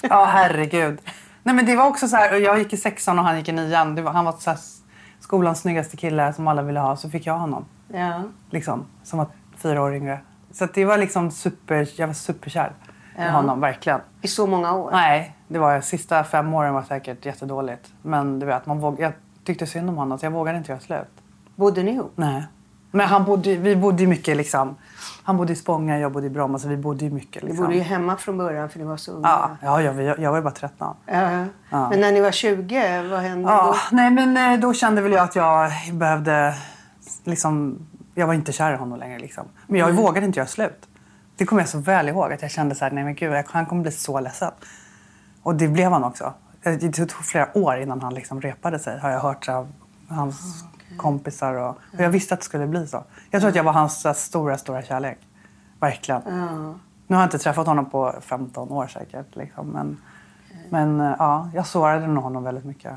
den? 0.00 0.10
Ja, 0.10 0.24
herregud. 0.24 0.98
Nej, 1.42 1.54
men 1.54 1.66
det 1.66 1.76
var 1.76 1.86
också 1.86 2.08
så 2.08 2.16
här, 2.16 2.34
jag 2.34 2.58
gick 2.58 2.72
i 2.72 2.76
sexan 2.76 3.18
och 3.18 3.24
han 3.24 3.38
gick 3.38 3.48
i 3.48 3.52
nian. 3.52 4.04
Var, 4.04 4.12
han 4.12 4.24
var 4.24 4.32
så 4.32 4.54
skolans 5.32 5.60
snyggaste 5.60 5.96
kille 5.96 6.32
som 6.32 6.48
alla 6.48 6.62
ville 6.62 6.80
ha, 6.80 6.96
så 6.96 7.10
fick 7.10 7.26
jag 7.26 7.38
honom. 7.38 7.64
Ja. 7.88 8.22
Liksom, 8.50 8.86
som 9.02 9.18
var 9.18 9.26
fyra 9.56 9.82
år 9.82 9.94
yngre. 9.94 10.20
Så 10.50 10.66
det 10.74 10.84
var 10.84 10.98
liksom 10.98 11.30
super, 11.30 11.88
jag 11.96 12.06
var 12.06 12.14
superkär 12.14 12.72
i 13.18 13.22
Ja. 13.22 13.30
honom, 13.30 13.60
verkligen. 13.60 14.00
I 14.22 14.28
så 14.28 14.46
många 14.46 14.72
år? 14.76 14.90
Nej, 14.90 15.36
det 15.48 15.58
var 15.58 15.80
sista 15.80 16.24
fem 16.24 16.54
åren 16.54 16.74
var 16.74 16.82
säkert 16.82 17.26
jättedåligt. 17.26 17.92
Men 18.02 18.38
du 18.38 18.46
vet, 18.46 18.66
man 18.66 18.78
våg, 18.80 19.00
jag 19.00 19.12
tyckte 19.44 19.66
synd 19.66 19.88
om 19.90 19.96
honom 19.96 20.18
så 20.18 20.26
jag 20.26 20.30
vågade 20.30 20.58
inte 20.58 20.72
göra 20.72 20.80
slut. 20.80 21.22
Bodde 21.56 21.82
ni 21.82 21.90
ihop? 21.90 22.12
Nej. 22.16 22.44
Men 22.94 23.08
han 23.08 23.24
bodde, 23.24 23.56
vi 23.56 23.76
bodde 23.76 24.02
ju 24.02 24.08
mycket 24.08 24.36
liksom. 24.36 24.76
Han 25.24 25.36
bodde 25.36 25.52
i 25.52 25.56
Spånga, 25.56 25.98
jag 25.98 26.12
bodde 26.12 26.26
i 26.26 26.30
Bromma 26.30 26.58
så 26.58 26.68
vi 26.68 26.76
bodde 26.76 27.04
ju 27.04 27.10
mycket 27.10 27.42
Ni 27.42 27.48
liksom. 27.48 27.64
bodde 27.66 27.76
ju 27.76 27.82
hemma 27.82 28.16
från 28.16 28.38
början 28.38 28.68
för 28.68 28.78
ni 28.78 28.84
var 28.84 28.96
så 28.96 29.12
unga. 29.12 29.28
Ja, 29.28 29.50
ja 29.62 29.82
jag, 29.82 30.02
jag, 30.02 30.18
jag 30.18 30.30
var 30.30 30.38
ju 30.38 30.42
bara 30.44 30.54
13. 30.54 30.96
Ja. 31.06 31.44
Ja. 31.70 31.88
Men 31.90 32.00
när 32.00 32.12
ni 32.12 32.20
var 32.20 32.30
20, 32.30 33.02
vad 33.10 33.20
hände 33.20 33.48
Ja, 33.48 33.66
då? 33.90 33.96
nej 33.96 34.10
men 34.10 34.36
eh, 34.36 34.60
då 34.60 34.74
kände 34.74 35.02
väl 35.02 35.12
jag 35.12 35.24
att 35.24 35.36
jag 35.36 35.70
behövde 35.92 36.54
liksom, 37.24 37.78
jag 38.14 38.26
var 38.26 38.34
inte 38.34 38.52
kär 38.52 38.72
i 38.72 38.76
honom 38.76 38.98
längre 38.98 39.18
liksom. 39.18 39.44
Men 39.66 39.80
jag 39.80 39.92
vågade 39.92 40.26
inte 40.26 40.38
göra 40.38 40.48
slut. 40.48 40.88
Det 41.36 41.46
kommer 41.46 41.62
jag 41.62 41.68
så 41.68 41.78
väl 41.78 42.08
ihåg 42.08 42.32
att 42.32 42.42
jag 42.42 42.50
kände 42.50 42.74
så 42.74 42.84
här, 42.84 42.92
nej 42.92 43.04
men 43.04 43.14
gud, 43.14 43.44
han 43.48 43.66
kommer 43.66 43.82
bli 43.82 43.92
så 43.92 44.20
ledsen. 44.20 44.50
Och 45.42 45.54
det 45.54 45.68
blev 45.68 45.92
han 45.92 46.04
också. 46.04 46.32
Det 46.62 46.92
tog 46.92 47.24
flera 47.24 47.58
år 47.58 47.76
innan 47.76 48.00
han 48.00 48.14
liksom 48.14 48.40
repade 48.40 48.78
sig 48.78 48.98
har 48.98 49.10
jag 49.10 49.20
hört 49.20 49.48
av 49.48 49.72
hans 50.08 50.64
kompisar. 50.96 51.54
Och, 51.54 51.68
och 51.68 52.00
jag 52.00 52.10
visste 52.10 52.34
att 52.34 52.40
det 52.40 52.46
skulle 52.46 52.66
bli 52.66 52.86
så. 52.86 53.04
Jag 53.30 53.40
tror 53.40 53.48
att 53.48 53.56
jag 53.56 53.64
var 53.64 53.72
hans 53.72 54.04
här, 54.04 54.12
stora, 54.12 54.58
stora 54.58 54.82
kärlek. 54.82 55.18
Verkligen. 55.80 56.20
Nu 57.06 57.16
har 57.16 57.22
jag 57.22 57.26
inte 57.26 57.38
träffat 57.38 57.66
honom 57.66 57.90
på 57.90 58.14
15 58.20 58.70
år 58.70 58.86
säkert. 58.86 59.36
Liksom. 59.36 59.66
Men, 59.66 60.00
men 60.70 61.00
eh, 61.00 61.14
ja, 61.18 61.50
jag 61.54 61.66
sårade 61.66 62.06
nog 62.06 62.24
honom 62.24 62.44
väldigt 62.44 62.64
mycket. 62.64 62.92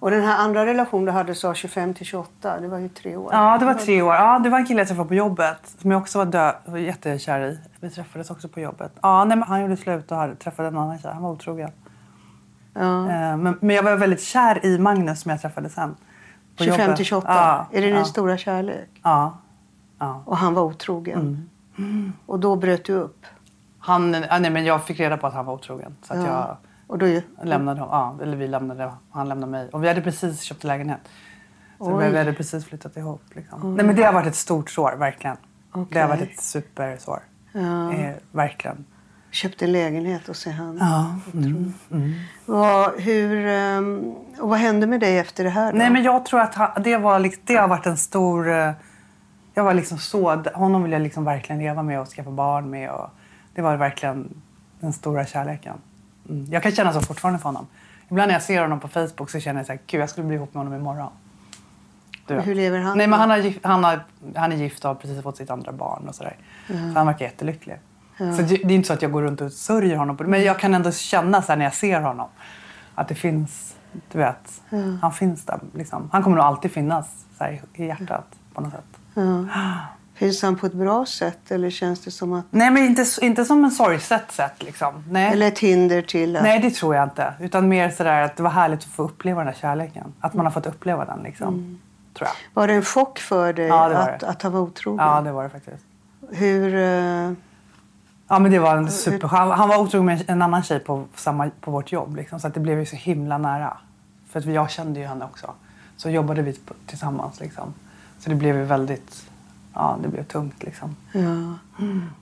Och 0.00 0.10
den 0.10 0.22
här 0.22 0.38
andra 0.38 0.66
relationen 0.66 1.04
du 1.04 1.12
hade 1.12 1.34
sa 1.34 1.54
25 1.54 1.94
till 1.94 2.06
28, 2.06 2.60
det 2.60 2.68
var 2.68 2.78
ju 2.78 2.88
tre 2.88 3.16
år. 3.16 3.30
Ja, 3.32 3.58
det 3.58 3.64
var 3.64 3.74
tre 3.74 4.02
år. 4.02 4.14
Ja, 4.14 4.38
det 4.38 4.50
var 4.50 4.58
en 4.58 4.66
kille 4.66 4.80
jag 4.80 4.88
träffade 4.88 5.08
på 5.08 5.14
jobbet 5.14 5.74
som 5.78 5.90
jag 5.90 6.00
också 6.00 6.18
var 6.18 6.26
dö- 6.26 6.54
var 6.64 6.78
jättekär 6.78 7.40
i. 7.40 7.58
Vi 7.80 7.90
träffades 7.90 8.30
också 8.30 8.48
på 8.48 8.60
jobbet. 8.60 8.92
Ja, 9.02 9.24
nej, 9.24 9.36
men 9.36 9.48
han 9.48 9.60
gjorde 9.60 9.76
slut 9.76 10.12
och 10.12 10.38
träffade 10.38 10.68
en 10.68 10.78
annan 10.78 10.98
tjej. 10.98 11.10
Han 11.14 11.22
var 11.22 11.30
otrogen. 11.30 11.70
Ja. 12.74 13.10
Eh, 13.10 13.36
Men, 13.36 13.58
men 13.60 13.76
jag 13.76 13.82
var 13.82 13.96
väldigt 13.96 14.22
kär 14.22 14.66
i 14.66 14.78
Magnus 14.78 15.20
som 15.20 15.30
jag 15.30 15.40
träffade 15.40 15.68
sen. 15.68 15.96
På 16.56 16.64
25 16.64 16.80
jobbet. 16.80 16.96
till 16.96 17.06
28, 17.06 17.26
Ja, 17.28 17.66
är 17.72 17.80
det 17.80 17.86
din 17.86 17.96
ja, 17.96 18.04
stora 18.04 18.36
kärlek? 18.36 18.88
Ja. 19.02 19.38
ja. 19.98 20.22
Och 20.26 20.36
han 20.36 20.54
var 20.54 20.62
otrogen. 20.62 21.48
Mm. 21.78 22.12
Och 22.26 22.40
då 22.40 22.56
bröt 22.56 22.84
du 22.84 22.92
upp? 22.92 23.26
Han, 23.78 24.10
nej, 24.10 24.50
men 24.50 24.64
jag 24.64 24.84
fick 24.84 25.00
reda 25.00 25.16
på 25.16 25.26
att 25.26 25.34
han 25.34 25.46
var 25.46 25.54
otrogen. 25.54 25.96
Så 26.02 26.14
att 26.14 26.26
Ja. 26.26 26.58
Och 26.86 26.98
då, 26.98 27.06
jag 27.08 27.22
lämnade 27.42 27.80
honom. 27.80 28.16
Ja, 28.18 28.24
eller 28.24 28.36
vi 28.36 28.48
lämnade 28.48 28.92
Han 29.10 29.28
lämnade 29.28 29.50
mig. 29.50 29.68
Och 29.68 29.84
vi 29.84 29.88
hade 29.88 30.00
precis 30.00 30.40
köpt 30.40 30.64
lägenhet. 30.64 31.00
Så 31.78 31.96
Oj. 31.98 32.10
vi 32.10 32.18
hade 32.18 32.32
precis 32.32 32.64
flyttat 32.64 32.96
ihop. 32.96 33.22
Liksom. 33.32 33.74
Nej, 33.74 33.86
men 33.86 33.96
det 33.96 34.02
har 34.02 34.12
varit 34.12 34.26
ett 34.26 34.34
stort 34.36 34.70
sår, 34.70 34.96
verkligen. 34.98 35.36
Det 35.72 35.80
Okej. 35.80 36.02
har 36.02 36.08
varit 36.08 36.22
ett 36.22 36.40
supersår. 36.42 37.20
Ja. 37.52 37.92
Eh, 37.92 38.14
verkligen. 38.30 38.84
Köpte 39.32 39.64
en 39.64 39.72
lägenhet 39.72 40.28
och 40.28 40.36
så 40.36 40.50
han. 40.50 40.76
Ja. 40.80 41.14
Mm. 41.34 42.14
Vad, 42.46 43.00
hur, 43.00 43.46
ehm, 43.46 44.14
och 44.40 44.48
vad 44.48 44.58
hände 44.58 44.86
med 44.86 45.00
dig 45.00 45.18
efter 45.18 45.44
det 45.44 45.50
här 45.50 45.72
då? 45.72 45.78
Nej, 45.78 45.90
men 45.90 46.02
jag 46.02 46.24
tror 46.24 46.40
att 46.40 46.84
det, 46.84 46.96
var, 46.96 47.30
det 47.44 47.54
har 47.56 47.68
varit 47.68 47.86
en 47.86 47.96
stor... 47.96 48.50
eh, 48.50 48.70
Jag 49.54 49.64
var 49.64 49.74
liksom 49.74 49.98
så... 49.98 50.42
Honom 50.54 50.82
vill 50.82 50.92
jag 50.92 51.02
liksom 51.02 51.24
verkligen 51.24 51.58
leva 51.62 51.82
med 51.82 52.00
och 52.00 52.08
skaffa 52.08 52.30
barn 52.30 52.70
med. 52.70 52.90
Och 52.90 53.10
det 53.54 53.62
var 53.62 53.76
verkligen 53.76 54.28
den 54.80 54.92
stora 54.92 55.26
kärleken. 55.26 55.74
Mm. 56.28 56.46
Jag 56.50 56.62
kan 56.62 56.72
känna 56.72 56.92
så 56.92 57.00
fortfarande 57.00 57.38
för 57.38 57.48
honom. 57.48 57.66
Ibland 58.08 58.28
när 58.28 58.34
jag 58.34 58.42
ser 58.42 58.62
honom 58.62 58.80
på 58.80 58.88
Facebook 58.88 59.30
så 59.30 59.40
känner 59.40 59.60
jag 59.60 59.66
så 59.66 59.72
här, 59.72 59.80
gud 59.86 60.00
jag 60.00 60.10
skulle 60.10 60.26
bli 60.26 60.36
ihop 60.36 60.54
med 60.54 60.64
honom 60.64 60.78
imorgon. 60.80 61.10
Du. 62.26 62.40
Hur 62.40 62.54
lever 62.54 62.78
han 62.78 62.98
Nej, 62.98 63.06
men 63.06 63.18
han, 63.18 63.30
har, 63.30 63.52
han, 63.62 63.84
har, 63.84 64.04
han 64.34 64.52
är 64.52 64.56
gift 64.56 64.84
och 64.84 64.88
har 64.88 64.94
precis 64.94 65.22
fått 65.22 65.36
sitt 65.36 65.50
andra 65.50 65.72
barn 65.72 66.08
och 66.08 66.14
sådär. 66.14 66.36
Så 66.66 66.74
han 66.74 67.06
verkar 67.06 67.24
jättelycklig. 67.24 67.76
Så 68.18 68.42
det, 68.42 68.44
det 68.44 68.54
är 68.54 68.70
inte 68.70 68.86
så 68.86 68.92
att 68.92 69.02
jag 69.02 69.12
går 69.12 69.22
runt 69.22 69.40
och 69.40 69.52
sörjer 69.52 69.96
honom. 69.96 70.16
Men 70.20 70.42
jag 70.42 70.58
kan 70.58 70.74
ändå 70.74 70.92
känna 70.92 71.42
så 71.42 71.54
när 71.54 71.64
jag 71.64 71.74
ser 71.74 72.00
honom 72.00 72.28
att 72.94 73.08
det 73.08 73.14
finns, 73.14 73.76
du 74.12 74.18
vet, 74.18 74.62
han 75.00 75.12
finns 75.12 75.44
där. 75.44 75.60
Liksom. 75.74 76.08
Han 76.12 76.22
kommer 76.22 76.36
nog 76.36 76.46
alltid 76.46 76.72
finnas 76.72 77.06
här, 77.38 77.62
i 77.74 77.86
hjärtat 77.86 78.26
på 78.54 78.60
något 78.60 78.72
sätt. 78.72 78.84
Ja. 79.14 79.44
Finns 80.14 80.42
han 80.42 80.56
på 80.56 80.66
ett 80.66 80.72
bra 80.72 81.06
sätt 81.06 81.50
eller 81.50 81.70
känns 81.70 82.00
det 82.00 82.10
som 82.10 82.32
att... 82.32 82.44
Nej, 82.50 82.70
men 82.70 82.82
inte, 82.82 83.04
inte 83.20 83.44
som 83.44 83.64
en 83.64 83.70
sorgset 83.70 84.32
sätt 84.32 84.62
liksom. 84.62 85.04
Nej. 85.10 85.32
Eller 85.32 85.48
ett 85.48 85.58
hinder 85.58 86.02
till 86.02 86.36
att... 86.36 86.42
Nej, 86.42 86.60
det 86.60 86.70
tror 86.70 86.94
jag 86.94 87.04
inte. 87.04 87.34
Utan 87.40 87.68
mer 87.68 87.90
sådär 87.90 88.22
att 88.22 88.36
det 88.36 88.42
var 88.42 88.50
härligt 88.50 88.78
att 88.78 88.84
få 88.84 89.02
uppleva 89.02 89.40
den 89.40 89.46
här 89.46 89.60
kärleken. 89.60 90.12
Att 90.20 90.34
man 90.34 90.46
har 90.46 90.50
fått 90.50 90.66
uppleva 90.66 91.04
den 91.04 91.18
liksom. 91.22 91.80
Tror 92.14 92.28
jag. 92.28 92.34
Var 92.54 92.68
det 92.68 92.74
en 92.74 92.84
chock 92.84 93.18
för 93.18 93.52
dig 93.52 93.66
Ja, 93.66 93.94
att, 93.94 94.22
att 94.22 94.42
han 94.42 94.52
var 94.52 94.60
otrogen? 94.60 95.06
Ja, 95.06 95.20
det 95.20 95.32
var 95.32 95.42
det 95.42 95.50
faktiskt. 95.50 95.84
Hur... 96.30 96.74
eh, 96.74 97.32
Ja, 98.32 98.38
men 98.38 98.50
det 98.52 98.58
var 98.58 98.76
en 98.76 98.90
super... 98.90 99.28
Han, 99.28 99.50
han 99.50 99.68
var 99.68 99.78
otrogen 99.78 100.06
med 100.06 100.30
en 100.30 100.42
annan 100.42 100.62
tjej 100.62 100.80
på, 100.80 101.04
samma, 101.14 101.50
på 101.60 101.70
vårt 101.70 101.92
jobb. 101.92 102.16
Liksom, 102.16 102.40
så 102.40 102.46
att 102.46 102.54
det 102.54 102.60
blev 102.60 102.78
ju 102.78 102.86
så 102.86 102.96
himla 102.96 103.38
nära. 103.38 103.76
För 104.28 104.38
att 104.38 104.44
jag 104.44 104.70
kände 104.70 105.00
ju 105.00 105.06
henne 105.06 105.24
också. 105.24 105.54
Så 105.96 106.10
jobbade 106.10 106.42
vi 106.42 106.56
tillsammans. 106.86 107.40
Liksom. 107.40 107.74
Så 108.18 108.30
det 108.30 108.36
blev 108.36 108.56
ju 108.56 108.64
väldigt... 108.64 109.30
Ja, 109.74 109.98
det 110.02 110.08
blev 110.08 110.24
tungt 110.24 110.62
liksom. 110.62 110.96
ja. 111.12 111.54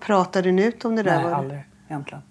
Pratade 0.00 0.52
ni 0.52 0.64
ut 0.64 0.84
om 0.84 0.96
det 0.96 1.02
där? 1.02 1.16
Nej, 1.16 1.24
var 1.24 1.32
aldrig 1.32 1.64
egentligen. 1.88 2.22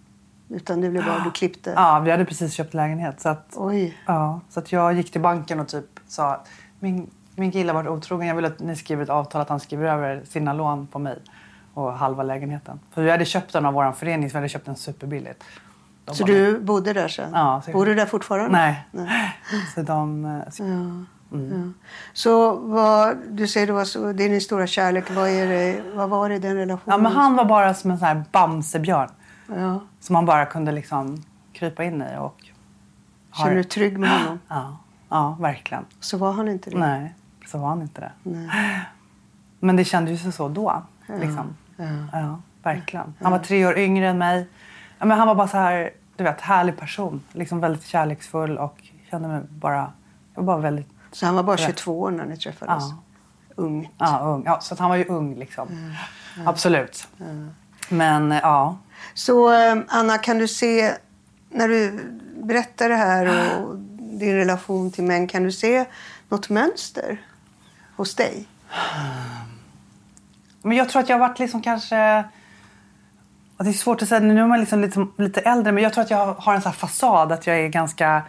Utan 0.49 0.81
det 0.81 0.89
blev 0.89 1.05
bara 1.05 1.23
du 1.23 1.31
klippte? 1.31 1.73
Ja, 1.75 1.99
vi 1.99 2.11
hade 2.11 2.25
precis 2.25 2.53
köpt 2.53 2.73
lägenhet. 2.73 3.21
Så 3.21 3.29
att, 3.29 3.53
Oj. 3.55 3.97
ja, 4.05 4.39
så 4.49 4.59
att 4.59 4.71
jag 4.71 4.93
gick 4.93 5.11
till 5.11 5.21
banken 5.21 5.59
och 5.59 5.67
typ 5.67 5.99
sa 6.07 6.43
min, 6.79 7.09
min 7.35 7.51
kille 7.51 7.71
har 7.71 7.83
varit 7.83 7.97
otrogen. 7.97 8.27
Jag 8.27 8.35
vill 8.35 8.45
att 8.45 8.59
ni 8.59 8.75
skriver 8.75 9.03
ett 9.03 9.09
avtal 9.09 9.41
att 9.41 9.49
han 9.49 9.59
skriver 9.59 9.85
över 9.85 10.21
sina 10.25 10.53
lån 10.53 10.87
på 10.87 10.99
mig 10.99 11.19
och 11.79 11.93
halva 11.93 12.23
lägenheten. 12.23 12.79
För 12.91 13.01
vi 13.03 13.11
hade 13.11 13.25
köpt 13.25 13.53
den 13.53 13.65
av 13.65 13.73
vår 13.73 13.91
förening 13.91 14.29
så 14.29 14.33
vi 14.33 14.37
hade 14.37 14.49
köpt 14.49 14.65
den 14.65 14.75
superbilligt. 14.75 15.43
De 16.05 16.15
Så 16.15 16.23
bara, 16.25 16.33
du 16.33 16.59
bodde 16.59 16.93
där 16.93 17.07
sen? 17.07 17.31
Ja, 17.33 17.61
så- 17.65 17.71
Bor 17.71 17.85
du 17.85 17.95
där 17.95 18.05
fortfarande? 18.05 18.49
Nej. 18.57 18.87
Nej. 18.91 19.35
Så 19.75 19.81
de... 19.81 20.25
eh, 20.25 20.49
Så, 20.51 20.63
Ja. 20.63 21.05
Ja. 21.31 21.71
Så 22.13 22.55
vad, 22.55 23.17
du 23.29 23.47
säger 23.47 23.67
det 23.67 23.73
var 23.73 23.85
så, 23.85 24.11
det 24.13 24.23
är 24.23 24.29
din 24.29 24.41
stora 24.41 24.67
kärlek. 24.67 25.11
Vad, 25.11 25.29
är 25.29 25.47
det, 25.47 25.81
vad 25.95 26.09
var 26.09 26.29
det 26.29 26.35
i 26.35 26.39
den 26.39 26.55
relationen? 26.55 26.83
ja, 26.85 26.97
men 26.97 27.11
han 27.11 27.35
var 27.35 27.45
bara 27.45 27.73
som 27.73 27.91
en 27.91 27.97
sån 27.97 28.07
här 28.07 28.23
bamsebjörn. 28.31 29.09
Ja. 29.55 29.79
Som 29.99 30.13
man 30.13 30.25
bara 30.25 30.45
kunde 30.45 30.71
liksom 30.71 31.23
krypa 31.53 31.83
in 31.83 32.01
i 32.01 32.17
och... 32.17 32.21
ha 33.31 33.37
Känner 33.37 33.49
du 33.49 33.55
dig 33.55 33.63
trygg 33.63 33.99
med 33.99 34.09
honom? 34.09 34.39
Ja, 34.47 34.77
ja, 35.09 35.37
verkligen. 35.39 35.85
Så 35.99 36.17
var 36.17 36.31
han 36.31 36.47
inte 36.47 36.69
det? 36.69 36.77
Nej, 36.77 37.13
så 37.47 37.57
var 37.57 37.69
han 37.69 37.81
inte 37.81 38.01
det. 38.01 38.11
Nej. 38.23 38.81
Men 39.59 39.75
det 39.75 39.83
kändes 39.85 40.25
ju 40.25 40.31
så 40.31 40.47
då. 40.49 40.83
Liksom. 41.07 41.55
Ja. 41.79 42.19
Ja, 42.19 42.41
verkligen. 42.63 43.13
Han 43.21 43.31
var 43.31 43.39
tre 43.39 43.65
år 43.65 43.77
yngre 43.77 44.07
än 44.07 44.17
mig. 44.17 44.47
Ja, 44.99 45.05
men 45.05 45.17
han 45.17 45.27
var 45.27 45.35
bara 45.35 45.47
så 45.47 45.57
här, 45.57 45.91
du 46.15 46.23
vet, 46.23 46.41
härlig 46.41 46.77
person. 46.77 47.23
Liksom 47.31 47.59
väldigt 47.59 47.85
kärleksfull 47.85 48.57
och 48.57 48.77
kände 49.09 49.27
mig 49.27 49.41
bara... 49.49 49.93
Jag 50.35 50.41
var 50.41 50.43
bara 50.43 50.57
väldigt... 50.57 50.89
Så 51.11 51.25
han 51.25 51.35
var 51.35 51.43
bara 51.43 51.55
Rätt. 51.55 51.65
22 51.65 51.99
år 51.99 52.11
när 52.11 52.25
ni 52.25 52.37
träffades? 52.37 52.83
Ja. 52.89 52.97
Ung. 53.55 53.93
Ja, 53.97 54.19
ung. 54.19 54.43
Ja, 54.45 54.59
så 54.61 54.75
han 54.79 54.89
var 54.89 54.97
ju 54.97 55.05
ung 55.05 55.35
liksom. 55.35 55.93
Absolut. 56.45 57.07
Men 57.89 58.31
eh, 58.31 58.39
ja. 58.43 58.77
Så 59.13 59.53
eh, 59.53 59.77
Anna, 59.87 60.17
kan 60.17 60.37
du 60.37 60.47
se, 60.47 60.93
när 61.49 61.67
du 61.67 62.05
berättar 62.43 62.89
det 62.89 62.95
här 62.95 63.59
och 63.59 63.77
din 63.99 64.35
relation 64.35 64.91
till 64.91 65.03
män, 65.03 65.27
kan 65.27 65.43
du 65.43 65.51
se 65.51 65.85
något 66.29 66.49
mönster 66.49 67.21
hos 67.95 68.15
dig? 68.15 68.47
Men 70.61 70.77
jag 70.77 70.89
tror 70.89 71.01
att 71.01 71.09
jag 71.09 71.19
har 71.19 71.27
varit 71.27 71.39
liksom 71.39 71.61
kanske... 71.61 72.23
Det 73.57 73.69
är 73.69 73.73
svårt 73.73 74.01
att 74.01 74.07
säga, 74.07 74.19
nu 74.19 74.41
är 74.41 74.47
man 74.47 74.59
liksom 74.59 74.81
lite, 74.81 75.07
lite 75.17 75.41
äldre 75.41 75.71
men 75.71 75.83
jag 75.83 75.93
tror 75.93 76.03
att 76.03 76.11
jag 76.11 76.33
har 76.33 76.55
en 76.55 76.61
sån 76.61 76.73
fasad 76.73 77.31
att 77.31 77.47
jag 77.47 77.59
är 77.59 77.67
ganska, 77.67 78.23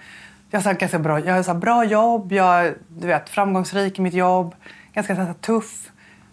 jag 0.51 0.59
har 0.61 0.62
så 0.62 0.79
ganska 0.79 0.99
bra, 0.99 1.21
jag 1.21 1.35
har 1.35 1.43
så 1.43 1.55
bra 1.55 1.85
jobb, 1.85 2.33
jag 2.33 2.66
är 2.66 2.77
du 2.88 3.07
vet, 3.07 3.29
framgångsrik 3.29 3.99
i 3.99 4.03
mitt 4.03 4.14
jobb, 4.14 4.55
ganska 4.93 5.16
så 5.16 5.35
tuff. 5.35 5.90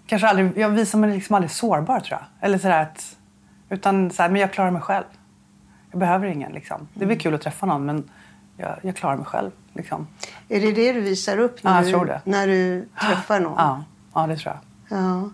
Kanske 0.07 0.27
aldrig, 0.27 0.57
jag 0.57 0.69
visar 0.69 0.99
mig 0.99 1.13
liksom 1.13 1.35
aldrig 1.35 1.51
sårbar 1.51 1.99
tror 1.99 2.19
jag. 2.19 2.45
Eller 2.47 2.57
sådär 2.57 2.81
att, 2.81 3.15
utan 3.69 4.11
så 4.11 4.21
här, 4.21 4.29
men 4.29 4.41
jag 4.41 4.53
klarar 4.53 4.71
mig 4.71 4.81
själv. 4.81 5.05
Jag 5.91 5.99
behöver 5.99 6.27
ingen 6.27 6.51
liksom. 6.51 6.87
Det 6.93 7.05
blir 7.05 7.19
kul 7.19 7.35
att 7.35 7.41
träffa 7.41 7.65
någon 7.65 7.85
men 7.85 8.09
jag, 8.57 8.75
jag 8.81 8.95
klarar 8.95 9.15
mig 9.15 9.25
själv 9.25 9.51
liksom. 9.73 10.07
Är 10.49 10.61
det 10.61 10.71
det 10.71 10.93
du 10.93 11.01
visar 11.01 11.37
upp 11.37 11.63
när, 11.63 11.83
Ja, 11.83 11.99
du, 12.05 12.31
när 12.31 12.47
du 12.47 12.87
träffar 13.01 13.39
någon? 13.39 13.55
Ja, 13.57 13.83
ja 14.13 14.27
det 14.27 14.37
tror 14.37 14.53
jag. 14.53 14.66
Ja. 14.89 15.29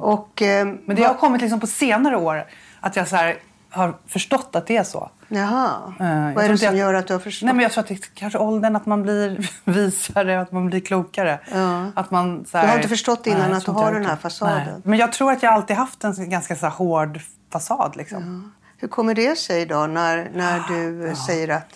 Och, 0.00 0.42
eh, 0.42 0.66
Men 0.86 0.96
det 0.96 1.02
har 1.04 1.14
kommit 1.14 1.40
liksom 1.40 1.60
på 1.60 1.66
senare 1.66 2.16
år 2.16 2.44
att 2.80 2.96
jag 2.96 3.08
så 3.08 3.16
här, 3.16 3.36
har 3.70 3.94
förstått 4.06 4.56
att 4.56 4.66
det 4.66 4.76
är 4.76 4.84
så. 4.84 5.10
Jaha. 5.28 5.70
Jag 5.98 6.34
Vad 6.34 6.44
är 6.44 6.48
det 6.48 6.58
som 6.58 6.66
jag- 6.66 6.76
gör 6.76 6.94
att 6.94 7.06
du 7.06 7.12
har 7.14 7.20
förstått? 7.20 7.44
Nej, 7.46 7.54
men 7.54 7.62
jag 7.62 7.72
tror 7.72 7.82
att 7.82 7.88
det 7.88 7.94
är 7.94 8.00
kanske 8.14 8.38
åldern, 8.38 8.76
att 8.76 8.86
man 8.86 9.02
blir 9.02 9.50
visare, 9.64 10.40
att 10.40 10.52
man 10.52 10.66
blir 10.66 10.80
klokare. 10.80 11.38
Ja. 11.54 11.86
Att 11.94 12.10
man, 12.10 12.44
så 12.44 12.58
Du 12.58 12.66
har 12.66 12.76
inte 12.76 12.88
förstått 12.88 13.26
innan 13.26 13.48
jag 13.48 13.56
att 13.56 13.64
du 13.64 13.70
har 13.70 13.92
den 13.92 14.06
här 14.06 14.16
fasaden? 14.16 14.62
Nej. 14.66 14.74
Men 14.84 14.98
jag 14.98 15.12
tror 15.12 15.32
att 15.32 15.42
jag 15.42 15.52
alltid 15.52 15.76
haft 15.76 16.04
en 16.04 16.30
ganska 16.30 16.56
så 16.56 16.66
här 16.66 16.72
hård 16.72 17.20
fasad. 17.52 17.96
Liksom. 17.96 18.52
Hur 18.78 18.88
kommer 18.88 19.14
det 19.14 19.38
sig 19.38 19.66
då 19.66 19.86
när, 19.86 20.30
när 20.34 20.60
du 20.68 21.08
eh, 21.08 21.14
säger 21.14 21.48
att 21.48 21.68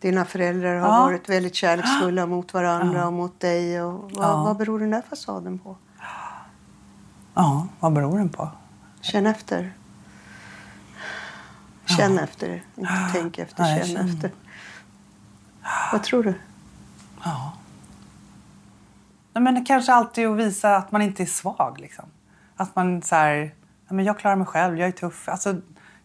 dina 0.00 0.24
föräldrar 0.24 0.76
har 0.76 0.88
Ja. 0.88 1.00
varit 1.00 1.28
väldigt 1.28 1.54
kärleksfulla 1.54 2.26
mot 2.26 2.54
varandra 2.54 3.06
och 3.06 3.12
mot 3.12 3.40
dig? 3.40 3.82
Och 3.82 3.92
vad, 4.12 4.24
Ja. 4.26 4.44
vad 4.44 4.56
beror 4.56 4.78
den 4.80 4.90
där 4.90 5.02
fasaden 5.10 5.58
på? 5.58 5.76
Ja, 7.34 7.66
vad 7.80 7.92
beror 7.92 8.18
den 8.18 8.28
på? 8.28 8.48
Känn 9.00 9.26
efter. 9.26 9.72
Känn 11.86 12.18
efter, 12.18 12.62
inte 12.76 12.92
tänk 13.12 13.38
efter. 13.38 13.62
Nej, 13.62 13.88
känn 13.88 14.08
efter. 14.08 14.30
Vad 15.92 16.02
tror 16.02 16.22
du? 16.22 16.34
Nej, 19.34 19.42
men 19.42 19.54
det 19.54 19.60
kanske 19.60 19.92
alltid 19.92 20.26
att 20.28 20.36
visa 20.36 20.76
att 20.76 20.92
man 20.92 21.02
inte 21.02 21.22
är 21.22 21.26
svag. 21.26 21.76
Liksom. 21.80 22.04
Att 22.56 22.76
man 22.76 23.02
så 23.02 23.14
här, 23.14 23.34
"Nej, 23.38 23.52
men 23.88 24.04
jag 24.04 24.18
klarar 24.18 24.36
mig 24.36 24.46
själv, 24.46 24.78
jag 24.78 24.88
är 24.88 24.92
tuff. 24.92 25.28
Alltså, 25.28 25.56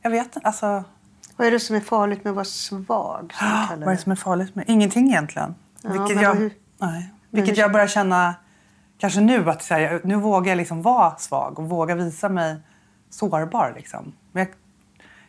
jag 0.02 0.10
vet 0.12 0.26
inte. 0.36 0.48
Alltså, 0.48 0.84
Vad 1.38 1.48
är 1.48 1.52
det 1.52 1.60
som 1.60 1.76
är 1.76 1.80
farligt 1.82 2.24
med 2.24 2.32
att 2.32 2.36
vara 2.36 2.46
svag? 2.46 3.34
Som 3.40 3.48
kallar 3.68 3.86
vad 3.86 3.88
är 3.94 3.96
det 3.98 4.02
som 4.04 4.12
är 4.12 4.16
farligt 4.16 4.56
med 4.56 4.66
Ingenting 4.68 5.08
egentligen. 5.08 5.56
Ja, 5.82 5.90
vilket 5.90 6.22
jag, 6.22 6.36
hur- 6.36 6.54
nej, 6.78 7.14
vilket 7.30 7.58
jag 7.58 7.72
börjar 7.72 7.88
känna 7.88 8.36
kanske 8.98 9.22
nu. 9.22 9.50
att 9.50 9.64
så 9.64 9.74
här, 9.74 10.02
Nu 10.04 10.16
vågar 10.16 10.52
jag 10.52 10.58
liksom 10.58 10.82
vara 10.82 11.16
svag 11.16 11.60
och 11.60 11.70
våga 11.70 11.96
visa 11.96 12.30
mig 12.30 12.58
sårbar. 13.10 13.74
Liksom. 13.76 14.14
Men 14.32 14.46
jag, 14.46 14.54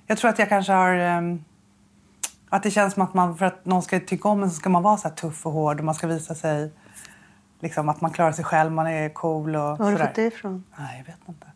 jag 0.07 0.18
tror 0.18 0.31
att 0.31 0.38
jag 0.38 0.48
kanske 0.48 0.72
har... 0.72 0.92
ehm, 0.92 1.44
att 2.50 2.62
det 2.62 2.70
känns 2.70 2.94
som 2.94 3.02
att 3.02 3.14
man, 3.14 3.37
för 3.37 3.46
att 3.46 3.64
någon 3.64 3.83
ska 3.83 4.00
tycka 4.00 4.28
om 4.28 4.42
en 4.42 4.50
så 4.50 4.57
ska 4.57 4.70
man 4.70 4.83
vara 4.83 4.96
så 4.96 5.09
här 5.09 5.14
tuff 5.14 5.46
och 5.46 5.52
hård 5.52 5.78
och 5.78 5.85
man 5.85 5.94
ska 5.94 6.07
visa 6.07 6.35
sig 6.35 6.72
liksom, 7.61 7.88
att 7.88 8.00
man 8.00 8.11
klarar 8.11 8.33
sig 8.33 8.44
själv, 8.44 8.72
man 8.72 8.87
är 8.87 9.09
cool 9.09 9.57
och 9.57 9.62
Var 9.62 9.76
har 9.76 9.92
du 9.92 9.98
fått 9.98 10.14
det 10.14 10.26
ifrån? 10.26 10.64
Nej, 10.78 10.98
jag 10.98 11.12
vet 11.12 11.28
inte. 11.28 11.46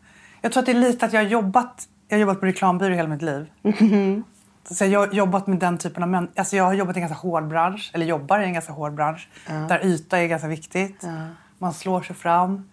Jag 0.41 0.51
tror 0.51 0.61
att 0.61 0.65
det 0.65 0.71
är 0.71 0.79
lite 0.79 1.05
att 1.05 1.13
jag 1.13 1.21
har 1.21 1.27
jobbat, 1.27 1.87
jag 2.07 2.17
har 2.17 2.21
jobbat 2.21 2.39
på 2.39 2.45
reklambyrå 2.45 2.95
hela 2.95 3.09
mitt 3.09 3.21
liv. 3.21 3.51
Så 4.69 4.85
jag 4.85 4.99
har 4.99 5.13
jobbat 5.13 5.47
med 5.47 5.59
den 5.59 5.77
typen 5.77 6.03
av 6.03 6.09
män. 6.09 6.27
Alltså 6.35 6.55
jag 6.55 6.63
har 6.63 6.73
jobbat 6.73 6.95
i 6.95 6.99
en 6.99 7.07
ganska 7.07 7.27
hård 7.27 7.47
bransch, 7.47 7.91
eller 7.93 8.05
jobbar 8.05 8.39
i 8.39 8.45
en 8.45 8.53
ganska 8.53 8.73
hård 8.73 8.93
bransch. 8.93 9.29
Där 9.47 9.85
yta 9.85 10.17
är 10.19 10.27
ganska 10.27 10.47
viktigt. 10.47 11.03
Man 11.63 11.73
slår 11.73 12.01
sig 12.01 12.15
fram. 12.15 12.69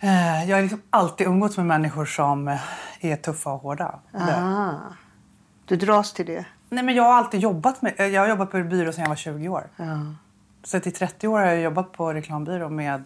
Eh, 0.00 0.44
Jag 0.48 0.56
har 0.56 0.62
liksom 0.62 0.82
alltid 0.90 1.26
umgåtts 1.26 1.56
med 1.56 1.66
människor 1.66 2.04
som 2.04 2.48
eh, 2.48 2.60
är 3.00 3.16
tuffa 3.16 3.50
och 3.52 3.60
hårda. 3.60 3.98
Ah. 4.12 4.70
Du 5.66 5.76
dras 5.76 6.12
till 6.12 6.26
det? 6.26 6.44
Nej, 6.68 6.84
men 6.84 6.94
jag 6.94 7.02
har 7.02 7.12
alltid 7.14 7.40
jobbat 7.40 7.82
med, 7.82 7.92
eh, 7.96 8.06
jag 8.06 8.20
har 8.20 8.28
jobbat 8.28 8.50
på 8.50 8.62
byrå 8.62 8.92
sedan 8.92 9.02
jag 9.02 9.08
var 9.08 9.16
20 9.16 9.48
år. 9.48 9.66
Ja. 9.76 9.84
Så 10.64 10.76
i 10.76 10.80
30 10.80 11.28
år 11.28 11.38
har 11.38 11.46
jag 11.46 11.60
jobbat 11.60 11.92
på 11.92 12.12
reklambyrå 12.14 12.68
med 12.68 13.04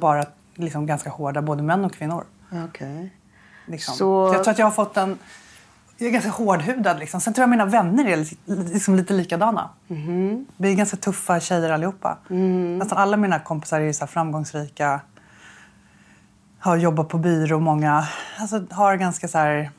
bara 0.00 0.24
liksom 0.54 0.86
ganska 0.86 1.10
hårda, 1.10 1.42
både 1.42 1.62
män 1.62 1.84
och 1.84 1.92
kvinnor. 1.94 2.24
Okej. 2.68 3.14
Liksom. 3.66 3.94
Så- 3.94 4.30
Jag 4.34 4.44
tror 4.44 4.52
att 4.52 4.58
jag 4.58 4.66
har 4.66 4.70
fått 4.70 4.96
en... 4.96 5.18
Jag 6.00 6.08
är 6.08 6.12
ganska 6.12 6.30
hårdhudad. 6.30 6.98
Liksom. 6.98 7.20
Sen 7.20 7.34
tror 7.34 7.42
jag 7.42 7.50
mina 7.50 7.64
vänner 7.66 8.04
är 8.08 8.16
li- 8.16 8.72
liksom 8.72 8.94
lite 8.96 9.12
likadana. 9.14 9.70
Mhm. 9.88 10.46
Vi 10.56 10.70
är 10.72 10.76
ganska 10.76 10.96
tuffa 10.96 11.40
tjejer 11.40 11.70
allihopa. 11.70 12.18
Mm. 12.30 12.78
Nästan 12.78 12.98
alla 12.98 13.16
mina 13.16 13.38
kompisar 13.38 13.80
är 13.80 13.92
så 13.92 14.06
framgångsrika. 14.06 15.00
Har 16.58 16.76
jobbat 16.76 17.08
på 17.08 17.18
byrå. 17.18 17.60
Många 17.60 18.04
alltså, 18.38 18.66
har 18.70 18.96
ganska 18.96 19.28
så 19.28 19.38
här... 19.38 19.70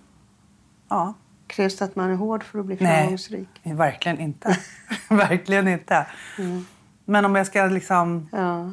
Ja. 0.90 1.14
Krävs 1.48 1.78
det 1.78 1.86
att 1.86 1.96
man 1.96 2.10
är 2.12 2.16
hård 2.16 2.44
för 2.44 2.60
att 2.60 2.66
bli 2.66 2.78
Nej, 2.80 3.02
framgångsrik? 3.02 3.50
verkligen 3.64 4.20
inte. 4.20 4.58
verkligen 5.10 5.68
inte. 5.68 6.06
Mm. 6.38 6.66
Men 7.06 7.26
om 7.26 7.36
jag 7.36 7.48
ska 7.48 7.66
liksom... 7.66 8.30
Ja. 8.32 8.72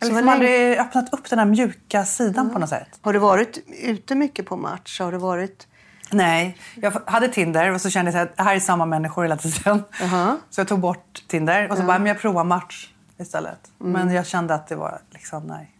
Jag 0.00 0.06
har 0.06 0.14
liksom 0.14 0.28
aldrig 0.28 0.78
öppnat 0.78 1.12
upp 1.12 1.30
den 1.30 1.38
här 1.38 1.46
mjuka 1.46 2.04
sidan 2.04 2.50
på 2.50 2.58
något 2.58 2.68
sätt. 2.68 2.98
Har 3.02 3.12
du 3.12 3.18
varit 3.18 3.58
ute 3.82 4.14
mycket 4.14 4.46
på 4.46 4.56
match? 4.56 5.00
Har 5.00 5.12
du 5.12 5.18
varit... 5.18 5.66
Nej, 6.10 6.56
jag 6.74 6.92
hade 7.06 7.28
Tinder 7.28 7.72
och 7.74 7.80
så 7.80 7.90
kände 7.90 8.10
jag 8.10 8.22
att 8.22 8.36
det 8.36 8.42
här 8.42 8.56
är 8.56 8.60
samma 8.60 8.86
människor 8.86 9.22
hela 9.22 9.36
tiden. 9.36 9.84
Jaha. 10.00 10.36
Så 10.50 10.60
jag 10.60 10.68
tog 10.68 10.80
bort 10.80 11.24
Tinder 11.28 11.70
och 11.70 11.76
så 11.76 11.82
bara, 11.82 11.98
men 11.98 12.06
jag 12.06 12.18
provar 12.18 12.44
match 12.44 12.92
istället. 13.18 13.70
Mm. 13.80 13.92
Men 13.92 14.14
jag 14.14 14.26
kände 14.26 14.54
att 14.54 14.66
det 14.66 14.76
var 14.76 14.98
liksom, 15.10 15.42
nej. 15.46 15.72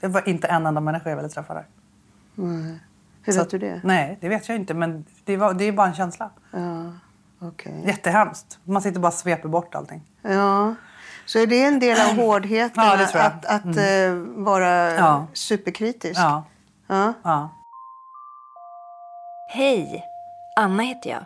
Det 0.00 0.08
var 0.08 0.28
inte 0.28 0.46
en 0.48 0.66
enda 0.66 0.80
människa 0.80 1.08
jag 1.10 1.16
ville 1.16 1.28
träffa 1.28 1.54
där. 1.54 1.66
Hur 3.24 3.32
Så 3.32 3.38
vet 3.38 3.50
du 3.50 3.58
det? 3.58 3.80
Nej, 3.84 4.18
det 4.20 4.28
vet 4.28 4.48
jag 4.48 4.56
inte. 4.56 4.74
Men 4.74 5.04
det, 5.24 5.36
var, 5.36 5.54
det 5.54 5.64
är 5.64 5.72
bara 5.72 5.86
en 5.86 5.94
känsla. 5.94 6.30
Ja, 6.50 6.92
okej. 7.40 7.82
Jättehemskt. 7.86 8.58
Man 8.64 8.82
sitter 8.82 9.00
bara 9.00 9.08
och 9.08 9.14
sveper 9.14 9.48
bort 9.48 9.74
allting. 9.74 10.02
Ja. 10.22 10.74
Så 11.26 11.38
är 11.38 11.46
det 11.46 11.64
en 11.64 11.78
del 11.80 12.00
av 12.10 12.16
hårdheten 12.26 12.84
Ja, 12.84 13.06
att, 13.20 13.46
att 13.46 13.64
eh, 13.76 14.14
vara 14.36 14.94
Ja. 14.94 15.26
superkritisk? 15.32 16.20
Ja, 16.20 16.44
Ja. 16.86 17.12
ja. 17.22 17.50
Hej! 19.54 20.04
Anna 20.56 20.82
heter 20.82 21.10
jag. 21.10 21.24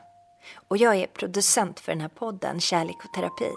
Och 0.68 0.76
jag 0.76 0.96
är 0.96 1.06
producent 1.06 1.80
för 1.80 1.92
den 1.92 2.00
här 2.00 2.08
podden 2.08 2.60
Kärlek 2.60 2.96
och 3.04 3.14
terapi. 3.14 3.50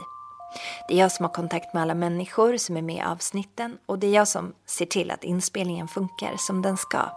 Det 0.88 0.94
är 0.94 0.98
jag 0.98 1.12
som 1.12 1.26
har 1.26 1.34
kontakt 1.34 1.74
med 1.74 1.84
alla 1.84 1.94
människor 1.94 2.58
som 2.58 2.78
är 2.78 2.82
med 2.82 2.96
i 2.96 3.02
avsnitten 3.02 3.78
och 3.86 4.00
det 4.00 4.08
är 4.08 4.12
jag 4.12 4.28
som 4.28 4.54
ser 4.66 4.86
till 4.86 5.12
att 5.12 5.24
inspelningen 5.24 5.88
funkar 5.88 6.36
som 6.38 6.62
den 6.62 6.78
ska. 6.78 7.10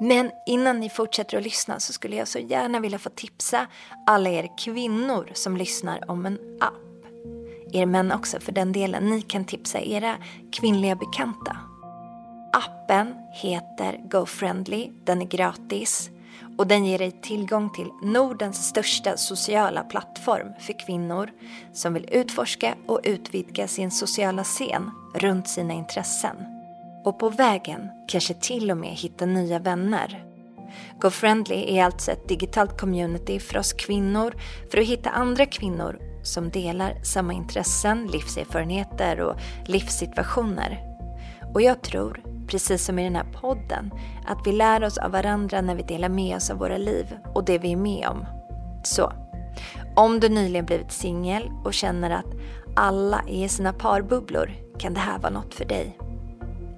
Men 0.00 0.30
innan 0.46 0.80
ni 0.80 0.90
fortsätter 0.90 1.36
att 1.36 1.44
lyssna 1.44 1.80
så 1.80 1.92
skulle 1.92 2.16
jag 2.16 2.28
så 2.28 2.38
gärna 2.38 2.80
vilja 2.80 2.98
få 2.98 3.10
tipsa 3.10 3.66
alla 4.06 4.30
er 4.30 4.58
kvinnor 4.58 5.30
som 5.34 5.56
lyssnar 5.56 6.10
om 6.10 6.26
en 6.26 6.38
app. 6.60 6.74
Er 7.72 7.86
män 7.86 8.12
också 8.12 8.40
för 8.40 8.52
den 8.52 8.72
delen. 8.72 9.10
Ni 9.10 9.22
kan 9.22 9.44
tipsa 9.44 9.80
era 9.80 10.16
kvinnliga 10.52 10.94
bekanta. 10.94 11.71
Appen 12.52 13.14
heter 13.32 14.00
GoFriendly, 14.04 14.90
den 15.04 15.22
är 15.22 15.26
gratis 15.26 16.10
och 16.58 16.66
den 16.66 16.84
ger 16.84 16.98
dig 16.98 17.10
tillgång 17.10 17.70
till 17.72 17.90
Nordens 18.02 18.68
största 18.68 19.16
sociala 19.16 19.82
plattform 19.82 20.52
för 20.58 20.86
kvinnor 20.86 21.30
som 21.72 21.94
vill 21.94 22.08
utforska 22.12 22.74
och 22.86 23.00
utvidga 23.04 23.68
sin 23.68 23.90
sociala 23.90 24.44
scen 24.44 24.90
runt 25.14 25.48
sina 25.48 25.74
intressen. 25.74 26.36
Och 27.04 27.18
på 27.18 27.28
vägen 27.28 27.88
kanske 28.08 28.34
till 28.34 28.70
och 28.70 28.76
med 28.76 28.90
hitta 28.90 29.26
nya 29.26 29.58
vänner. 29.58 30.24
GoFriendly 31.00 31.78
är 31.78 31.84
alltså 31.84 32.10
ett 32.10 32.28
digitalt 32.28 32.80
community 32.80 33.38
för 33.38 33.58
oss 33.58 33.72
kvinnor 33.72 34.34
för 34.70 34.78
att 34.78 34.86
hitta 34.86 35.10
andra 35.10 35.46
kvinnor 35.46 35.98
som 36.22 36.50
delar 36.50 37.02
samma 37.02 37.32
intressen, 37.32 38.06
livserfarenheter 38.06 39.20
och 39.20 39.36
livssituationer. 39.66 40.78
Och 41.54 41.62
jag 41.62 41.82
tror, 41.82 42.31
precis 42.52 42.84
som 42.84 42.98
i 42.98 43.04
den 43.04 43.16
här 43.16 43.26
podden, 43.40 43.90
att 44.26 44.46
vi 44.46 44.52
lär 44.52 44.84
oss 44.84 44.98
av 44.98 45.10
varandra 45.10 45.60
när 45.60 45.74
vi 45.74 45.82
delar 45.82 46.08
med 46.08 46.36
oss 46.36 46.50
av 46.50 46.58
våra 46.58 46.76
liv 46.76 47.16
och 47.34 47.44
det 47.44 47.58
vi 47.58 47.72
är 47.72 47.76
med 47.76 48.08
om. 48.08 48.24
Så, 48.84 49.12
om 49.96 50.20
du 50.20 50.28
nyligen 50.28 50.64
blivit 50.64 50.92
singel 50.92 51.50
och 51.64 51.74
känner 51.74 52.10
att 52.10 52.26
alla 52.76 53.22
är 53.28 53.44
i 53.44 53.48
sina 53.48 53.72
parbubblor 53.72 54.50
kan 54.78 54.94
det 54.94 55.00
här 55.00 55.18
vara 55.18 55.32
något 55.32 55.54
för 55.54 55.64
dig. 55.64 55.98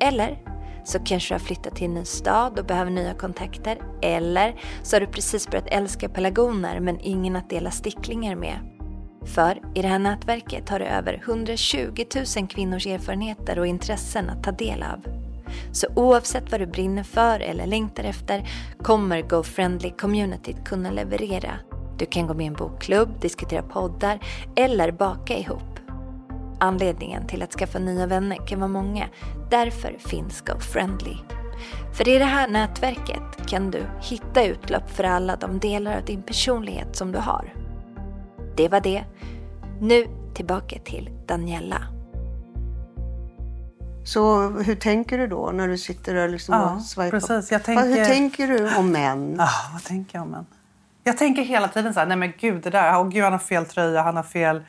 Eller 0.00 0.38
så 0.84 0.98
kanske 0.98 1.34
du 1.34 1.38
har 1.38 1.46
flyttat 1.46 1.76
till 1.76 1.84
en 1.84 1.94
ny 1.94 2.04
stad 2.04 2.58
och 2.58 2.66
behöver 2.66 2.90
nya 2.90 3.14
kontakter. 3.14 3.78
Eller 4.02 4.60
så 4.82 4.96
har 4.96 5.00
du 5.00 5.06
precis 5.06 5.48
börjat 5.48 5.68
älska 5.68 6.08
pelargoner 6.08 6.80
men 6.80 7.00
ingen 7.00 7.36
att 7.36 7.50
dela 7.50 7.70
sticklingar 7.70 8.34
med. 8.34 8.58
För 9.24 9.58
i 9.74 9.82
det 9.82 9.88
här 9.88 9.98
nätverket 9.98 10.68
har 10.68 10.78
du 10.78 10.84
över 10.84 11.22
120 11.24 12.04
000 12.36 12.48
kvinnors 12.48 12.86
erfarenheter 12.86 13.58
och 13.58 13.66
intressen 13.66 14.30
att 14.30 14.44
ta 14.44 14.52
del 14.52 14.82
av. 14.82 15.24
Så 15.72 15.86
oavsett 15.96 16.50
vad 16.50 16.60
du 16.60 16.66
brinner 16.66 17.02
för 17.02 17.40
eller 17.40 17.66
längtar 17.66 18.04
efter 18.04 18.48
kommer 18.82 19.22
GoFriendly 19.22 19.90
communityt 19.90 20.64
kunna 20.64 20.90
leverera. 20.90 21.52
Du 21.98 22.06
kan 22.06 22.26
gå 22.26 22.34
med 22.34 22.44
i 22.44 22.46
en 22.46 22.54
bokklubb, 22.54 23.20
diskutera 23.20 23.62
poddar 23.62 24.18
eller 24.56 24.92
baka 24.92 25.38
ihop. 25.38 25.80
Anledningen 26.60 27.26
till 27.26 27.42
att 27.42 27.52
skaffa 27.52 27.78
nya 27.78 28.06
vänner 28.06 28.46
kan 28.46 28.60
vara 28.60 28.68
många. 28.68 29.08
Därför 29.50 29.96
finns 29.98 30.40
GoFriendly. 30.40 31.16
För 31.92 32.08
i 32.08 32.18
det 32.18 32.24
här 32.24 32.48
nätverket 32.48 33.48
kan 33.48 33.70
du 33.70 33.86
hitta 34.00 34.44
utlopp 34.44 34.90
för 34.90 35.04
alla 35.04 35.36
de 35.36 35.58
delar 35.58 35.96
av 35.96 36.04
din 36.04 36.22
personlighet 36.22 36.96
som 36.96 37.12
du 37.12 37.18
har. 37.18 37.54
Det 38.56 38.68
var 38.68 38.80
det. 38.80 39.04
Nu 39.80 40.06
tillbaka 40.34 40.78
till 40.84 41.10
Daniela. 41.26 41.82
Så 44.04 44.48
hur 44.48 44.74
tänker 44.74 45.18
du 45.18 45.26
då 45.26 45.50
när 45.54 45.68
du 45.68 45.78
sitter 45.78 46.14
där 46.14 46.28
liksom 46.28 46.54
Ja, 46.54 46.74
och 46.74 46.82
swipar? 46.82 47.10
precis. 47.20 47.52
Jag 47.52 47.64
tänker- 47.64 47.84
Hur 47.88 48.04
tänker 48.04 48.48
du 48.48 48.74
om 48.76 48.90
män? 48.92 49.36
Ah, 49.40 49.48
vad 49.72 49.84
tänker 49.84 50.18
jag 50.18 50.22
om 50.26 50.34
en? 50.34 50.46
Jag 51.04 51.18
tänker 51.18 51.42
hela 51.42 51.68
tiden 51.68 51.94
så 51.94 52.00
här, 52.00 52.06
nej 52.06 52.16
men 52.16 52.32
gud 52.40 52.62
det 52.62 52.70
där, 52.70 52.92
oh, 53.02 53.08
gud 53.08 53.22
han 53.24 53.32
har 53.32 53.38
fel 53.38 53.66
tröja, 53.66 54.02
han 54.02 54.16
har 54.16 54.22
fel, 54.22 54.62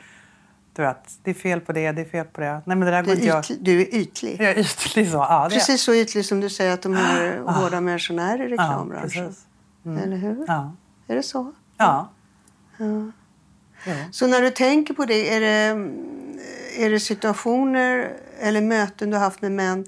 du 0.72 0.82
vet, 0.82 1.18
det 1.22 1.30
är 1.30 1.34
fel 1.34 1.60
på 1.60 1.72
det, 1.72 1.92
det 1.92 2.00
är 2.00 2.04
fel 2.08 2.26
på 2.26 2.40
det. 2.40 2.52
Nej 2.64 2.76
men 2.76 2.80
det 2.80 2.90
där 2.90 3.02
Du 3.02 3.06
går 3.06 3.14
inte 3.14 3.26
är, 3.26 3.28
jag. 3.28 3.44
ytlig, 3.44 3.58
du 3.64 3.80
är 3.80 3.94
ytlig. 3.94 4.40
Jag 4.40 4.50
är 4.50 4.58
ytlig 4.58 5.10
så, 5.10 5.16
ja 5.16 5.48
Precis 5.52 5.82
så 5.82 5.94
ytlig 5.94 6.24
som 6.24 6.40
du 6.40 6.50
säger 6.50 6.72
att 6.74 6.82
de 6.82 6.94
här 6.94 7.38
hårda 7.46 7.80
människorna 7.80 8.32
är 8.32 8.38
i 8.38 8.42
Ja, 8.42 8.48
reklambranschen. 8.48 9.26
precis. 9.28 9.44
Eller 10.04 10.16
hur? 10.16 10.44
Ja. 10.46 10.72
Är 11.06 11.14
det 11.16 11.22
så? 11.22 11.52
Ja. 11.76 12.08
Så 14.10 14.26
när 14.26 14.40
du 14.40 14.50
tänker 14.50 14.94
på 14.94 15.04
det, 15.04 15.34
är 15.34 15.40
det, 15.40 15.74
är 16.76 16.90
det 16.90 17.00
situationer 17.00 18.12
eller 18.40 18.60
möten 18.60 19.10
du 19.10 19.16
har 19.16 19.24
haft 19.24 19.42
med 19.42 19.52
män 19.52 19.84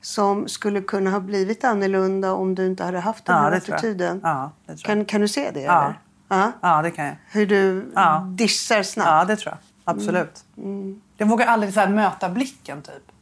som 0.00 0.48
skulle 0.48 0.80
kunna 0.80 1.10
ha 1.10 1.20
blivit 1.20 1.64
annorlunda 1.64 2.32
om 2.32 2.54
du 2.54 2.66
inte 2.66 2.84
hade 2.84 3.00
haft 3.00 3.24
den 3.26 3.36
Ja, 3.36 3.42
här 3.42 3.52
attityden? 3.52 4.20
Ja. 4.22 4.50
Kan, 4.82 5.04
kan 5.04 5.20
du 5.20 5.28
se 5.28 5.50
det? 5.50 5.60
Ja. 5.60 5.84
Eller? 5.84 5.98
Ja. 6.28 6.52
Ja, 6.60 6.82
det 6.82 6.90
kan 6.90 7.04
jag. 7.04 7.16
Hur 7.30 7.46
du 7.46 7.92
Ja. 7.94 8.26
dissar 8.28 8.82
snabbt? 8.82 9.08
Ja, 9.08 9.24
det 9.24 9.36
tror 9.36 9.52
jag. 9.54 9.94
Absolut. 9.94 10.44
Mm. 10.56 11.00
Jag 11.16 11.26
vågar 11.26 11.46
aldrig 11.46 11.74
så 11.74 11.86
möta 11.88 12.28
blicken 12.28 12.82
typ. 12.82 13.12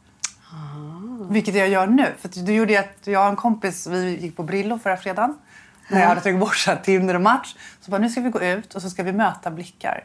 Vilket 1.29 1.55
jag 1.55 1.69
gör 1.69 1.87
nu. 1.87 2.13
För 2.19 2.45
det 2.45 2.53
gjorde 2.53 2.79
att 2.79 3.07
jag 3.07 3.23
och 3.23 3.29
en 3.29 3.35
kompis, 3.35 3.87
vi 3.87 4.17
gick 4.21 4.35
på 4.37 4.43
Brillo 4.43 4.79
förra 4.79 4.97
fredagen. 4.97 5.37
När 5.89 5.99
jag 6.01 6.07
hade 6.07 6.21
tagit 6.21 6.39
bort 6.39 6.67
Tinder 6.83 7.15
och 7.15 7.21
match. 7.21 7.55
Så 7.81 7.91
bara, 7.91 8.01
nu 8.01 8.09
ska 8.09 8.21
vi 8.21 8.29
gå 8.29 8.41
ut 8.41 8.75
och 8.75 8.81
så 8.81 8.89
ska 8.89 9.03
vi 9.03 9.11
möta 9.13 9.51
blickar. 9.51 10.03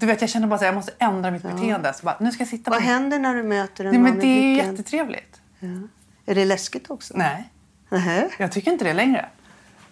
Du 0.00 0.06
vet, 0.06 0.20
jag 0.20 0.30
känner 0.30 0.46
bara 0.46 0.54
att 0.56 0.62
jag 0.62 0.74
måste 0.74 0.92
ändra 0.98 1.30
mitt 1.30 1.42
beteende. 1.42 1.92
Så 1.92 2.04
bara, 2.04 2.16
nu 2.20 2.32
ska 2.32 2.40
jag 2.40 2.48
sitta 2.48 2.70
Vad 2.70 2.80
på... 2.80 2.86
händer 2.86 3.18
när 3.18 3.34
du 3.34 3.42
möter 3.42 3.84
en 3.84 3.90
Nej, 3.90 4.00
man 4.00 4.10
men 4.10 4.18
med 4.18 4.24
det 4.26 4.28
är 4.28 4.54
blicken? 4.54 4.70
jättetrevligt. 4.70 5.40
Är 6.26 6.34
det 6.34 6.44
läskigt 6.44 6.90
också? 6.90 7.14
Nej, 7.16 7.50
Nähä. 7.88 8.28
jag 8.38 8.52
tycker 8.52 8.70
inte 8.72 8.84
det 8.84 8.92
längre. 8.94 9.28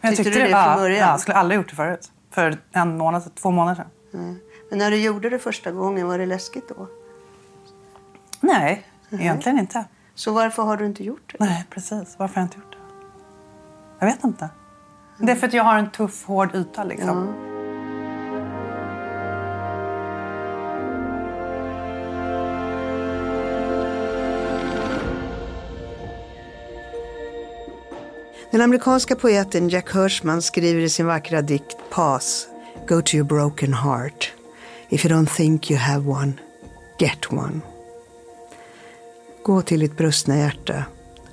Men 0.00 0.10
jag 0.10 0.16
Tyckte 0.16 0.24
tyckte 0.24 0.38
du 0.40 0.44
det 0.46 0.50
från 0.52 0.70
ja, 0.72 0.76
början? 0.76 0.98
Ja, 0.98 1.06
jag 1.10 1.20
skulle 1.20 1.36
aldrig 1.36 1.56
gjort 1.60 1.70
det 1.70 1.76
förut. 1.76 2.10
För 2.30 2.58
en 2.72 2.96
månad, 2.98 3.34
två 3.34 3.50
månader 3.50 3.74
sedan. 3.74 3.90
Nej. 4.22 4.36
Men 4.70 4.78
när 4.78 4.90
du 4.90 4.96
gjorde 4.96 5.30
det 5.30 5.38
första 5.38 5.70
gången, 5.70 6.06
var 6.08 6.18
det 6.18 6.26
läskigt 6.26 6.68
då? 6.68 6.88
Nej, 8.40 8.86
egentligen 9.10 9.58
inte. 9.58 9.84
Så 10.14 10.32
varför 10.32 10.62
har 10.62 10.76
du 10.76 10.86
inte 10.86 11.04
gjort 11.04 11.34
det? 11.38 11.44
Nej, 11.44 11.64
precis. 11.70 12.14
Varför 12.18 12.34
har 12.34 12.42
jag 12.42 12.46
inte 12.46 12.58
gjort 12.58 12.72
det? 12.72 12.78
Jag 13.98 14.06
vet 14.06 14.24
inte. 14.24 14.48
Det 15.18 15.32
är 15.32 15.36
för 15.36 15.46
att 15.46 15.52
jag 15.52 15.64
har 15.64 15.78
en 15.78 15.90
tuff, 15.90 16.24
hård 16.24 16.54
yta. 16.54 16.84
Liksom. 16.84 17.34
Den 28.50 28.60
amerikanska 28.60 29.16
poeten 29.16 29.68
Jack 29.68 29.94
Hirschman 29.94 30.42
skriver 30.42 30.80
i 30.80 30.88
sin 30.88 31.06
vackra 31.06 31.42
dikt 31.42 31.76
Pass, 31.90 32.48
Go 32.88 33.02
to 33.02 33.16
your 33.16 33.26
broken 33.26 33.74
heart. 33.74 34.32
If 34.88 35.04
you 35.04 35.14
don't 35.14 35.36
think 35.36 35.70
you 35.70 35.80
have 35.80 36.10
one, 36.10 36.32
get 36.98 37.32
one. 37.32 37.60
Gå 39.42 39.62
till 39.62 39.80
ditt 39.80 39.96
brustna 39.96 40.36
hjärta. 40.36 40.84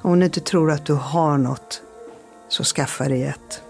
Om 0.01 0.19
du 0.19 0.25
inte 0.25 0.39
tror 0.39 0.71
att 0.71 0.85
du 0.85 0.93
har 0.93 1.37
något, 1.37 1.81
så 2.49 2.63
skaffa 2.63 3.07
dig 3.07 3.23
ett. 3.23 3.61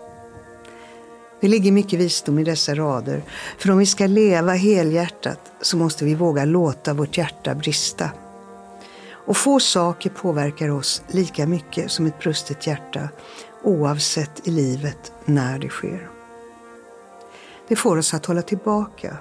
Det 1.41 1.47
ligger 1.47 1.71
mycket 1.71 1.99
visdom 1.99 2.39
i 2.39 2.43
dessa 2.43 2.75
rader, 2.75 3.23
för 3.57 3.71
om 3.71 3.77
vi 3.77 3.85
ska 3.85 4.07
leva 4.07 4.53
helhjärtat 4.53 5.39
så 5.61 5.77
måste 5.77 6.05
vi 6.05 6.15
våga 6.15 6.45
låta 6.45 6.93
vårt 6.93 7.17
hjärta 7.17 7.55
brista. 7.55 8.09
Och 9.25 9.37
få 9.37 9.59
saker 9.59 10.09
påverkar 10.09 10.69
oss 10.69 11.03
lika 11.07 11.47
mycket 11.47 11.91
som 11.91 12.05
ett 12.05 12.19
brustet 12.19 12.67
hjärta, 12.67 13.09
oavsett 13.63 14.47
i 14.47 14.51
livet 14.51 15.11
när 15.25 15.59
det 15.59 15.69
sker. 15.69 16.09
Det 17.67 17.75
får 17.75 17.97
oss 17.97 18.13
att 18.13 18.25
hålla 18.25 18.41
tillbaka 18.41 19.17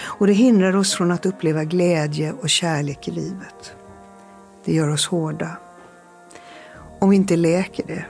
och 0.00 0.26
det 0.26 0.32
hindrar 0.32 0.76
oss 0.76 0.94
från 0.94 1.10
att 1.10 1.26
uppleva 1.26 1.64
glädje 1.64 2.32
och 2.32 2.50
kärlek 2.50 3.08
i 3.08 3.10
livet. 3.10 3.74
Det 4.64 4.74
gör 4.74 4.88
oss 4.88 5.06
hårda. 5.06 5.56
Om 6.98 7.10
vi 7.10 7.16
inte 7.16 7.36
läker 7.36 7.86
det, 7.86 8.04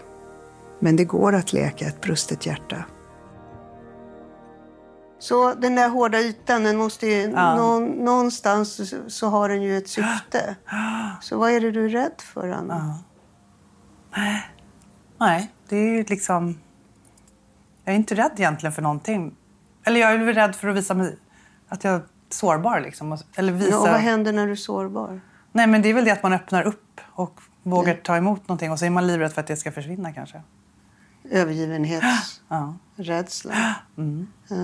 men 0.79 0.97
det 0.97 1.05
går 1.05 1.35
att 1.35 1.53
läka 1.53 1.87
ett 1.87 2.01
brustet 2.01 2.47
hjärta. 2.47 2.85
Så 5.27 5.55
den 5.55 5.75
där 5.75 5.89
hårda 5.89 6.19
ytan, 6.19 6.65
den 6.65 6.77
måste 6.77 7.07
ju, 7.07 7.29
någon, 7.29 7.89
någonstans 7.89 8.95
så, 9.07 9.29
har 9.29 9.49
den 9.49 9.62
ju 9.62 9.79
ett 9.79 9.89
syfte. 9.89 10.57
Så 11.21 11.39
vad 11.39 11.51
är 11.51 11.61
det 11.61 11.71
du 11.71 11.85
är 11.85 11.89
rädd 11.89 12.21
för, 12.21 12.49
Anna? 12.49 12.99
Nej, 15.19 15.53
det 15.69 15.77
är 15.77 15.91
ju 15.91 16.05
liksom... 16.05 16.59
Jag 17.85 17.93
är 17.93 17.97
inte 17.97 18.15
rädd 18.15 18.33
egentligen 18.37 18.73
för 18.73 18.83
någonting. 18.83 19.37
Eller 19.85 20.01
jag 20.01 20.12
är 20.12 20.19
väl 20.19 20.35
rädd 20.35 20.57
för 20.57 20.69
att 20.69 20.77
visa 20.77 20.95
mig 20.95 21.19
att 21.69 21.85
jag 21.85 21.95
är 21.95 22.03
sårbar. 22.31 22.81
Liksom. 22.81 23.19
Eller 23.37 23.53
visa... 23.53 23.71
Ja, 23.71 23.79
och 23.79 23.89
vad 23.89 24.01
händer 24.01 24.33
när 24.33 24.47
du 24.47 24.53
är 24.53 24.57
sårbar? 24.57 25.21
Nej, 25.53 25.67
men 25.67 25.83
det 25.83 25.89
är 25.89 25.95
väl 25.95 26.05
det 26.05 26.11
att 26.11 26.23
man 26.23 26.33
öppnar 26.33 26.62
upp 26.62 27.01
och 27.12 27.41
vågar 27.62 27.95
ta 27.95 28.17
emot 28.17 28.49
någonting. 28.49 28.71
Och 28.71 28.79
så 28.79 28.85
är 28.85 28.91
man 28.91 29.07
livrädd 29.07 29.33
för 29.33 29.41
att 29.41 29.47
det 29.47 29.57
ska 29.57 29.73
försvinna 29.73 30.12
kanske. 30.12 30.43
Övergivenhetsrädsla. 31.31 33.55
Ja. 33.69 33.75
Ja. 34.49 34.57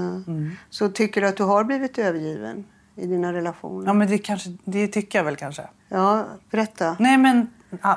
Så 0.71 0.89
tycker 0.89 1.21
du 1.21 1.27
att 1.29 1.37
du 1.37 1.43
har 1.45 1.65
blivit 1.65 1.99
övergiven 1.99 2.65
i 2.97 3.07
dina 3.07 3.33
relationer? 3.33 3.87
Ja, 3.87 3.93
men 3.93 4.09
det, 4.09 4.19
kanske, 4.19 4.57
det 4.65 4.87
tycker 4.89 5.19
jag 5.19 5.25
väl 5.25 5.37
kanske. 5.37 5.63
Ja, 5.89 6.25
berätta. 6.51 6.97
Nej, 6.99 7.19
men 7.19 7.51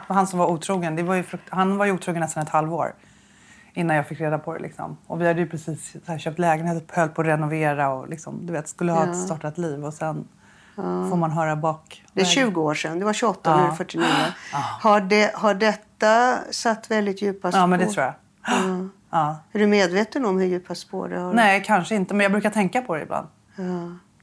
han- 0.08 0.28
som 0.28 0.40
var 0.40 0.48
otrogen, 0.48 0.96
det 0.96 1.04
var 1.04 1.16
ju 1.16 1.24
han 1.50 1.78
var 1.78 1.86
ju 1.86 1.92
otrogen 1.92 2.20
nästan 2.22 2.44
ett 2.44 2.50
halvår 2.50 2.94
innan 3.74 3.96
jag 3.96 4.08
fick 4.08 4.22
reda 4.22 4.40
på 4.40 4.54
det. 4.54 4.60
Liksom. 4.60 4.98
Och 5.08 5.22
vi 5.22 5.28
hade 5.28 5.40
ju 5.40 5.48
precis 5.48 5.96
här, 6.06 6.18
köpt 6.18 6.40
lägenhet, 6.40 6.92
höll 6.92 7.10
på 7.10 7.22
att 7.22 7.28
renovera 7.28 7.90
och 7.94 8.10
liksom, 8.10 8.46
du 8.46 8.54
vet, 8.54 8.68
skulle 8.68 8.92
ha 8.92 9.04
ett 9.04 9.10
startat 9.26 9.58
liv. 9.58 9.86
Och 9.86 9.94
sen 9.94 10.28
får 10.76 11.16
man 11.16 11.32
höra 11.32 11.56
bak. 11.56 12.04
Det 12.14 12.22
är 12.22 12.26
20 12.26 12.62
år 12.62 12.74
sedan. 12.74 13.00
Du 13.00 13.06
var 13.06 13.14
28 13.14 13.54
och 13.54 13.60
nu 13.60 13.66
är 13.66 13.70
du 13.72 13.76
49. 13.76 14.06
Har, 14.82 15.02
det, 15.02 15.32
har 15.36 15.54
detta 15.54 16.38
satt 16.52 16.92
väldigt 16.92 17.22
djupa 17.22 17.52
spår? 17.52 17.60
Ja, 17.62 17.68
men 17.68 17.80
det 17.80 17.86
tror 17.86 18.06
jag. 18.06 18.14
Ja. 19.10 19.38
Är 19.52 19.60
du 19.60 19.68
medveten 19.68 20.26
om 20.26 20.40
hur 20.40 20.46
djupa 20.46 20.76
spår 20.76 21.10
det 21.10 21.20
har? 21.20 21.34
Nej, 21.34 21.64
kanske 21.66 21.96
inte. 21.96 22.14
Men 22.14 22.24
jag 22.24 22.32
brukar 22.32 22.50
tänka 22.50 22.82
på 22.82 22.96
det 22.96 23.02
ibland. 23.02 23.28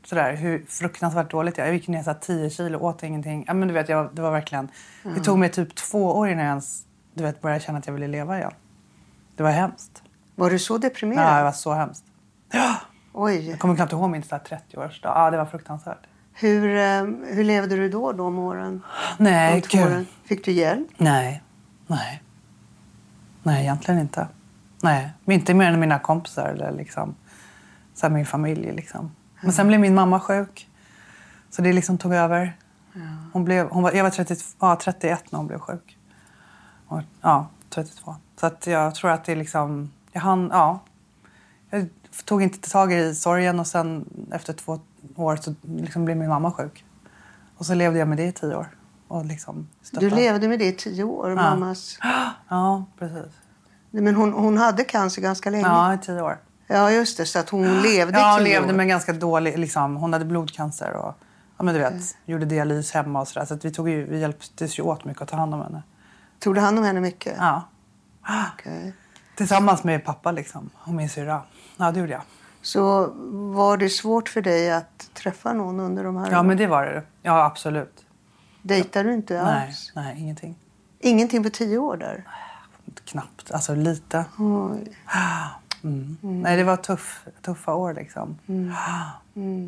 Sådär, 0.04 0.36
hur 0.36 0.64
fruktansvärt 0.68 1.30
dåligt 1.30 1.58
jag. 1.58 1.66
Jag 1.66 1.74
gick 1.74 1.88
ner 1.88 2.02
så 2.02 2.10
här 2.10 2.18
10 2.18 2.50
kilo, 2.50 2.78
åt 2.78 3.02
ingenting. 3.02 3.44
Ja, 3.46 3.54
men 3.54 3.68
du 3.68 3.74
vet, 3.74 3.88
jag, 3.88 4.14
det 4.14 4.22
var 4.22 4.30
verkligen... 4.30 4.68
Det 5.02 5.20
tog 5.20 5.38
mig 5.38 5.48
typ 5.48 5.74
två 5.74 6.18
år 6.18 6.28
innan 6.28 6.44
jag 6.44 6.50
ens 6.50 6.84
du 7.14 7.22
vet, 7.22 7.40
började 7.40 7.64
känna 7.64 7.78
att 7.78 7.86
jag 7.86 7.94
ville 7.94 8.06
leva 8.06 8.38
igen. 8.38 8.52
Det 9.36 9.42
var 9.42 9.50
hemskt. 9.50 10.02
Var 10.34 10.50
du 10.50 10.58
så 10.58 10.78
deprimerad? 10.78 11.34
Ja, 11.34 11.38
det 11.38 11.44
var 11.44 11.52
så 11.52 11.72
hemskt. 11.72 12.04
Oj. 13.12 13.50
Jag 13.50 13.58
kommer 13.58 13.76
knappt 13.76 13.92
ihåg 13.92 14.10
min 14.10 14.22
30-årsdag. 14.22 15.12
Ja, 15.14 15.30
det 15.30 15.36
var 15.36 15.46
fruktansvärt. 15.46 16.06
Hur, 16.32 16.76
eh, 16.76 17.04
hur 17.34 17.44
levde 17.44 17.76
du 17.76 17.88
då, 17.88 18.12
de 18.12 18.38
åren? 18.38 18.82
Nej, 19.18 19.62
De? 19.72 20.06
Fick 20.24 20.44
du 20.44 20.52
hjälp? 20.52 20.88
Nej. 20.96 21.42
Nej. 21.86 22.22
Nej, 23.42 23.62
egentligen 23.62 24.00
inte. 24.00 24.28
Nej, 24.82 25.12
inte 25.24 25.54
mer 25.54 25.72
än 25.72 25.80
mina 25.80 25.98
kompisar 25.98 26.48
eller 26.48 26.72
liksom, 26.72 27.14
så 27.94 28.08
min 28.08 28.26
familj. 28.26 28.72
Liksom. 28.72 29.12
Men 29.40 29.52
sen 29.52 29.68
blev 29.68 29.80
min 29.80 29.94
mamma 29.94 30.20
sjuk. 30.20 30.68
Så 31.50 31.62
det 31.62 31.72
liksom 31.72 31.98
tog 31.98 32.14
över. 32.14 32.56
Hon 33.32 33.44
blev, 33.44 33.68
hon 33.70 33.82
var, 33.82 33.92
jag 33.92 34.04
var 34.04 34.10
30, 34.10 34.36
ja, 34.60 34.76
31 34.76 35.32
när 35.32 35.36
hon 35.36 35.46
blev 35.46 35.58
sjuk. 35.58 35.98
Och, 36.86 37.00
ja, 37.20 37.46
32. 37.70 38.16
Så 38.40 38.46
att 38.46 38.66
jag 38.66 38.94
tror 38.94 39.10
att 39.10 39.24
det 39.24 39.34
liksom... 39.34 39.90
Jag, 40.12 40.20
hann, 40.20 40.48
ja, 40.52 40.80
jag 41.70 41.88
tog 42.24 42.42
inte 42.42 42.70
tag 42.70 42.92
i 42.92 43.14
sorgen 43.14 43.60
och 43.60 43.66
sen 43.66 44.04
efter 44.32 44.52
två 44.52 44.80
år 45.16 45.36
så 45.36 45.54
liksom 45.62 46.04
blev 46.04 46.16
min 46.16 46.28
mamma 46.28 46.52
sjuk. 46.52 46.84
Och 47.56 47.66
så 47.66 47.74
levde 47.74 47.98
jag 47.98 48.08
med 48.08 48.18
det 48.18 48.26
i 48.26 48.32
tio 48.32 48.56
år. 48.56 48.68
Och 49.12 49.24
liksom 49.24 49.68
Du 49.80 49.86
stöttade. 49.86 50.14
levde 50.16 50.48
med 50.48 50.58
det 50.58 50.64
i 50.66 50.72
tio 50.72 51.04
år, 51.04 51.34
mammas... 51.34 51.98
Ja, 52.48 52.84
precis. 52.98 53.32
Men 53.90 54.14
hon, 54.14 54.32
hon 54.32 54.58
hade 54.58 54.84
cancer 54.84 55.22
ganska 55.22 55.50
länge. 55.50 55.66
Ja, 55.66 55.94
i 55.94 55.98
tio 55.98 56.22
år. 56.22 56.38
Ja, 56.66 56.90
just 56.90 57.16
det. 57.16 57.26
Så 57.26 57.38
att 57.38 57.48
hon 57.48 57.80
levde 57.82 58.18
Ja, 58.18 58.32
hon 58.34 58.44
levde 58.44 58.72
år. 58.72 58.76
med 58.76 58.88
ganska 58.88 59.12
dålig... 59.12 59.58
Liksom, 59.58 59.96
hon 59.96 60.12
hade 60.12 60.24
blodcancer 60.24 60.92
och 60.92 61.14
ja, 61.56 61.64
men 61.64 61.74
du 61.74 61.80
vet, 61.80 62.16
gjorde 62.24 62.44
dialys 62.44 62.92
hemma 62.92 63.20
och 63.20 63.28
sådär. 63.28 63.46
Så 63.46 63.54
att 63.54 63.64
vi, 63.64 63.70
tog 63.70 63.88
ju, 63.88 64.04
vi 64.06 64.20
hjälptes 64.20 64.78
ju 64.78 64.82
åt 64.82 65.04
mycket 65.04 65.22
att 65.22 65.28
ta 65.28 65.36
hand 65.36 65.54
om 65.54 65.60
henne. 65.60 65.82
Tog 66.38 66.54
du 66.54 66.60
hand 66.60 66.78
om 66.78 66.84
henne 66.84 67.00
mycket? 67.00 67.34
Ja. 67.38 67.62
Okej. 68.54 68.92
Tillsammans 69.36 69.84
med 69.84 70.04
pappa 70.04 70.32
liksom, 70.32 70.70
och 70.74 70.92
min 70.94 71.08
syrra. 71.08 71.42
Ja, 71.76 71.90
det 71.90 72.00
gjorde 72.00 72.12
jag. 72.12 72.22
Så 72.62 73.12
var 73.54 73.76
det 73.76 73.88
svårt 73.88 74.28
för 74.28 74.40
dig 74.42 74.72
att 74.72 75.10
träffa 75.14 75.52
någon 75.52 75.80
under 75.80 76.04
de 76.04 76.16
här 76.16 76.30
Ja, 76.30 76.42
men 76.42 76.56
det 76.56 76.66
var 76.66 76.84
det. 76.84 77.02
Ja, 77.22 77.44
absolut. 77.44 78.04
Dejtar 78.62 79.04
du 79.04 79.14
inte 79.14 79.42
Nej, 79.42 79.66
alls? 79.66 79.92
nej, 79.94 80.20
ingenting. 80.20 80.54
Ingenting 80.98 81.42
på 81.42 81.50
tio 81.50 81.78
år 81.78 81.96
där? 81.96 82.24
Knappt, 83.04 83.50
alltså 83.50 83.74
lite. 83.74 84.24
Oj. 84.38 84.96
Mm. 85.84 86.16
Nej, 86.20 86.56
det 86.56 86.64
var 86.64 86.76
tuff, 86.76 87.26
tuffa 87.42 87.74
år 87.74 87.94
liksom. 87.94 88.38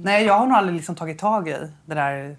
Nej, 0.04 0.24
jag 0.24 0.38
har 0.38 0.46
nog 0.46 0.56
aldrig 0.56 0.76
liksom 0.76 0.94
tagit 0.94 1.18
tag 1.18 1.48
i 1.48 1.52
det 1.86 1.94
där 1.94 2.36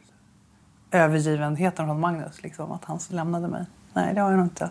övergivenheten 0.91 1.86
från 1.86 2.00
Magnus. 2.00 2.44
Liksom, 2.44 2.72
att 2.72 2.86
han 2.86 3.00
lämnade 3.10 3.48
mig. 3.48 3.65
Nej, 3.94 4.13
det 4.13 4.22
har 4.22 4.30
jag 4.30 4.38
nog 4.38 4.46
inte 4.46 4.70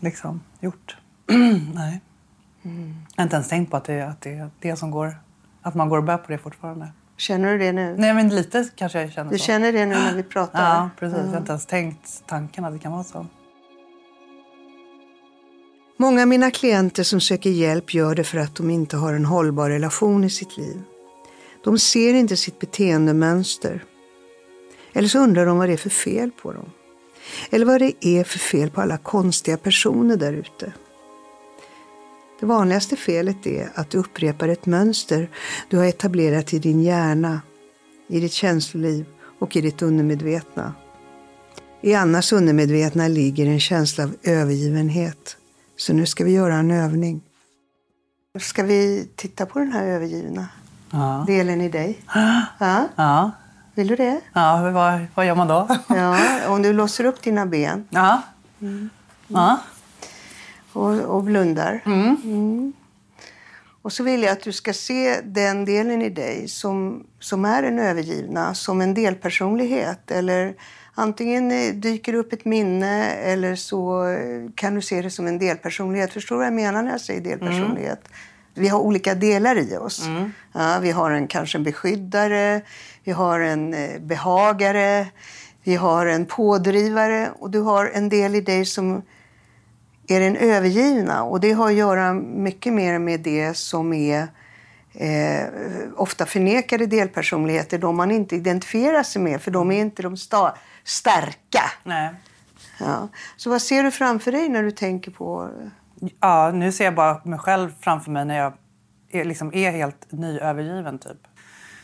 liksom, 0.00 0.40
gjort. 0.60 0.96
Nej. 1.74 2.00
Jag 2.62 2.72
har 3.16 3.22
inte 3.22 3.36
ens 3.36 3.48
tänkt 3.48 3.70
på 3.70 3.76
att 3.76 3.84
det, 3.84 4.02
att 4.02 4.20
det 4.20 4.38
är 4.38 4.50
det 4.60 4.76
som 4.76 4.90
går... 4.90 5.16
Att 5.62 5.74
man 5.74 5.88
går 5.88 5.98
och 5.98 6.04
bär 6.04 6.18
på 6.18 6.32
det 6.32 6.38
fortfarande. 6.38 6.88
Känner 7.22 7.52
du 7.52 7.58
det 7.58 7.72
nu? 7.72 7.94
Nej, 7.98 8.14
men 8.14 8.28
lite 8.28 8.68
kanske 8.74 9.00
jag 9.00 9.12
känner 9.12 9.30
Du 9.30 9.38
så. 9.38 9.44
känner 9.44 9.72
det 9.72 9.86
nu 9.86 9.94
när 9.94 10.14
vi 10.14 10.22
pratar? 10.22 10.74
Ja, 10.74 10.90
precis. 10.98 11.18
Jag 11.18 11.26
har 11.26 11.38
inte 11.38 11.52
ens 11.52 11.66
tänkt 11.66 12.22
tanken 12.26 12.64
att 12.64 12.72
det 12.72 12.78
kan 12.78 12.92
vara 12.92 13.04
så. 13.04 13.26
Många 15.96 16.22
av 16.22 16.28
mina 16.28 16.50
klienter 16.50 17.02
som 17.02 17.20
söker 17.20 17.50
hjälp 17.50 17.94
gör 17.94 18.14
det 18.14 18.24
för 18.24 18.38
att 18.38 18.54
de 18.54 18.70
inte 18.70 18.96
har 18.96 19.12
en 19.12 19.24
hållbar 19.24 19.70
relation 19.70 20.24
i 20.24 20.30
sitt 20.30 20.56
liv. 20.56 20.82
De 21.64 21.78
ser 21.78 22.14
inte 22.14 22.36
sitt 22.36 22.58
beteendemönster. 22.58 23.84
Eller 24.92 25.08
så 25.08 25.18
undrar 25.18 25.46
de 25.46 25.58
vad 25.58 25.68
det 25.68 25.72
är 25.72 25.76
för 25.76 25.90
fel 25.90 26.30
på 26.42 26.52
dem. 26.52 26.70
Eller 27.50 27.66
vad 27.66 27.80
det 27.80 28.06
är 28.06 28.24
för 28.24 28.38
fel 28.38 28.70
på 28.70 28.80
alla 28.80 28.98
konstiga 28.98 29.56
personer 29.56 30.16
där 30.16 30.32
ute. 30.32 30.72
Det 32.42 32.46
vanligaste 32.46 32.96
felet 32.96 33.46
är 33.46 33.70
att 33.74 33.90
du 33.90 33.98
upprepar 33.98 34.48
ett 34.48 34.66
mönster 34.66 35.28
du 35.68 35.76
har 35.78 35.84
etablerat 35.84 36.54
i 36.54 36.58
din 36.58 36.82
hjärna, 36.82 37.40
i 38.08 38.20
ditt 38.20 38.32
känsloliv 38.32 39.06
och 39.38 39.56
i 39.56 39.60
ditt 39.60 39.82
undermedvetna. 39.82 40.74
I 41.80 41.94
Annas 41.94 42.32
undermedvetna 42.32 43.08
ligger 43.08 43.46
en 43.46 43.60
känsla 43.60 44.04
av 44.04 44.14
övergivenhet. 44.22 45.36
Så 45.76 45.92
nu 45.92 46.06
ska 46.06 46.24
vi 46.24 46.30
göra 46.32 46.54
en 46.54 46.70
övning. 46.70 47.20
Ska 48.40 48.62
vi 48.62 49.08
titta 49.16 49.46
på 49.46 49.58
den 49.58 49.72
här 49.72 49.86
övergivna 49.86 50.48
Ja. 50.90 51.24
delen 51.26 51.60
i 51.60 51.68
dig? 51.68 51.98
Ja, 52.58 52.88
Ja, 52.96 53.30
vill 53.74 53.86
du 53.86 53.96
det? 53.96 54.20
ja 54.32 54.70
vad, 54.74 55.06
vad 55.14 55.26
gör 55.26 55.34
man 55.34 55.48
då? 55.48 55.68
Ja, 55.88 56.18
om 56.48 56.62
du 56.62 56.72
låser 56.72 57.04
upp 57.04 57.22
dina 57.22 57.46
ben 57.46 57.86
Ja. 57.90 58.22
Ja. 59.28 59.58
Och, 60.72 61.00
och 61.00 61.22
blundar. 61.22 61.80
Mm. 61.86 62.72
Och 63.82 63.92
så 63.92 64.02
vill 64.02 64.22
jag 64.22 64.32
att 64.32 64.42
du 64.42 64.52
ska 64.52 64.72
se 64.72 65.20
den 65.20 65.64
delen 65.64 66.02
i 66.02 66.10
dig 66.10 66.48
som, 66.48 67.06
som 67.20 67.44
är 67.44 67.62
den 67.62 67.78
övergivna 67.78 68.54
som 68.54 68.80
en 68.80 68.94
delpersonlighet. 68.94 70.10
Eller 70.10 70.54
antingen 70.94 71.50
eh, 71.50 71.74
dyker 71.74 72.14
upp 72.14 72.32
ett 72.32 72.44
minne 72.44 73.10
eller 73.12 73.54
så 73.54 74.08
eh, 74.08 74.50
kan 74.54 74.74
du 74.74 74.80
se 74.80 75.02
det 75.02 75.10
som 75.10 75.26
en 75.26 75.38
delpersonlighet. 75.38 76.12
Förstår 76.12 76.36
du 76.36 76.38
vad 76.38 76.46
jag 76.46 76.54
menar 76.54 76.82
när 76.82 76.90
jag 76.90 77.00
säger 77.00 77.20
delpersonlighet? 77.20 78.08
Vi 78.54 78.68
har 78.68 78.80
olika 78.80 79.14
delar 79.14 79.58
i 79.58 79.76
oss. 79.76 80.02
Ja, 80.52 80.78
vi 80.82 80.90
har 80.90 81.10
en, 81.10 81.26
kanske 81.26 81.58
en 81.58 81.64
beskyddare, 81.64 82.60
vi 83.04 83.12
har 83.12 83.40
en 83.40 83.74
eh, 83.74 84.00
behagare, 84.00 85.06
vi 85.62 85.74
har 85.74 86.06
en 86.06 86.26
pådrivare 86.26 87.30
och 87.38 87.50
du 87.50 87.60
har 87.60 87.90
en 87.94 88.08
del 88.08 88.34
i 88.34 88.40
dig 88.40 88.64
som 88.64 89.02
är 90.08 90.20
den 90.20 90.36
övergivna. 90.36 91.22
Och 91.22 91.40
det 91.40 91.52
har 91.52 91.66
att 91.66 91.74
göra 91.74 92.12
mycket 92.14 92.72
mer 92.72 92.98
med 92.98 93.20
det 93.20 93.56
som 93.56 93.92
är 93.92 94.28
eh, 94.94 95.44
ofta 95.96 96.26
förnekade 96.26 96.86
delpersonligheter, 96.86 97.78
de 97.78 97.96
man 97.96 98.10
inte 98.10 98.36
identifierar 98.36 99.02
sig 99.02 99.22
med, 99.22 99.40
för 99.42 99.50
de 99.50 99.70
är 99.70 99.80
inte 99.80 100.02
de 100.02 100.14
sta- 100.14 100.52
starka. 100.84 101.62
Nej. 101.84 102.10
Ja. 102.80 103.08
Så 103.36 103.50
vad 103.50 103.62
ser 103.62 103.82
du 103.82 103.90
framför 103.90 104.32
dig 104.32 104.48
när 104.48 104.62
du 104.62 104.70
tänker 104.70 105.10
på... 105.10 105.50
Ja, 106.20 106.50
nu 106.50 106.72
ser 106.72 106.84
jag 106.84 106.94
bara 106.94 107.20
mig 107.24 107.38
själv 107.38 107.70
framför 107.80 108.10
mig 108.10 108.24
när 108.24 108.38
jag 108.38 108.52
är, 109.12 109.24
liksom 109.24 109.54
är 109.54 109.70
helt 109.70 110.12
nyövergiven 110.12 110.98
typ. 110.98 111.18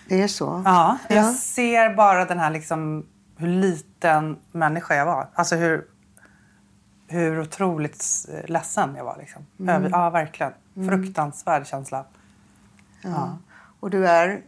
Det 0.09 0.22
är 0.22 0.28
så? 0.28 0.62
Ja, 0.64 0.98
jag 1.09 1.18
Ja. 1.18 1.33
ser 1.35 1.94
bara 1.94 2.24
den 2.24 2.38
här 2.38 2.50
liksom 2.50 3.07
hur 3.37 3.48
liten 3.48 4.37
människa 4.52 4.94
jag 4.94 5.07
var. 5.07 5.28
Alltså 5.35 5.57
hur, 5.57 5.85
hur 7.08 7.40
otroligt 7.40 8.26
ledsen 8.44 8.94
jag 8.96 9.04
var. 9.04 9.16
Liksom. 9.18 9.46
Mm. 9.60 9.74
Över, 9.74 9.90
ja, 9.90 10.10
verkligen. 10.10 10.52
Fruktansvärd 10.74 11.66
känsla. 11.66 12.04
Ja. 13.02 13.38
Och 13.80 13.90
du 13.90 14.08
är 14.08 14.42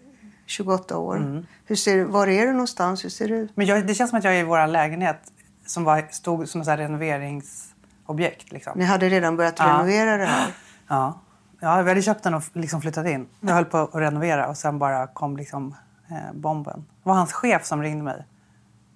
28 0.47 0.99
år. 0.99 1.17
Mm. 1.17 1.47
Hur 1.67 1.77
ser, 1.77 2.05
var 2.05 2.27
är 2.27 2.47
du 2.47 2.53
någonstans? 2.53 3.05
Hur 3.05 3.09
ser 3.11 3.29
du? 3.29 3.49
Men 3.55 3.67
jag, 3.67 3.87
det 3.87 3.95
känns 3.95 4.11
som 4.11 4.19
att 4.19 4.25
jag 4.25 4.35
är 4.37 4.41
i 4.41 4.45
vår 4.45 4.67
lägenhet 4.67 5.33
som 5.67 5.85
var, 5.85 6.07
stod 6.11 6.49
som 6.49 6.61
ett 6.61 6.69
renoveringsobjekt. 6.69 8.53
Liksom. 8.53 8.73
Ni 8.79 8.85
hade 8.85 9.09
redan 9.09 9.37
börjat 9.37 9.55
Ja. 9.59 9.65
renovera 9.67 10.17
det 10.17 10.25
här. 10.27 10.51
Ja. 10.93 11.21
ja, 11.61 11.83
vi 11.83 11.89
hade 11.89 12.03
köpt 12.03 12.23
den 12.23 12.35
och 12.35 12.43
liksom 12.53 12.81
flyttat 12.81 13.07
in. 13.07 13.27
Jag 13.41 13.55
höll 13.55 13.65
på 13.65 13.79
att 13.79 13.95
renovera 13.95 14.49
och 14.49 14.57
sen 14.57 14.79
bara 14.79 15.07
kom 15.07 15.37
liksom, 15.37 15.75
eh, 16.11 16.17
bomben. 16.35 16.85
Det 17.03 17.09
var 17.09 17.15
hans 17.15 17.33
chef 17.33 17.65
som 17.65 17.83
ringde 17.83 18.05
mig. 18.05 18.25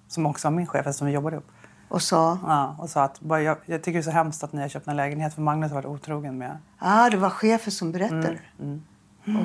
Som 0.07 0.25
också 0.25 0.47
var 0.47 0.55
min 0.55 0.67
chef 0.67 0.87
eftersom 0.87 1.07
vi 1.07 1.13
jobbade 1.13 1.35
ihop. 1.35 1.51
Och 1.87 2.01
sa, 2.01 2.37
Ja, 2.43 2.75
och 2.79 2.89
sa 2.89 3.03
att 3.03 3.19
bara, 3.19 3.41
jag, 3.41 3.57
jag 3.65 3.83
tycker 3.83 3.93
det 3.93 3.99
är 4.01 4.03
så 4.03 4.11
hemskt 4.11 4.43
att 4.43 4.53
ni 4.53 4.61
har 4.61 4.69
köpt 4.69 4.87
en 4.87 4.95
lägenhet 4.95 5.33
för 5.33 5.41
Magnus 5.41 5.71
har 5.71 5.75
varit 5.75 5.85
otrogen 5.85 6.37
med. 6.37 6.57
ah, 6.79 7.09
det 7.09 7.17
var 7.17 7.29
chefen 7.29 7.71
som 7.71 7.91
berättade. 7.91 8.39
Mm, 8.59 8.81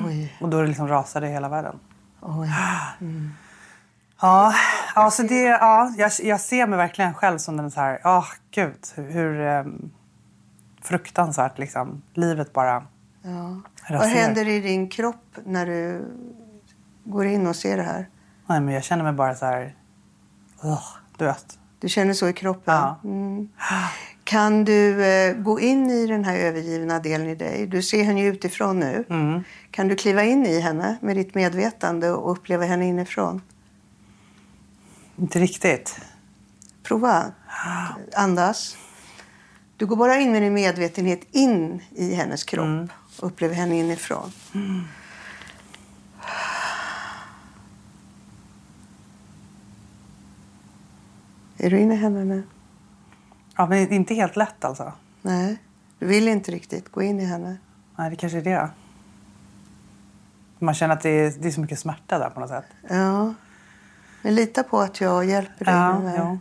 Oj, 0.05 0.37
Och 0.41 0.49
då 0.49 0.61
liksom 0.63 0.87
rasade 0.87 1.27
hela 1.27 1.49
världen. 1.49 1.79
oj. 2.21 2.49
Ja, 4.21 4.53
ja, 4.95 5.11
så 5.11 5.23
det, 5.23 5.41
ja 5.43 5.93
jag, 5.97 6.11
jag 6.23 6.39
ser 6.41 6.67
mig 6.67 6.77
verkligen 6.77 7.13
själv 7.13 7.37
som 7.37 7.57
den 7.57 7.71
så 7.71 7.79
här, 7.79 7.99
ja 8.03 8.25
gud, 8.51 8.75
hur, 8.95 9.11
hur 9.11 9.39
ehm, 9.41 9.91
fruktansvärt 10.81 11.57
liksom, 11.57 12.01
livet 12.13 12.53
bara 12.53 12.83
Ja. 13.23 13.61
raserar. 13.83 13.99
Vad 13.99 14.07
händer 14.07 14.47
i 14.47 14.59
din 14.59 14.89
kropp 14.89 15.37
när 15.45 15.65
du 15.65 16.05
går 17.03 17.25
in 17.25 17.47
och 17.47 17.55
ser 17.55 17.77
det 17.77 17.83
här? 17.83 18.09
Nej, 18.45 18.59
men 18.61 18.73
jag 18.73 18.83
känner 18.83 19.03
mig 19.03 19.13
bara 19.13 19.35
så 19.35 19.45
här, 19.45 19.75
du 21.17 21.25
vet. 21.25 21.59
Du 21.81 21.89
känner 21.89 22.13
så 22.13 22.27
i 22.29 22.33
kroppen? 22.33 22.73
Ja. 22.75 22.99
Mm. 23.03 23.49
Kan 24.23 24.65
du 24.65 25.05
eh, 25.05 25.33
gå 25.33 25.59
in 25.59 25.89
i 25.89 26.07
den 26.07 26.25
här 26.25 26.35
övergivna 26.35 26.99
delen 26.99 27.27
i 27.27 27.35
dig? 27.35 27.67
Du 27.67 27.81
ser 27.81 28.03
henne 28.03 28.23
utifrån 28.25 28.79
nu. 28.79 29.05
Mm. 29.09 29.43
Kan 29.71 29.87
du 29.87 29.95
kliva 29.95 30.23
in 30.23 30.45
i 30.45 30.59
henne 30.59 30.97
med 31.01 31.15
ditt 31.17 31.35
medvetande 31.35 32.09
och 32.11 32.31
uppleva 32.31 32.65
henne 32.65 32.87
inifrån? 32.87 33.41
Inte 35.17 35.39
riktigt. 35.39 35.97
Prova. 36.83 37.25
Andas. 38.15 38.77
Du 39.77 39.85
går 39.85 39.95
bara 39.95 40.15
in 40.19 40.31
med 40.31 40.41
din 40.41 40.53
medvetenhet 40.53 41.21
in 41.31 41.81
i 41.95 42.13
hennes 42.13 42.43
kropp 42.43 42.65
Mm. 42.65 42.89
och 43.19 43.27
upplever 43.27 43.55
henne 43.55 43.79
inifrån. 43.79 44.31
Är 51.63 51.69
du 51.69 51.79
inne 51.79 51.93
i 51.93 51.97
henne 51.97 52.23
nu? 52.25 52.43
Ja, 53.57 53.67
men 53.67 53.87
det 53.87 53.93
är 53.93 53.95
inte 53.95 54.13
helt 54.13 54.35
lätt 54.35 54.65
alltså. 54.65 54.93
Nej, 55.21 55.57
du 55.99 56.05
vill 56.05 56.27
inte 56.27 56.51
riktigt 56.51 56.91
gå 56.91 57.01
in 57.01 57.19
i 57.19 57.25
henne. 57.25 57.57
Nej, 57.95 58.09
det 58.09 58.15
kanske 58.15 58.37
är 58.37 58.41
det. 58.41 58.69
Man 60.59 60.73
känner 60.73 60.93
att 60.93 61.01
det 61.01 61.09
är, 61.09 61.33
det 61.39 61.47
är 61.47 61.51
så 61.51 61.61
mycket 61.61 61.79
smärta 61.79 62.19
där 62.19 62.29
på 62.29 62.39
något 62.39 62.49
sätt. 62.49 62.65
Ja. 62.89 63.33
Men 64.21 64.35
lita 64.35 64.63
på 64.63 64.79
att 64.79 65.01
jag 65.01 65.25
hjälper 65.25 65.65
dig 65.65 65.73
Ja, 65.73 65.99
nu 65.99 66.07
här. 66.07 66.17
ja. 66.17 66.37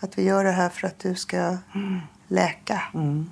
Att 0.00 0.18
vi 0.18 0.22
gör 0.22 0.44
det 0.44 0.50
här 0.50 0.68
för 0.68 0.86
att 0.86 0.98
du 0.98 1.14
ska 1.14 1.56
läka. 2.28 2.82
Mm. 2.94 3.30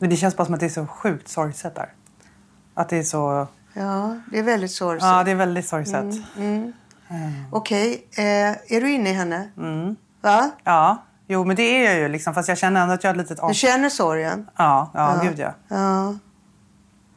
Men 0.00 0.10
det 0.10 0.16
känns 0.16 0.36
bara 0.36 0.44
som 0.44 0.54
att 0.54 0.60
det 0.60 0.66
är 0.66 0.70
så 0.70 0.86
sjukt 0.86 1.28
sorgset 1.28 1.74
där. 1.74 1.92
Att 2.74 2.88
det 2.88 2.96
är 2.96 3.02
så... 3.02 3.46
Ja, 3.72 4.20
det 4.30 4.38
är 4.38 4.42
väldigt 4.42 4.72
sorgset. 4.72 5.08
Ja, 5.08 5.24
det 5.24 5.30
är 5.30 5.34
väldigt 5.34 5.68
sorgset. 5.68 6.14
Okej, 7.50 8.06
eh, 8.16 8.74
är 8.76 8.80
du 8.80 8.90
inne 8.90 9.10
i 9.10 9.12
henne? 9.12 9.50
Mm. 9.56 9.96
Va? 10.20 10.50
Ja, 10.64 11.02
jo 11.26 11.44
men 11.44 11.56
det 11.56 11.62
är 11.62 11.84
jag 11.90 12.00
ju 12.00 12.08
liksom. 12.08 12.34
Fast 12.34 12.48
jag 12.48 12.58
känner 12.58 12.82
ändå 12.82 12.94
att 12.94 13.04
jag 13.04 13.10
har 13.10 13.14
ett 13.20 13.30
litet 13.30 13.48
Du 13.48 13.54
känner 13.54 13.88
sorgen? 13.88 14.50
Ja, 14.56 14.90
ja, 14.94 15.20
gud 15.22 15.38
ja. 15.38 15.54
Ja, 15.68 16.14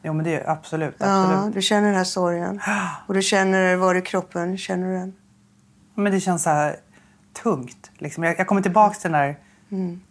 Jo 0.02 0.12
men 0.12 0.24
det 0.24 0.40
är 0.40 0.50
absolut, 0.50 0.94
ja, 0.98 1.22
absolut. 1.22 1.54
du 1.54 1.62
känner 1.62 1.86
den 1.86 1.96
här 1.96 2.04
sorgen. 2.04 2.60
Och 3.06 3.14
du 3.14 3.22
känner 3.22 3.76
var 3.76 3.94
i 3.94 4.02
kroppen 4.02 4.58
känner 4.58 4.86
du 4.86 4.98
den? 4.98 5.12
Men 5.94 6.12
det 6.12 6.20
känns 6.20 6.42
så 6.42 6.50
här 6.50 6.76
tungt. 7.42 7.90
Liksom. 7.98 8.24
Jag, 8.24 8.38
jag 8.38 8.46
kommer 8.46 8.62
tillbaka 8.62 8.94
till 8.94 9.12
den 9.12 9.20
där 9.20 9.36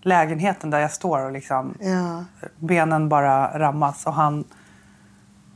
lägenheten 0.02 0.70
där 0.70 0.80
jag 0.80 0.92
står 0.92 1.26
och 1.26 1.32
liksom 1.32 1.78
Ja, 1.80 2.26
benen 2.60 3.10
bara 3.10 3.60
rammas 3.60 4.06
och 4.06 4.14
han 4.14 4.44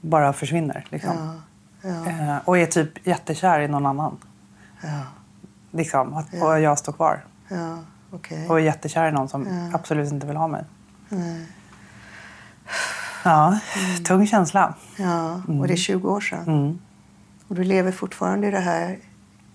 bara 0.01 0.34
försvinner. 0.34 0.86
Liksom. 0.89 1.12
ja, 1.18 1.34
ja, 1.82 2.09
Eh, 2.09 2.38
och 2.45 2.57
är 2.57 2.65
typ 2.65 3.07
jättekär 3.07 3.59
i 3.59 3.67
någon 3.67 3.86
annan. 3.86 4.17
ja, 4.82 5.01
Liksom, 5.71 6.13
att, 6.13 6.34
Och 6.41 6.59
jag 6.59 6.78
står 6.80 6.93
kvar. 6.93 7.25
ja 7.49 7.78
okej. 8.11 8.47
Och 8.49 8.59
är 8.59 8.63
jättekär 8.63 9.07
i 9.07 9.11
någon 9.11 9.30
som 9.30 9.69
absolut 9.73 10.11
inte 10.11 10.28
vill 10.28 10.36
ha 10.38 10.47
mig. 10.47 10.63
Nej. 11.09 11.45
Ja, 13.23 13.59
tung 14.05 14.28
känsla. 14.28 14.73
Ja, 14.97 15.41
och 15.47 15.67
det 15.67 15.73
är 15.73 15.78
20 15.78 16.09
år 16.09 16.21
sedan. 16.21 16.43
Mm. 16.47 16.80
Och 17.47 17.55
du 17.55 17.63
lever 17.63 17.91
fortfarande 17.91 18.47
i 18.47 18.51
det 18.51 18.59
här 18.59 18.97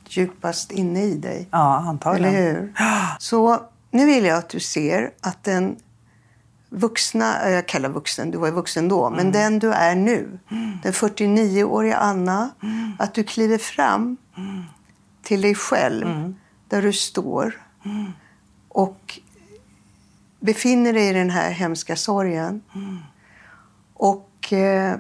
djupast 0.09 0.71
inne 0.73 1.03
i 1.03 1.15
dig. 1.19 1.49
Ja, 1.51 1.77
antagligen. 1.77 2.35
Eller 2.35 2.53
hur? 2.53 2.73
Så 3.19 3.61
nu 3.91 4.07
vill 4.07 4.25
jag 4.25 4.39
att 4.39 4.49
du 4.49 4.61
ser 4.61 5.11
att 5.21 5.45
den 5.45 5.77
vuxna, 6.73 7.51
jag 7.51 7.69
kallar 7.69 7.89
vuxen, 7.89 8.31
du 8.31 8.39
var 8.39 8.47
ju 8.47 8.53
vuxen 8.53 8.89
då, 8.89 9.11
men 9.11 9.33
den 9.33 9.59
du 9.59 9.73
är 9.73 9.95
nu, 9.95 10.39
den 10.83 10.93
49-åriga 10.93 11.97
Anna, 11.97 12.51
att 12.99 13.15
du 13.15 13.25
kliver 13.25 13.59
fram 13.59 14.17
till 15.23 15.41
dig 15.41 15.55
själv 15.55 16.35
där 16.69 16.83
du 16.83 16.93
står 16.93 17.63
och 18.69 19.21
befinner 20.41 20.93
dig 20.93 21.09
i 21.09 21.13
den 21.13 21.31
här 21.31 21.51
hemska 21.51 21.97
sorgen 21.97 22.63
och 23.95 24.53
eh, 24.53 24.97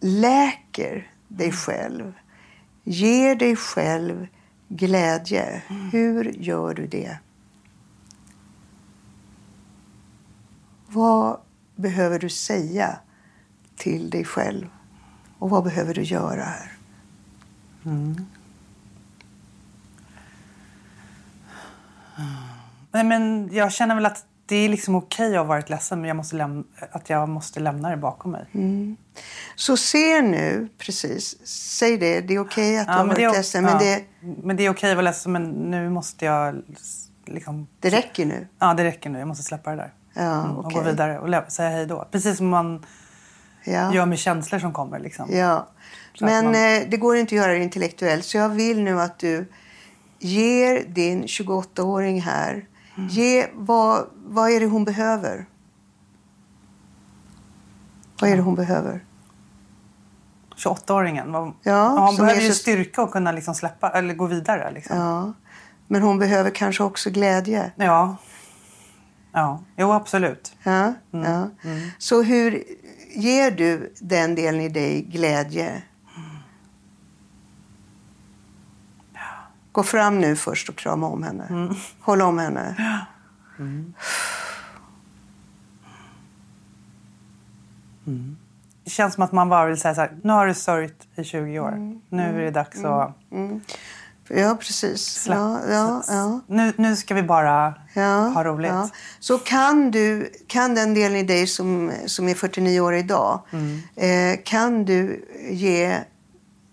läker 0.00 1.10
dig 1.28 1.52
själv. 1.52 2.12
Ger 2.84 3.34
dig 3.34 3.56
själv 3.56 4.26
glädje. 4.68 5.62
Hur 5.92 6.24
gör 6.24 6.74
du 6.74 6.86
det? 6.86 7.18
Vad 10.92 11.40
behöver 11.76 12.18
du 12.18 12.28
säga 12.28 12.98
till 13.76 14.10
dig 14.10 14.24
själv? 14.24 14.66
Och 15.38 15.50
vad 15.50 15.64
behöver 15.64 15.94
du 15.94 16.02
göra 16.02 16.42
här? 16.42 16.72
Nej, 22.92 23.04
men 23.04 23.48
jag 23.52 23.72
känner 23.72 23.94
väl 23.94 24.06
att 24.06 24.24
det 24.46 24.56
är 24.56 24.68
liksom 24.68 24.94
okej 24.94 25.36
att 25.36 25.36
ha 25.36 25.44
varit 25.44 25.70
ledsen 25.70 26.00
men 26.00 26.08
jag 26.08 26.16
måste 26.16 26.36
lämna, 26.36 26.64
att 26.92 27.10
jag 27.10 27.28
måste 27.28 27.60
lämna 27.60 27.90
det 27.90 27.96
bakom 27.96 28.30
mig. 28.32 28.46
Så 29.56 29.76
se 29.76 30.22
nu, 30.22 30.68
precis, 30.78 31.46
säg 31.46 31.96
det, 31.96 32.20
det 32.20 32.34
är 32.34 32.38
okej 32.38 32.78
att 32.78 32.86
du 32.86 32.92
Ja, 32.92 32.98
har 32.98 33.04
men 33.04 33.16
det 33.16 33.26
varit 33.26 33.34
är, 33.34 33.38
ledsen, 33.38 33.64
ja, 33.64 33.70
men 33.70 33.78
det, 33.78 34.04
men 34.42 34.56
det 34.56 34.62
är 34.62 34.70
okej 34.70 34.90
att 34.90 34.96
vara 34.96 35.04
ledsen 35.04 35.32
men 35.32 35.50
nu 35.50 35.90
måste 35.90 36.24
jag 36.24 36.62
liksom... 37.24 37.66
det 37.80 37.90
räcker 37.90 38.26
nu. 38.26 38.46
Ja, 38.58 38.74
det 38.74 38.84
räcker 38.84 39.10
nu. 39.10 39.18
Jag 39.18 39.28
måste 39.28 39.44
släppa 39.44 39.70
det 39.70 39.76
där. 39.76 39.92
Ja, 40.14 40.22
Mm, 40.44 40.56
och 40.56 40.72
gå 40.72 40.80
vidare 40.80 41.18
och 41.18 41.52
säga 41.52 41.68
hej 41.70 41.86
då. 41.86 42.08
Precis 42.10 42.36
som 42.36 42.48
man 42.48 42.86
Ja. 43.64 43.94
gör 43.94 44.06
med 44.06 44.18
känslor 44.18 44.58
som 44.58 44.72
kommer. 44.72 44.98
Liksom. 44.98 45.28
Ja, 45.32 45.68
Så 46.14 46.24
men 46.24 46.44
man- 46.44 46.54
eh, 46.54 46.82
det 46.88 46.96
går 46.96 47.16
inte 47.16 47.34
att 47.34 47.42
göra 47.42 47.52
det 47.52 47.58
intellektuellt. 47.62 48.24
Så 48.24 48.36
jag 48.36 48.48
vill 48.48 48.82
nu 48.82 49.00
att 49.00 49.18
du 49.18 49.48
ger 50.18 50.84
din 50.88 51.26
28-åring 51.26 52.20
här, 52.20 52.64
Mm. 52.96 53.08
ge, 53.08 53.46
vad, 53.54 54.06
vad 54.26 54.50
är 54.50 54.60
det 54.60 54.66
hon 54.66 54.84
behöver? 54.84 55.46
Vad 58.20 58.30
är 58.30 58.36
det 58.36 58.42
hon 58.42 58.54
behöver? 58.54 59.04
28-åringen. 60.56 61.32
Vad, 61.32 61.52
Ja, 61.62 61.88
hon 61.88 62.16
behöver 62.16 62.40
ju 62.42 62.52
styrka 62.52 63.02
och 63.02 63.12
kunna 63.12 63.32
liksom 63.32 63.54
släppa 63.54 63.90
eller 63.90 64.14
gå 64.14 64.26
vidare. 64.26 64.70
Liksom. 64.70 64.96
Ja, 64.96 65.32
men 65.86 66.02
hon 66.02 66.18
behöver 66.18 66.50
kanske 66.50 66.82
också 66.82 67.10
glädje. 67.10 67.72
Ja. 67.76 68.16
Ja. 69.32 69.60
Jo, 69.76 69.92
absolut. 69.92 70.52
Ja, 70.62 70.94
Mm. 71.12 71.32
ja. 71.32 71.48
Så 71.98 72.22
hur 72.22 72.64
ger 73.14 73.50
du 73.50 73.92
den 74.00 74.34
delen 74.34 74.60
i 74.60 74.68
dig 74.68 75.02
glädje? 75.02 75.82
Gå 79.72 79.82
fram 79.82 80.18
nu 80.20 80.36
först 80.36 80.68
och 80.68 80.76
krama 80.76 81.06
om 81.06 81.22
henne. 81.22 81.46
Mm. 81.50 81.74
Håll 82.00 82.22
om 82.22 82.38
henne. 82.38 82.74
Det 88.84 88.90
känns 88.90 89.14
som 89.14 89.22
att 89.24 89.32
man 89.32 89.48
bara 89.48 89.66
vill 89.66 89.80
säga 89.80 89.94
så 89.94 90.00
här, 90.00 90.18
nu 90.22 90.32
har 90.32 90.46
du 90.46 90.54
sörjt 90.54 91.08
i 91.16 91.24
20 91.24 91.58
år. 91.60 91.68
Mm. 91.72 92.00
Nu 92.08 92.22
är 92.22 92.44
det 92.44 92.50
dags 92.50 92.84
att 92.84 93.16
Ja, 94.34 94.56
precis. 94.60 95.26
Ja, 95.28 95.60
ja, 95.70 96.02
ja. 96.08 96.40
Nu, 96.46 96.72
nu 96.76 96.96
ska 96.96 97.14
vi 97.14 97.22
bara 97.22 97.74
Ja, 97.94 98.16
ha 98.34 98.44
roligt. 98.44 98.70
ja. 98.70 98.88
Så 99.20 99.38
kan 99.38 99.90
du, 99.90 100.32
kan 100.46 100.74
den 100.74 100.94
delen 100.94 101.16
i 101.16 101.22
dig 101.22 101.46
som, 101.46 101.92
som 102.06 102.28
är 102.28 102.34
49 102.34 102.80
år 102.80 102.94
idag, 102.94 103.40
Mm. 103.52 103.80
eh, 103.96 104.40
kan 104.44 104.84
du 104.84 105.24
ge 105.50 105.98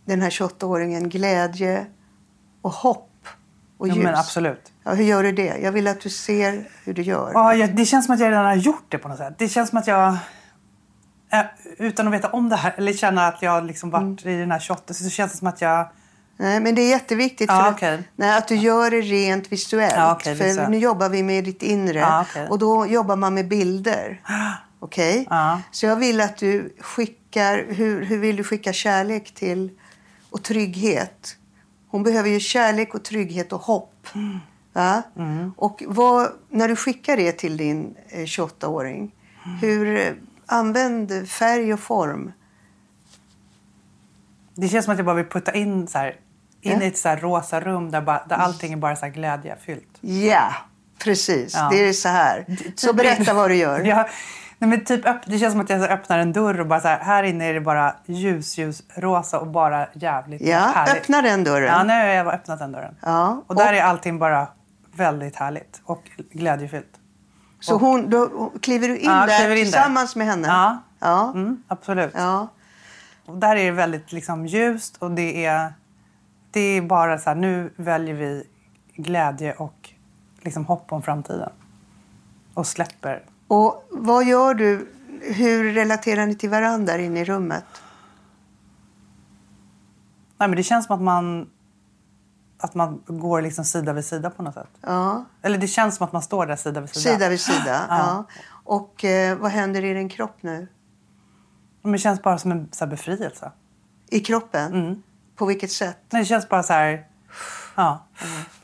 den 0.05 0.21
här 0.21 0.29
28-åringen 0.29 1.09
glädje 1.09 1.85
och 2.61 2.71
hopp 2.71 3.09
och 3.77 3.87
Ja, 3.87 3.93
ljus? 3.95 4.03
men 4.03 4.15
absolut. 4.15 4.71
Ja, 4.83 4.91
hur 4.93 5.03
gör 5.03 5.23
du 5.23 5.31
det? 5.31 5.57
Jag 5.57 5.71
vill 5.71 5.87
att 5.87 6.01
du 6.01 6.09
ser 6.09 6.69
hur 6.83 6.93
du 6.93 7.01
gör. 7.01 7.31
Ja, 7.33 7.53
jag, 7.55 7.75
det 7.75 7.85
känns 7.85 8.05
som 8.05 8.13
att 8.13 8.19
jag 8.19 8.31
redan 8.31 8.45
har 8.45 8.55
gjort 8.55 8.85
det 8.89 8.97
på 8.97 9.07
något 9.07 9.17
sätt. 9.17 9.33
Det 9.37 9.47
känns 9.49 9.69
som 9.69 9.77
att 9.77 9.87
jag, 9.87 10.07
eh, 11.31 11.45
utan 11.77 12.07
att 12.07 12.13
veta 12.13 12.27
om 12.29 12.49
det 12.49 12.55
här, 12.55 12.73
eller 12.77 12.93
känna 12.93 13.27
att 13.27 13.41
jag 13.41 13.65
liksom 13.65 13.89
varit 13.89 14.23
Mm. 14.25 14.35
i 14.35 14.39
den 14.39 14.51
här 14.51 14.59
28, 14.59 14.93
så 14.93 15.09
känns 15.09 15.31
det 15.31 15.37
som 15.37 15.47
att 15.47 15.61
jag... 15.61 15.87
Nej, 16.37 16.59
men 16.59 16.75
det 16.75 16.81
är 16.81 16.89
jätteviktigt 16.89 17.49
Ja, 17.49 17.75
för 17.79 17.93
att, 17.93 17.99
nej, 18.15 18.37
att 18.37 18.47
du 18.47 18.55
gör 18.55 18.91
det 18.91 19.01
rent 19.01 19.51
visuellt. 19.51 19.93
Ja, 19.95 20.11
okej, 20.15 20.35
för 20.35 20.45
visuellt. 20.45 20.69
nu 20.69 20.77
jobbar 20.77 21.09
vi 21.09 21.23
med 21.23 21.43
ditt 21.43 21.63
inre 21.63 21.99
Ja, 21.99 22.25
okej. 22.29 22.47
och 22.47 22.59
då 22.59 22.85
jobbar 22.85 23.15
man 23.15 23.33
med 23.33 23.47
bilder. 23.47 24.21
Okej? 24.79 25.27
Så 25.71 25.85
jag 25.85 25.95
vill 25.95 26.21
att 26.21 26.37
du 26.37 26.75
skickar, 26.79 27.65
hur, 27.69 28.05
hur 28.05 28.17
vill 28.17 28.35
du 28.35 28.43
skicka 28.43 28.73
kärlek 28.73 29.33
till 29.33 29.71
och 30.29 30.43
trygghet? 30.43 31.37
Hon 31.87 32.03
behöver 32.03 32.29
ju 32.29 32.39
kärlek 32.39 32.95
och 32.95 33.03
trygghet 33.03 33.53
och 33.53 33.61
hopp. 33.61 34.07
Va? 34.73 35.03
Mm. 35.15 35.53
Och 35.57 35.83
vad, 35.87 36.31
när 36.49 36.67
du 36.67 36.75
skickar 36.75 37.17
det 37.17 37.31
till 37.31 37.57
din 37.57 37.95
eh, 38.09 38.19
28-åring, 38.19 39.15
hur, 39.61 39.97
eh, 39.97 40.13
använd 40.45 41.29
färg 41.29 41.73
och 41.73 41.79
form. 41.79 42.31
Det 44.55 44.67
känns 44.67 44.85
som 44.85 44.91
att 44.91 44.97
jag 44.97 45.05
bara 45.05 45.15
vill 45.15 45.25
putta 45.25 45.53
in 45.53 45.87
så 45.87 45.97
här, 45.97 46.15
in 46.73 46.81
i 46.81 46.85
ett 46.87 46.97
så 46.97 47.09
rosa 47.15 47.59
rum 47.59 47.91
där, 47.91 48.01
bara, 48.01 48.23
där 48.29 48.35
allting 48.35 48.73
är 48.73 48.77
bara 48.77 48.95
så 48.95 49.05
här 49.05 49.11
glädjefyllt. 49.13 49.97
Ja, 50.01 50.53
precis. 51.03 51.53
Ja. 51.55 51.67
Det 51.71 51.87
är 51.89 51.93
så 51.93 52.09
här. 52.09 52.45
Så 52.75 52.93
berätta 52.93 53.33
vad 53.33 53.49
du 53.49 53.55
gör. 53.55 53.79
Ja, 53.79 54.07
nej 54.57 54.69
men 54.69 54.85
typ 54.85 55.05
det 55.25 55.39
känns 55.39 55.51
som 55.53 55.61
att 55.61 55.69
jag 55.69 55.81
öppnar 55.81 56.19
en 56.19 56.33
dörr 56.33 56.59
och 56.59 56.67
bara 56.67 56.79
så 56.79 56.87
här, 56.87 56.99
här 56.99 57.23
inne 57.23 57.45
är 57.45 57.53
det 57.53 57.61
bara 57.61 57.95
ljus, 58.05 58.57
ljus, 58.57 58.83
rosa 58.95 59.39
och 59.39 59.47
bara 59.47 59.87
jävligt 59.93 60.41
Ja, 60.41 60.59
härligt. 60.59 60.95
öppna 60.95 61.21
den 61.21 61.43
dörren. 61.43 61.67
Ja, 61.67 61.83
nu 61.83 61.93
har 61.93 61.99
jag 62.05 62.27
öppnat 62.33 62.59
den 62.59 62.71
dörren. 62.71 62.95
Ja, 63.01 63.43
Och 63.47 63.55
där 63.55 63.73
är 63.73 63.81
allting 63.81 64.19
bara 64.19 64.47
väldigt 64.95 65.35
härligt 65.35 65.81
och 65.85 66.03
glädjefyllt. 66.31 66.93
Så 67.59 67.77
hon, 67.77 68.09
då 68.09 68.51
kliver 68.61 68.87
du 68.87 68.97
in 68.97 69.09
Ja, 69.09 69.25
där 69.25 69.37
kliver 69.37 69.55
in 69.55 69.57
där. 69.57 69.63
tillsammans 69.63 70.15
med 70.15 70.27
henne? 70.27 70.47
Ja. 70.47 70.77
Ja. 70.99 71.31
Mm, 71.35 71.63
absolut. 71.67 72.11
ja. 72.15 72.47
Och 73.25 73.37
där 73.37 73.55
är 73.55 73.65
det 73.65 73.71
väldigt 73.71 74.11
liksom 74.11 74.45
ljust 74.45 74.97
och 74.97 75.11
det 75.11 75.45
är, 75.45 75.73
det 76.57 76.77
är 76.77 76.81
bara 76.81 77.17
så 77.17 77.29
här, 77.29 77.35
nu 77.35 77.73
väljer 77.75 78.15
vi 78.15 78.43
glädje 78.95 79.53
och 79.53 79.93
liksom 80.41 80.65
hopp 80.65 80.91
om 80.91 81.01
framtiden. 81.01 81.49
Och 82.53 82.67
släpper. 82.67 83.23
Och 83.47 83.87
vad 83.91 84.25
gör 84.25 84.53
du? 84.53 84.93
Hur 85.21 85.73
relaterar 85.73 86.25
ni 86.25 86.35
till 86.35 86.49
varandra 86.49 86.93
där 86.93 86.99
inne 86.99 87.19
i 87.19 87.25
rummet? 87.25 87.65
Nej, 90.37 90.49
men 90.49 90.55
det 90.55 90.63
känns 90.63 90.85
som 90.85 90.95
att 90.95 91.01
man, 91.01 91.49
att 92.59 92.75
man 92.75 93.03
går 93.07 93.41
liksom 93.41 93.65
sida 93.65 93.93
vid 93.93 94.05
sida 94.05 94.29
på 94.29 94.43
något 94.43 94.53
sätt. 94.53 94.77
Ja, 94.81 95.25
Eller 95.41 95.57
det 95.57 95.67
känns 95.67 95.95
som 95.95 96.05
att 96.05 96.13
man 96.13 96.21
står 96.21 96.45
där 96.45 96.55
sida 96.55 96.81
vid 96.81 96.89
sida. 96.89 97.13
sida 97.13 97.29
vid 97.29 97.39
sida. 97.39 97.85
Ja. 97.89 98.23
Och 98.63 99.05
eh, 99.05 99.37
vad 99.37 99.51
händer 99.51 99.85
i 99.85 99.93
din 99.93 100.09
kropp 100.09 100.37
nu? 100.41 100.67
Men 101.81 101.91
det 101.91 101.97
känns 101.97 102.21
bara 102.21 102.37
som 102.37 102.51
en 102.51 102.69
så 102.71 102.85
här, 102.85 102.89
befrielse. 102.89 103.51
I 104.09 104.19
kroppen? 104.19 104.73
Mm. 104.73 105.03
På 105.37 105.45
vilket 105.45 105.71
sätt? 105.71 105.97
Det 106.09 106.25
känns 106.25 106.49
bara 106.49 106.63
så 106.63 106.73
här... 106.73 107.05
Ja. 107.75 108.05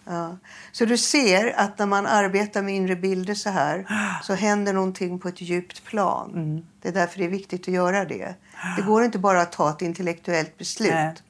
Ja. 0.05 0.37
Så 0.71 0.85
du 0.85 0.97
ser 0.97 1.59
att 1.59 1.79
när 1.79 1.85
man 1.85 2.05
arbetar 2.05 2.61
med 2.61 2.75
inre 2.75 2.95
bilder 2.95 3.33
så 3.33 3.49
här 3.49 3.87
så 4.23 4.33
händer 4.33 4.73
någonting 4.73 5.19
på 5.19 5.27
ett 5.27 5.41
djupt 5.41 5.83
plan. 5.83 6.31
Mm. 6.33 6.65
Det 6.81 6.89
är 6.89 6.93
därför 6.93 7.19
det 7.19 7.25
är 7.25 7.29
viktigt 7.29 7.61
att 7.61 7.73
göra 7.73 8.05
det. 8.05 8.35
Det 8.77 8.81
går 8.81 9.03
inte 9.03 9.19
bara 9.19 9.41
att 9.41 9.51
ta 9.51 9.69
ett 9.69 9.81
intellektuellt 9.81 10.57
beslut. 10.57 11.23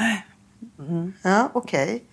Nej. 0.00 0.26
Ja, 1.22 1.50
Okej. 1.52 2.04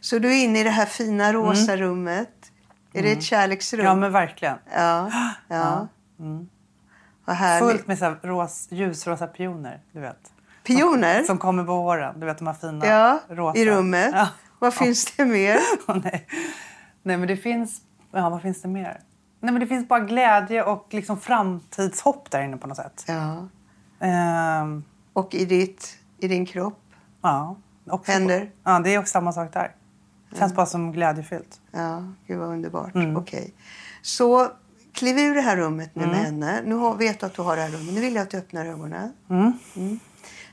Så 0.00 0.18
du 0.18 0.32
är 0.32 0.44
inne 0.44 0.60
i 0.60 0.62
det 0.62 0.70
här 0.70 0.86
fina 0.86 1.32
rosa 1.32 1.76
rummet. 1.76 2.52
Är 2.92 3.02
det 3.02 3.12
ett 3.12 3.22
kärleksrum? 3.22 3.80
Mm. 3.80 3.90
Ja, 3.90 3.94
men 4.00 4.12
verkligen. 4.12 4.58
Ja, 4.74 5.10
ja. 5.48 5.88
Vad 7.24 7.36
härligt. 7.36 7.70
Fullt 7.70 7.86
med 7.86 7.98
så 7.98 8.04
här 8.04 8.18
ros, 8.22 8.68
ljusrosa 8.70 9.26
pioner, 9.26 9.80
du 9.92 10.00
vet. 10.00 10.31
Pioner? 10.64 11.22
Som 11.22 11.38
kommer 11.38 11.64
på 11.64 11.76
våren. 11.82 12.20
Du 12.20 12.26
vet 12.26 12.38
de 12.38 12.46
här 12.46 12.54
fina 12.54 12.86
ja, 12.86 13.20
rosa. 13.28 13.58
i 13.58 13.66
rummet. 13.66 14.10
Ja. 14.12 14.28
Vad 14.58 14.74
finns 14.74 15.04
det 15.04 15.24
mer? 15.24 15.58
Åh, 15.88 15.96
nej. 16.04 16.26
nej, 17.02 17.16
men 17.16 17.28
det 17.28 17.36
finns... 17.36 17.80
Ja, 18.12 18.30
vad 18.30 18.42
finns 18.42 18.62
det 18.62 18.68
mer? 18.68 19.00
Nej, 19.40 19.52
men 19.52 19.60
det 19.60 19.66
finns 19.66 19.88
bara 19.88 20.00
glädje 20.00 20.62
och 20.62 20.86
liksom 20.90 21.20
framtidshopp 21.20 22.30
där 22.30 22.42
inne 22.42 22.56
på 22.56 22.66
något 22.66 22.76
sätt. 22.76 23.04
Ja. 23.08 23.48
Ehm, 24.00 24.84
Och 25.12 25.34
i, 25.34 25.44
ditt, 25.44 25.98
i 26.18 26.28
din 26.28 26.46
kropp? 26.46 26.80
ja. 27.22 27.56
Också 27.90 28.12
Händer? 28.12 28.50
Ja, 28.64 28.78
det 28.78 28.94
är 28.94 28.98
också 28.98 29.10
samma 29.10 29.32
sak 29.32 29.52
där. 29.52 29.74
Känns 30.38 30.54
bara 30.54 30.66
som 30.66 30.92
glädjefyllt. 30.92 31.60
Ja, 31.70 32.04
gud 32.26 32.38
vad 32.38 32.48
underbart. 32.48 32.94
Mm. 32.94 33.16
Okej. 33.16 33.54
Så 34.02 34.48
kliv 34.92 35.18
ur 35.18 35.34
det 35.34 35.40
här 35.40 35.56
rummet 35.56 35.94
nu 35.94 36.06
med 36.06 36.16
henne. 36.16 36.62
Nu 36.64 36.94
vet 36.98 37.20
du 37.20 37.26
att 37.26 37.34
du 37.34 37.42
har 37.42 37.56
det 37.56 37.62
här 37.62 37.70
rummet. 37.70 37.94
Nu 37.94 38.00
vill 38.00 38.14
jag 38.14 38.22
att 38.22 38.30
du 38.30 38.36
öppnar 38.38 38.66
ögonen. 38.66 39.12
Mm. 39.30 39.52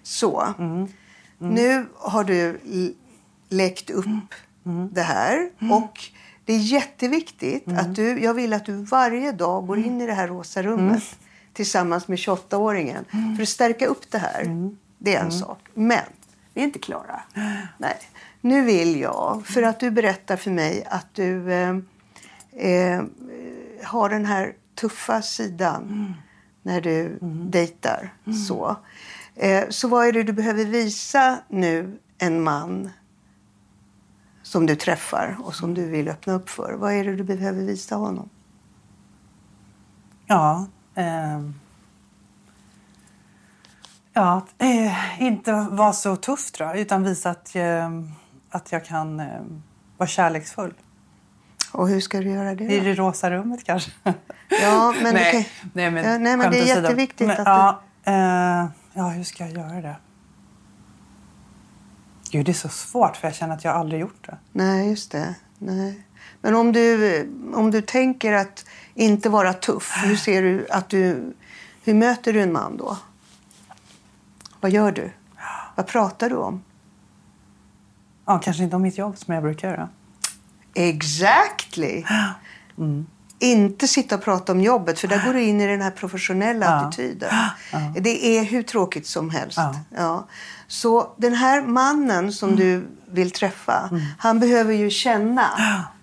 Så. 0.04 0.54
Nu 1.38 1.86
har 1.96 2.24
du 2.24 2.60
läckt 3.50 3.90
upp 3.90 4.06
det 4.92 5.02
här. 5.02 5.50
Och 5.72 6.00
det 6.46 6.54
är 6.54 6.60
jätteviktigt 6.60 7.68
att 7.68 7.96
du, 7.96 8.20
jag 8.24 8.34
vill 8.34 8.54
att 8.54 8.66
du 8.66 8.74
varje 8.84 9.32
dag 9.32 9.68
går 9.68 9.78
in 9.80 10.02
i 10.02 10.06
det 10.06 10.14
här 10.14 10.28
rosa 10.28 10.64
rummet 10.64 11.04
tillsammans 11.54 12.08
med 12.08 12.18
28-åringen 12.18 13.06
för 13.36 13.44
att 13.44 13.50
stärka 13.50 13.86
upp 13.88 14.12
det 14.12 14.18
här. 14.18 14.44
Det 14.98 15.16
är 15.16 15.24
en 15.24 15.32
sak. 15.32 15.60
Men 15.74 16.04
vi 16.54 16.62
är 16.62 16.66
inte 16.66 16.80
klara. 16.80 17.22
Nej. 17.78 17.98
Nu 18.42 18.62
vill 18.64 19.00
jag, 19.00 19.42
för 19.46 19.64
att 19.64 19.80
du 19.80 19.92
berättar 19.92 20.36
för 20.38 20.52
mig 20.52 20.84
att 20.90 21.08
du 21.14 21.54
eh, 21.54 21.78
eh, 22.52 23.04
har 23.84 24.10
den 24.10 24.26
här 24.26 24.54
tuffa 24.76 25.22
sidan 25.22 26.14
när 26.64 26.82
du 26.82 27.18
dejtar. 27.50 28.14
Så. 28.48 28.78
Eh, 29.36 29.70
så 29.70 29.88
vad 29.88 30.08
är 30.08 30.12
det 30.12 30.24
du 30.24 30.34
behöver 30.34 30.66
visa 30.66 31.40
nu 31.48 32.00
en 32.18 32.44
man 32.44 32.90
som 34.44 34.66
du 34.66 34.76
träffar 34.76 35.38
och 35.44 35.56
som 35.56 35.74
du 35.74 35.86
vill 35.86 36.10
öppna 36.10 36.34
upp 36.34 36.50
för? 36.50 36.74
Vad 36.74 36.94
är 36.94 37.04
det 37.04 37.16
du 37.16 37.24
behöver 37.24 37.62
visa 37.62 37.96
honom? 37.96 38.30
Ja. 40.28 40.68
ehm. 40.96 41.54
ja, 44.14 44.46
eh, 44.58 45.22
inte 45.22 45.68
vara 45.72 45.94
så 45.94 46.16
tuff 46.16 46.52
tror 46.52 46.70
jag, 46.70 46.80
utan 46.80 47.04
visa 47.04 47.30
att, 47.30 47.56
eh, 47.56 47.90
att 48.50 48.72
jag 48.72 48.86
kan 48.86 49.20
eh, 49.20 49.42
vara 49.98 50.08
kärleksfull. 50.08 50.74
Och 51.72 51.88
hur 51.90 52.00
ska 52.00 52.20
du 52.20 52.30
göra 52.30 52.56
det? 52.56 52.64
I 52.64 52.78
Då? 52.78 52.84
det 52.84 52.94
rosa 52.94 53.32
rummet 53.32 53.64
kanske. 53.64 53.92
Ja, 54.62 54.94
men 55.04 55.14
nej, 55.14 55.26
du 55.26 55.32
kan- 55.32 55.70
nej, 55.74 55.92
men, 55.92 56.06
Ja, 56.06 56.18
nej, 56.18 56.38
men 56.38 56.52
det 56.52 56.60
är 56.60 56.66
jätteviktigt 56.82 57.28
men, 57.28 57.42
att 57.42 57.46
ja, 57.46 57.82
eh, 58.04 58.70
ja, 58.94 59.08
hur 59.10 59.24
ska 59.24 59.44
jag 59.48 59.54
göra 59.54 59.82
det? 59.82 59.96
Gud, 62.32 62.46
det 62.46 62.52
är 62.52 62.54
så 62.54 62.70
svårt 62.70 63.18
för 63.18 63.28
jag 63.28 63.36
känner 63.36 63.54
att 63.56 63.64
jag 63.64 63.76
aldrig 63.76 64.02
gjort 64.02 64.26
det. 64.28 64.38
Nej, 64.52 64.90
just 64.90 65.12
det. 65.12 65.36
Nej. 65.58 66.04
Men 66.42 66.56
om 66.56 66.72
du, 66.72 67.22
om 67.56 67.72
du 67.72 67.82
tänker 67.82 68.34
att 68.34 68.66
inte 68.94 69.30
vara 69.30 69.54
tuff, 69.54 69.94
hur 70.06 70.16
ser 70.16 70.42
du 70.42 70.68
att 70.70 70.90
du... 70.90 71.34
Hur 71.84 71.94
möter 71.94 72.34
du 72.34 72.42
en 72.42 72.52
man 72.54 72.78
då? 72.78 72.98
Vad 74.60 74.72
gör 74.72 74.92
du? 74.92 75.12
Vad 75.76 75.88
pratar 75.88 76.30
du 76.30 76.36
om? 76.36 76.64
Ja, 78.26 78.40
kanske 78.40 78.64
inte 78.64 78.76
om 78.76 78.82
mitt 78.82 78.98
jobb 78.98 79.18
som 79.18 79.34
jag 79.34 79.44
brukar 79.44 79.70
göra. 79.70 79.90
Exactly! 80.74 82.04
Inte 83.42 83.88
sitta 83.88 84.16
och 84.16 84.24
prata 84.24 84.52
om 84.52 84.62
jobbet, 84.62 85.00
för 85.00 85.08
där 85.08 85.26
går 85.26 85.34
du 85.34 85.42
in 85.42 85.62
i 85.62 85.68
den 85.68 85.82
här 85.82 85.92
professionella 85.92 86.66
Ja. 86.66 86.72
attityden. 86.72 87.30
Det 87.94 88.38
är 88.38 88.44
hur 88.44 88.64
tråkigt 88.64 89.08
som 89.08 89.30
helst. 89.30 89.58
Ja. 89.58 89.76
Ja. 89.98 90.28
Så 90.68 91.14
den 91.18 91.34
här 91.36 91.62
mannen 91.62 92.34
som 92.34 92.56
du 92.56 92.88
vill 93.12 93.32
träffa, 93.32 93.90
han 94.18 94.40
behöver 94.40 94.74
ju 94.74 94.90
känna 94.90 95.46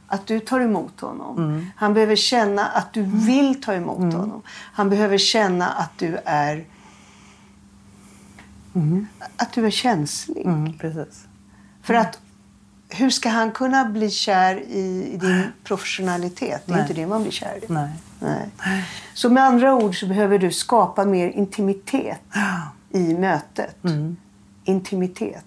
att 0.09 0.27
du 0.27 0.41
tar 0.41 0.61
emot 0.61 1.01
honom. 1.01 1.71
Han 1.77 1.95
behöver 1.95 2.17
känna 2.17 2.67
att 2.67 2.93
du 2.93 3.03
vill 3.03 3.63
ta 3.63 3.75
emot 3.75 4.15
honom. 4.15 4.43
Han 4.49 4.91
behöver 4.91 5.19
känna 5.19 5.69
att 5.69 5.99
du 5.99 6.19
är 6.25 6.65
att 9.37 9.53
du 9.53 9.67
är 9.67 9.71
känslig. 9.71 10.47
Mm. 10.47 10.73
För 11.83 11.95
att 11.95 12.19
hur 12.89 13.11
ska 13.11 13.29
han 13.29 13.53
kunna 13.53 13.85
bli 13.85 14.11
kär 14.11 14.57
i, 14.57 15.11
i 15.13 15.17
din 15.17 15.43
professionalitet? 15.65 16.63
Det 16.67 16.73
är 16.73 16.77
Nej. 16.77 16.83
inte 16.83 16.95
det 16.95 17.07
man 17.07 17.23
blir 17.23 17.33
kär 17.33 17.59
i. 17.63 17.73
Nej. 17.73 17.91
Nej. 18.21 18.51
Så 19.15 19.31
med 19.31 19.43
andra 19.45 19.75
ord 19.75 20.01
så 20.01 20.07
behöver 20.07 20.39
du 20.39 20.53
skapa 20.53 21.05
mer 21.05 21.29
intimitet 21.29 22.21
i 22.91 23.15
mötet. 23.15 23.85
Mm. 23.85 24.17
Intimitet. 24.65 25.45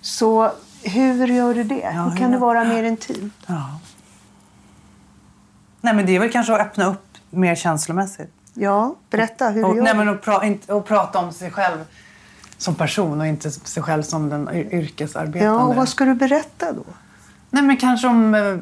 Så 0.00 0.52
hur 0.82 1.26
gör 1.26 1.54
du 1.54 1.64
det? 1.64 1.88
hur 1.92 2.02
hur 2.10 2.16
kan 2.16 2.30
det 2.30 2.32
gör- 2.34 2.38
vara 2.40 2.64
mer 2.64 2.82
intimt? 2.82 3.34
Ja. 3.46 3.78
Nej, 5.80 5.94
men 5.94 6.06
det 6.06 6.16
är 6.16 6.20
väl 6.20 6.32
kanske 6.32 6.54
att 6.54 6.60
öppna 6.60 6.86
upp 6.86 7.04
mer 7.30 7.54
känslomässigt. 7.54 8.32
Ja, 8.54 8.94
berätta 9.10 9.48
hur 9.50 9.64
Och, 9.64 9.70
du 9.70 9.76
gör. 9.76 9.84
nej, 9.84 9.94
men 9.96 10.08
att, 10.08 10.22
pra, 10.22 10.40
och 10.68 10.86
prata 10.86 11.18
om 11.18 11.32
sig 11.32 11.50
själv 11.50 11.78
som 12.58 12.74
person 12.74 13.20
och 13.20 13.26
inte 13.26 13.50
sig 13.50 13.82
själv 13.82 14.02
som 14.02 14.28
den 14.28 14.48
yr- 14.48 14.72
yrkesarbetande. 14.74 15.44
ja, 15.44 15.64
och 15.64 15.74
vad 15.74 15.88
ska 15.88 16.04
du 16.04 16.14
berätta 16.14 16.72
då? 16.72 16.82
Nej, 17.50 17.62
men 17.62 17.76
kanske 17.76 18.08
om 18.08 18.34
eh, 18.34 18.56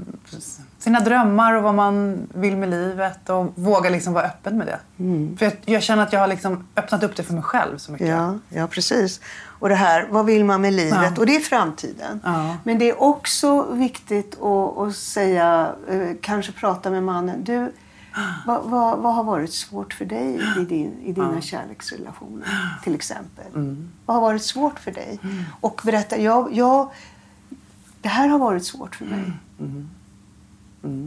sina 0.78 1.00
drömmar 1.00 1.54
och 1.54 1.62
vad 1.62 1.74
man 1.74 2.26
vill 2.34 2.56
med 2.56 2.68
livet 2.70 3.28
och 3.30 3.52
våga 3.54 3.90
liksom 3.90 4.12
vara 4.12 4.24
öppen 4.24 4.58
med 4.58 4.66
det. 4.66 4.78
Mm. 4.98 5.36
För 5.36 5.46
jag, 5.46 5.54
jag 5.64 5.82
känner 5.82 6.02
att 6.02 6.12
jag 6.12 6.20
har 6.20 6.26
liksom 6.26 6.66
öppnat 6.76 7.02
upp 7.02 7.16
det 7.16 7.22
för 7.22 7.34
mig 7.34 7.42
själv 7.42 7.78
så 7.78 7.92
mycket. 7.92 8.08
Ja, 8.08 8.38
ja, 8.48 8.66
precis. 8.66 9.20
Och 9.58 9.68
det 9.68 9.74
här, 9.74 10.06
vad 10.10 10.26
vill 10.26 10.44
man 10.44 10.60
med 10.60 10.72
livet? 10.72 10.98
Ja. 11.02 11.20
Och 11.20 11.26
det 11.26 11.36
är 11.36 11.40
framtiden. 11.40 12.20
Ja. 12.24 12.56
Men 12.64 12.78
det 12.78 12.90
är 12.90 13.02
också 13.02 13.62
viktigt 13.72 14.42
att, 14.42 14.78
att 14.78 14.96
säga, 14.96 15.72
eh, 15.88 16.08
kanske 16.20 16.52
prata 16.52 16.90
med 16.90 17.02
mannen. 17.02 17.44
Du, 17.44 17.72
vad, 18.46 18.64
vad, 18.64 18.98
vad 18.98 19.14
har 19.14 19.24
varit 19.24 19.52
svårt 19.52 19.94
för 19.94 20.04
dig 20.04 20.40
i, 20.58 20.64
din, 20.64 21.00
i 21.02 21.12
dina 21.12 21.40
kärleksrelationer? 21.40 22.48
Till 22.84 22.94
exempel. 22.94 23.46
Mm. 23.54 23.88
Vad 24.06 24.16
har 24.16 24.22
varit 24.22 24.42
svårt 24.42 24.78
för 24.78 24.90
dig? 24.90 25.20
Och 25.60 25.80
berätta, 25.84 26.18
jag, 26.18 26.52
jag, 26.52 26.90
det 28.00 28.08
här 28.08 28.28
har 28.28 28.38
varit 28.38 28.64
svårt 28.64 28.94
för 28.94 29.04
mig. 29.04 29.32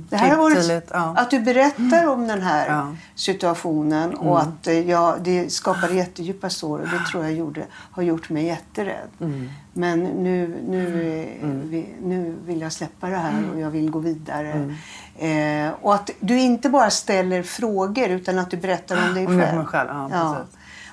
Det 0.09 0.15
här 0.17 0.29
har 0.29 0.37
varit, 0.37 0.57
Tydligt, 0.57 0.89
ja. 0.93 1.13
Att 1.17 1.29
du 1.31 1.39
berättar 1.39 2.07
om 2.07 2.27
den 2.27 2.41
här 2.41 2.67
Ja. 2.67 2.81
Mm. 2.81 2.97
situationen 3.15 4.13
och 4.13 4.41
att 4.41 4.67
eh, 4.67 4.89
ja, 4.89 5.15
det 5.21 5.49
skapade 5.53 5.93
jättedjupa 5.93 6.49
sår 6.49 6.79
och 6.79 6.87
det 6.87 6.99
tror 7.11 7.23
jag 7.23 7.33
gjorde, 7.33 7.65
har 7.91 8.03
gjort 8.03 8.29
mig 8.29 8.45
jätterädd. 8.45 9.09
Mm. 9.19 9.49
Men 9.73 9.99
nu, 10.03 10.59
nu, 10.67 10.85
eh, 11.41 11.47
vi, 11.49 11.89
nu 12.03 12.35
vill 12.45 12.61
jag 12.61 12.71
släppa 12.71 13.07
det 13.09 13.15
här 13.17 13.29
Mm. 13.29 13.49
och 13.51 13.59
jag 13.59 13.69
vill 13.69 13.89
gå 13.91 13.99
vidare. 13.99 14.75
Eh, 15.17 15.71
och 15.81 15.93
att 15.95 16.09
du 16.19 16.39
inte 16.39 16.69
bara 16.69 16.89
ställer 16.89 17.43
frågor 17.43 18.09
utan 18.09 18.39
att 18.39 18.51
du 18.51 18.57
berättar 18.57 19.07
om 19.07 19.13
dig 19.15 19.27
Om 19.27 19.39
själv. 19.41 19.57
mig 19.57 19.65
själv, 19.65 19.89
ja. 20.11 20.37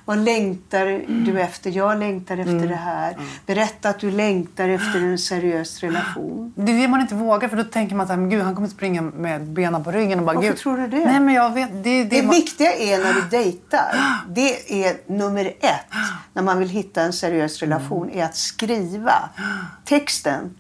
Vad 0.09 0.19
längtar 0.19 0.87
du 1.27 1.41
efter? 1.41 1.71
Jag 1.71 1.99
längtar 1.99 2.37
efter 2.39 2.53
Mm. 2.53 2.69
det 2.69 2.75
här. 2.75 3.17
Berätta 3.47 3.89
att 3.89 3.99
du 3.99 4.11
längtar 4.11 4.69
efter 4.69 4.99
en 5.01 5.19
seriös 5.19 5.81
relation. 5.81 6.53
Det 6.57 6.73
är 6.73 6.79
det 6.83 6.89
man 6.89 7.01
inte 7.01 7.15
vågar 7.15 7.49
för 7.49 7.57
då 7.57 7.65
tänker 7.65 7.95
man 7.97 8.05
att 8.05 8.11
han 8.45 8.55
kommer 8.55 8.69
springa 8.69 9.03
med 9.03 9.45
benen 9.45 9.85
på 9.85 9.91
ryggen 9.91 10.19
och 10.19 10.25
bara 10.25 10.37
Varför 10.37 10.49
gud. 10.49 10.59
tror 10.59 10.77
du 10.77 10.87
det? 10.89 11.05
Nej 11.05 11.21
men 11.21 11.35
jag 11.35 11.51
vet. 11.55 11.71
Det, 11.73 11.79
det, 11.83 12.05
Det 12.05 12.23
man- 12.23 12.31
viktiga 12.35 12.73
är 12.73 12.99
när 12.99 13.13
du 13.15 13.21
dejtar, 13.31 13.95
det 14.29 14.85
är 14.85 14.97
nummer 15.13 15.45
ett 15.61 15.87
när 16.33 16.43
man 16.43 16.59
vill 16.59 16.69
hitta 16.69 17.03
en 17.03 17.13
seriös 17.13 17.61
relation, 17.61 18.11
är 18.11 18.25
att 18.25 18.37
skriva 18.37 19.29
texten. 19.85 20.55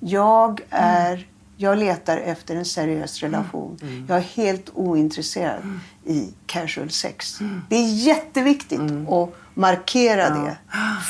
Jag 0.00 0.60
är 0.70 1.26
jag 1.60 1.78
letar 1.78 2.16
efter 2.16 2.56
en 2.56 2.64
seriös 2.64 3.20
relation. 3.20 3.78
Jag 4.08 4.16
är 4.18 4.22
helt 4.22 4.70
ointresserad 4.74 5.62
i 6.06 6.28
casual 6.46 6.90
sex. 6.90 7.38
Det 7.68 7.76
är 7.76 7.88
jätteviktigt 7.88 8.80
att 9.08 9.34
markera 9.54 10.30
det 10.30 10.56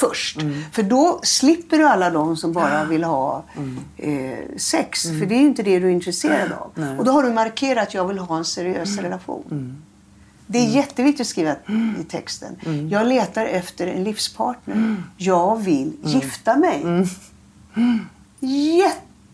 först. 0.00 0.40
För 0.72 0.82
då 0.82 1.20
slipper 1.22 1.78
du 1.78 1.84
alla 1.84 2.10
de 2.10 2.36
som 2.36 2.52
bara 2.52 2.84
vill 2.84 3.04
ha 3.04 3.44
eh, 3.96 4.38
sex. 4.56 5.02
För 5.02 5.26
det 5.26 5.34
är 5.34 5.40
ju 5.40 5.46
inte 5.46 5.62
det 5.62 5.78
du 5.80 5.86
är 5.86 5.90
intresserad 5.90 6.52
av. 6.52 6.98
Och 6.98 7.04
då 7.04 7.10
har 7.12 7.22
du 7.22 7.32
markerat 7.32 7.88
att 7.88 7.94
jag 7.94 8.08
vill 8.08 8.18
ha 8.18 8.36
en 8.36 8.44
seriös 8.44 8.98
relation. 8.98 9.82
Det 10.46 10.58
är 10.58 10.66
jätteviktigt 10.68 11.20
att 11.20 11.26
skriva 11.26 11.56
i 12.00 12.04
texten. 12.08 12.56
Jag 12.90 13.06
letar 13.06 13.46
efter 13.46 13.86
en 13.86 14.04
livspartner. 14.04 14.96
Jag 15.16 15.56
vill 15.62 15.92
gifta 16.02 16.56
mig. 16.56 16.82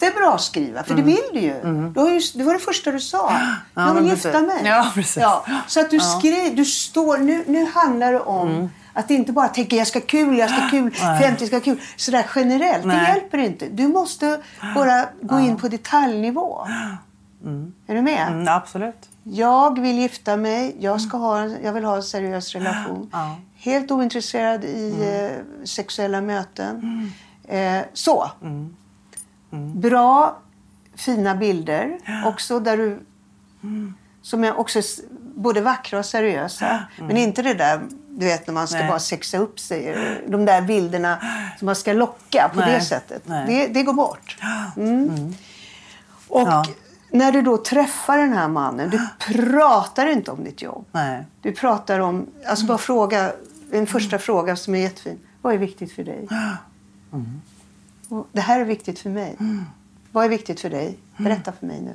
Jättebra 0.05 0.35
att 0.35 0.41
skriva, 0.41 0.83
för 0.83 0.95
det 0.95 1.03
vill 1.03 1.23
du 1.33 1.41
ju. 1.41 1.55
Du 1.95 2.01
har 2.01 2.11
ju. 2.11 2.21
Det 2.35 2.45
var 2.45 2.53
det 2.53 2.59
första 2.59 2.91
du 2.91 3.01
sa. 3.01 3.41
jag 3.75 3.95
vill 3.95 4.05
gifta 4.05 4.31
precis. 4.31 4.47
mig. 4.47 4.63
Ja, 4.65 4.91
precis. 4.95 5.25
Så 5.67 5.81
att 5.81 5.91
du 5.91 6.01
skriver, 6.01 6.57
du 6.57 6.65
står, 6.65 7.19
nu, 7.19 7.45
nu 7.47 7.67
handlar 7.75 8.13
det 8.13 8.21
om 8.21 8.69
att 8.95 9.11
inte 9.11 9.33
bara 9.33 9.49
tänka 9.49 9.77
jag 9.77 9.87
ska 9.87 10.01
kul, 10.01 10.39
jag 10.39 10.51
ska 10.51 10.69
kul, 10.71 10.91
50 10.95 11.47
ska 11.47 11.61
kul. 11.61 11.81
Sådär 11.97 12.27
generellt, 12.35 12.83
det 12.83 12.89
Nej. 12.89 13.09
hjälper 13.09 13.39
inte. 13.39 13.67
Du 13.67 13.89
måste 13.89 14.41
bara 14.75 15.07
gå 15.21 15.41
in 15.41 15.57
på 15.57 15.69
detaljnivå. 15.69 16.67
Är 17.87 17.95
du 17.95 18.03
med? 18.03 18.29
Mm, 18.29 18.49
absolut. 18.49 19.09
Jag 19.23 19.81
vill 19.81 19.99
gifta 19.99 20.37
mig, 20.37 20.77
jag, 20.81 21.01
ska 21.01 21.17
ha, 21.17 21.47
jag 21.47 21.73
vill 21.73 21.85
ha 21.85 21.97
en 21.97 22.03
seriös 22.03 22.53
relation. 22.55 23.11
Ja. 23.13 23.37
Helt 23.57 23.91
ointresserad 23.91 24.65
i 24.65 24.95
eh, 25.01 25.65
sexuella 25.67 26.21
möten. 26.21 27.13
Eh, 27.49 27.81
så. 27.93 28.31
Bra, 29.75 30.39
fina 30.95 31.35
bilder. 31.35 31.99
Också 32.27 32.61
där 32.61 32.77
du... 32.77 33.01
Som 34.23 34.45
är 34.45 34.59
också 34.59 34.81
både 35.35 35.61
vackra 35.61 35.99
och 35.99 36.05
seriösa. 36.05 36.85
Men 36.99 37.17
inte 37.17 37.43
det 37.43 37.55
där, 37.55 37.81
du 38.09 38.27
vet 38.27 38.47
när 38.47 38.55
man 38.55 38.69
ska 38.69 38.79
Nej. 38.79 38.89
bara 38.89 38.99
sexa 38.99 39.39
upp 39.39 39.61
sig. 39.61 39.97
De 40.29 40.45
där 40.45 40.63
bilderna 40.63 41.19
som 41.59 41.67
man 41.67 41.77
ska 41.77 41.93
locka 41.93 42.51
på 42.55 42.61
Nej. 42.61 42.73
det 42.73 42.81
sättet. 42.81 43.23
Det, 43.27 43.67
det 43.67 43.83
går 43.83 43.93
bort. 43.93 44.37
Mm. 44.77 45.35
Och 46.29 46.41
Ja. 46.49 46.65
när 47.11 47.33
du 47.33 47.43
då 47.43 47.57
träffar 47.57 48.19
den 48.19 48.33
här 48.33 48.49
mannen, 48.49 48.91
du 48.91 49.09
pratar 49.35 50.07
inte 50.07 50.31
om 50.31 50.45
ditt 50.45 50.63
jobb. 50.63 50.85
Nej. 50.93 51.25
Du 51.43 51.53
pratar 51.53 52.01
om, 52.01 52.27
alltså 52.47 52.67
bara 52.67 52.79
fråga, 52.79 53.33
en 53.73 53.87
första 53.87 54.19
fråga 54.19 54.57
som 54.57 54.75
är 54.75 54.79
jättefin. 54.79 55.19
Vad 55.43 55.55
är 55.55 55.59
viktigt 55.59 55.93
för 55.93 56.05
dig? 56.05 56.29
Och 57.11 57.19
det 58.33 58.41
här 58.41 58.61
är 58.61 58.65
viktigt 58.65 58.99
för 58.99 59.11
mig. 59.11 59.37
Vad 60.13 60.25
är 60.25 60.29
viktigt 60.29 60.61
för 60.61 60.71
dig? 60.71 60.99
Berätta 61.17 61.53
för 61.53 61.67
mig 61.67 61.81
nu. 61.81 61.95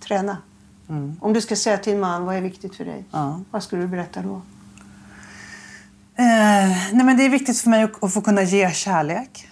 Träna. 0.00 0.36
Om 1.20 1.32
du 1.32 1.40
ska 1.40 1.56
säga 1.56 1.78
till 1.78 1.92
en 1.94 2.00
man, 2.00 2.24
vad 2.24 2.36
är 2.36 2.40
viktigt 2.40 2.76
för 2.76 2.84
dig? 2.84 3.04
Ja. 3.10 3.40
Vad 3.50 3.62
skulle 3.62 3.82
du 3.82 3.88
berätta 3.88 4.22
då? 4.22 4.42
Eh, 6.16 6.68
nej 6.92 7.04
men 7.04 7.16
det 7.16 7.24
är 7.24 7.28
viktigt 7.30 7.58
för 7.60 7.70
mig 7.70 7.82
att, 7.82 8.04
att 8.04 8.14
få 8.14 8.20
kunna 8.20 8.42
ge 8.42 8.70
kärlek. 8.70 9.48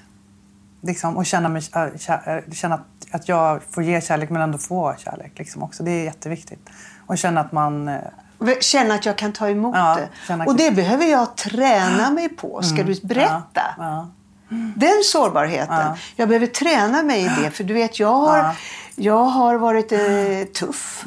Liksom, 0.80 1.16
och 1.16 1.26
känna, 1.26 1.48
mig, 1.48 1.62
äh, 1.74 1.78
kä- 1.78 2.36
äh, 2.48 2.52
känna 2.52 2.74
att, 2.74 2.82
att 3.14 3.28
jag 3.28 3.62
får 3.70 3.82
ge 3.82 4.00
kärlek 4.00 4.30
men 4.30 4.42
ändå 4.42 4.58
få 4.58 4.94
kärlek. 4.98 5.32
Liksom, 5.38 5.62
också. 5.62 5.82
Det 5.82 5.90
är 5.90 6.04
jätteviktigt. 6.04 6.68
Och 7.06 7.18
känna 7.18 7.40
att 7.40 7.52
man... 7.52 7.88
eh, 7.88 8.00
Känna 8.60 8.94
att 8.94 9.06
jag 9.06 9.18
kan 9.18 9.32
ta 9.32 9.48
emot 9.48 9.76
Ja, 9.76 9.98
det. 10.28 10.34
Och 10.46 10.56
det 10.56 10.70
behöver 10.70 11.04
jag 11.06 11.36
träna 11.36 12.10
mig 12.10 12.28
på. 12.28 12.62
Ska 12.62 12.82
du 12.82 13.00
berätta? 13.02 13.62
ja. 13.78 14.08
Den 14.76 15.02
sårbarheten. 15.04 15.76
Ja. 15.76 15.96
Jag 16.16 16.28
behöver 16.28 16.46
träna 16.46 17.02
mig 17.02 17.20
i 17.20 17.30
det. 17.42 17.50
För 17.50 17.64
du 17.64 17.74
vet, 17.74 18.00
jag 18.00 18.14
har, 18.14 18.38
Ja. 18.38 18.54
jag 18.96 19.24
har 19.24 19.54
varit 19.54 19.92
eh, 19.92 19.98
tuff. 20.60 21.06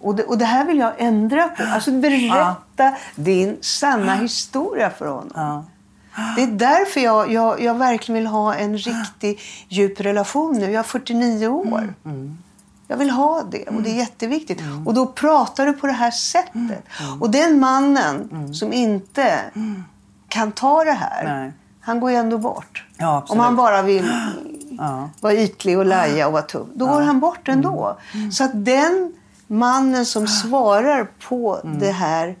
Och, 0.00 0.14
det, 0.14 0.24
och 0.24 0.38
det 0.38 0.44
här 0.44 0.64
vill 0.64 0.78
jag 0.78 0.92
ändra 0.98 1.48
på. 1.48 1.62
Alltså 1.62 1.90
berätta 1.90 2.94
din 3.14 3.58
sanna 3.60 4.14
historia 4.14 4.90
för 4.90 5.06
honom. 5.06 5.30
Ja. 5.34 5.64
Det 6.36 6.42
är 6.42 6.46
därför 6.46 7.00
jag, 7.00 7.32
jag, 7.32 7.60
jag 7.62 7.74
verkligen 7.74 8.14
vill 8.22 8.26
ha 8.26 8.54
en 8.54 8.78
riktig 8.78 9.40
djup 9.68 10.00
relation 10.00 10.52
nu. 10.58 10.64
Jag 10.64 10.74
är 10.80 10.82
49 10.82 11.46
år. 11.48 11.94
Jag 12.90 12.96
vill 12.96 13.10
ha 13.10 13.42
det 13.50 13.64
och 13.68 13.82
det 13.82 13.90
är 13.90 13.94
jätteviktigt. 13.94 14.60
Och 14.86 14.94
då 14.94 15.06
pratar 15.06 15.66
du 15.66 15.72
på 15.72 15.86
det 15.86 15.92
här 15.92 16.10
sättet. 16.10 16.84
Och 17.20 17.30
den 17.30 17.60
mannen 17.60 18.54
som 18.54 18.72
inte 18.72 19.38
kan 20.28 20.52
ta 20.52 20.84
det 20.84 20.92
här, 20.92 21.24
Nej. 21.24 21.52
Han 21.88 22.00
går 22.00 22.10
ju 22.10 22.16
ändå 22.16 22.38
bort. 22.38 22.84
Ja. 22.96 23.24
Om 23.28 23.38
han 23.38 23.56
bara 23.56 23.82
vill 23.82 24.12
Ja. 24.78 25.10
vara 25.20 25.34
ytlig 25.34 25.78
och 25.78 25.86
laja 25.86 26.26
och 26.26 26.32
vara 26.32 26.42
tuff. 26.42 26.66
Då 26.74 26.86
går 26.86 27.00
han 27.00 27.20
bort 27.20 27.48
ändå. 27.48 27.98
Så 28.32 28.44
att 28.44 28.50
den 28.54 29.12
mannen 29.46 30.06
som 30.06 30.26
svarar 30.42 31.08
på 31.28 31.60
det 31.64 31.92
här 31.92 32.36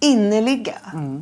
innerliga. 0.00 0.74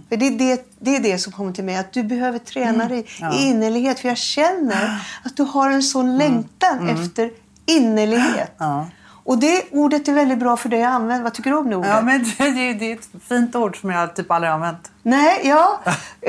För 0.09 0.17
det 0.17 0.27
är 0.27 0.31
det, 0.39 0.67
det 0.79 0.97
är 0.97 1.01
det 1.01 1.19
som 1.19 1.33
kommer 1.33 1.53
till 1.53 1.65
mig. 1.65 1.77
Att 1.77 1.93
du 1.93 2.03
behöver 2.03 2.39
träna 2.39 2.89
dig 2.89 3.07
i 3.35 3.49
innerlighet. 3.49 4.01
För 4.01 4.09
jag 4.09 4.19
känner 4.19 5.05
att 5.25 5.37
du 5.37 5.43
har 5.43 5.71
en 5.71 5.83
sån 5.83 6.19
längtan 6.19 6.89
efter 6.89 7.31
innerlighet. 7.67 8.55
Ja. 8.59 8.87
Och 9.27 9.39
det 9.39 9.63
ordet 9.73 10.09
är 10.09 10.13
väldigt 10.13 10.39
bra 10.39 10.57
för 10.57 10.69
dig 10.69 10.85
att 10.85 10.93
använda. 10.93 11.25
Vad 11.25 11.35
tycker 11.35 11.51
du 11.51 11.57
om 11.57 11.71
det 11.71 11.77
ordet? 11.77 11.91
Ja, 11.91 12.01
men 12.03 12.25
det, 12.25 12.45
det, 12.51 12.75
det 12.75 12.93
är 12.93 12.97
ett 12.97 13.09
fint 13.29 13.57
ord 13.57 13.81
som 13.81 13.91
jag 13.91 14.17
typ 14.17 14.31
aldrig 14.31 14.51
har 14.51 14.55
använt. 14.55 14.91
Nej, 15.03 15.41
ja. 15.45 15.81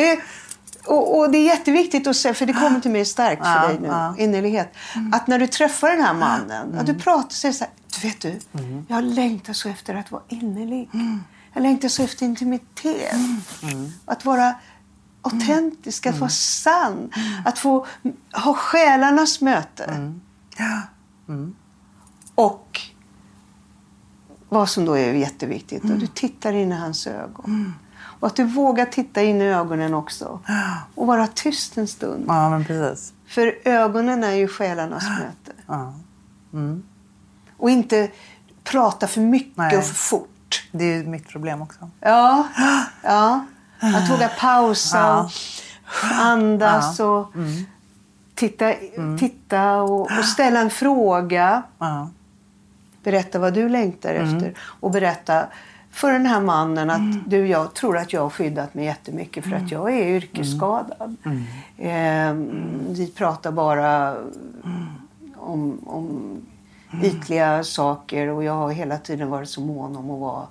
Och, 0.88 1.18
och 1.18 1.32
det 1.32 1.38
är 1.38 1.46
jätteviktigt 1.46 2.08
att 2.08 2.16
säga, 2.16 2.34
för 2.34 2.46
det 2.46 2.54
kommer 2.54 2.80
till 2.80 2.92
mig 2.92 3.06
starkt 3.06 3.44
för 3.46 3.52
Ja, 3.62 3.68
dig 3.68 3.80
nu, 3.80 3.88
ja. 3.88 4.16
innerlighet. 4.18 4.74
Att 5.12 5.28
när 5.28 5.40
du 5.40 5.48
träffar 5.48 5.90
den 5.90 6.02
här 6.02 6.14
mannen, 6.14 6.80
att 6.80 6.86
du 6.86 6.94
pratar 6.94 7.26
och 7.26 7.32
säger 7.32 7.54
så 7.54 7.64
här, 7.64 7.74
du 8.02 8.08
vet 8.08 8.22
du, 8.22 8.40
jag 8.88 9.04
längtar 9.04 9.54
så 9.54 9.70
efter 9.70 9.96
att 9.96 10.12
vara 10.12 10.24
innerlig. 10.30 10.90
Jag 11.54 11.62
längtar 11.64 11.88
så 11.90 12.04
efter 12.04 12.26
intimitet. 12.26 13.16
Att 14.06 14.26
vara 14.26 14.56
autentisk, 15.22 16.06
att 16.06 16.18
vara 16.18 16.30
sann. 16.30 17.12
Att 17.46 17.60
få 17.60 17.86
ha 18.34 18.54
själarnas 18.54 19.42
möte. 19.42 20.14
Och 22.36 22.82
vad 24.50 24.70
som 24.70 24.86
då 24.86 24.98
är 24.98 25.14
jätteviktigt, 25.14 25.84
och 25.84 25.98
du 26.00 26.08
tittar 26.08 26.54
in 26.54 26.72
i 26.72 26.76
hans 26.76 27.08
ögon. 27.08 27.74
Och 28.26 28.30
att 28.30 28.36
du 28.36 28.44
vågar 28.44 28.86
titta 28.86 29.24
in 29.24 29.42
i 29.42 29.46
ögonen 29.46 29.94
också. 29.94 30.40
Och 30.96 31.08
vara 31.08 31.28
tyst 31.28 31.78
en 31.78 31.88
stund. 31.88 32.26
Ja, 32.28 32.50
men 32.50 32.66
precis. 32.66 33.14
För 33.28 33.56
ögonen 33.66 34.24
är 34.24 34.32
ju 34.32 34.48
själarnas 34.48 35.04
möte. 35.04 35.62
Ja. 35.68 35.94
Och 37.58 37.70
inte 37.70 38.12
prata 38.64 39.08
för 39.08 39.22
mycket 39.22 39.58
Nej. 39.58 39.78
och 39.78 39.84
för 39.84 39.94
fort. 39.94 40.68
Det 40.72 40.84
är 40.84 40.98
ju 40.98 41.08
mitt 41.08 41.28
problem 41.28 41.62
också. 41.62 41.90
Ja, 42.00 42.48
ja. 43.02 43.46
Att 43.80 44.10
våga 44.10 44.30
pausa 44.40 45.20
och 45.20 45.32
andas 46.22 47.00
och 47.00 47.32
titta, 48.36 48.74
titta 49.20 49.82
och, 49.82 50.02
och 50.02 50.26
ställa 50.26 50.60
en 50.60 50.70
fråga. 50.70 51.64
Ja. 51.78 52.10
Berätta 53.04 53.40
vad 53.40 53.54
du 53.54 53.70
längtar 53.70 54.14
efter. 54.14 54.54
Och 54.60 54.92
berätta 54.92 55.48
för 55.96 56.12
den 56.12 56.26
här 56.26 56.42
mannen 56.42 56.90
att 56.90 57.30
du, 57.30 57.48
jag 57.48 57.74
tror 57.74 57.98
att 57.98 58.14
jag 58.14 58.22
har 58.22 58.30
skyddat 58.30 58.74
mig 58.74 58.86
jättemycket 58.86 59.44
för 59.44 59.52
att 59.56 59.72
jag 59.72 59.94
är 59.94 60.08
yrkesskadad. 60.08 61.16
Ehm, 61.78 62.80
vi 62.90 63.12
pratar 63.12 63.52
bara 63.52 64.16
om, 65.36 65.80
om 65.86 66.38
ytliga 67.04 67.64
saker 67.64 68.28
och 68.28 68.44
jag 68.44 68.54
har 68.54 68.72
hela 68.72 68.98
tiden 68.98 69.30
varit 69.30 69.50
så 69.50 69.62
mån 69.62 69.96
om 69.96 70.12
att 70.12 70.20
vara 70.20 70.48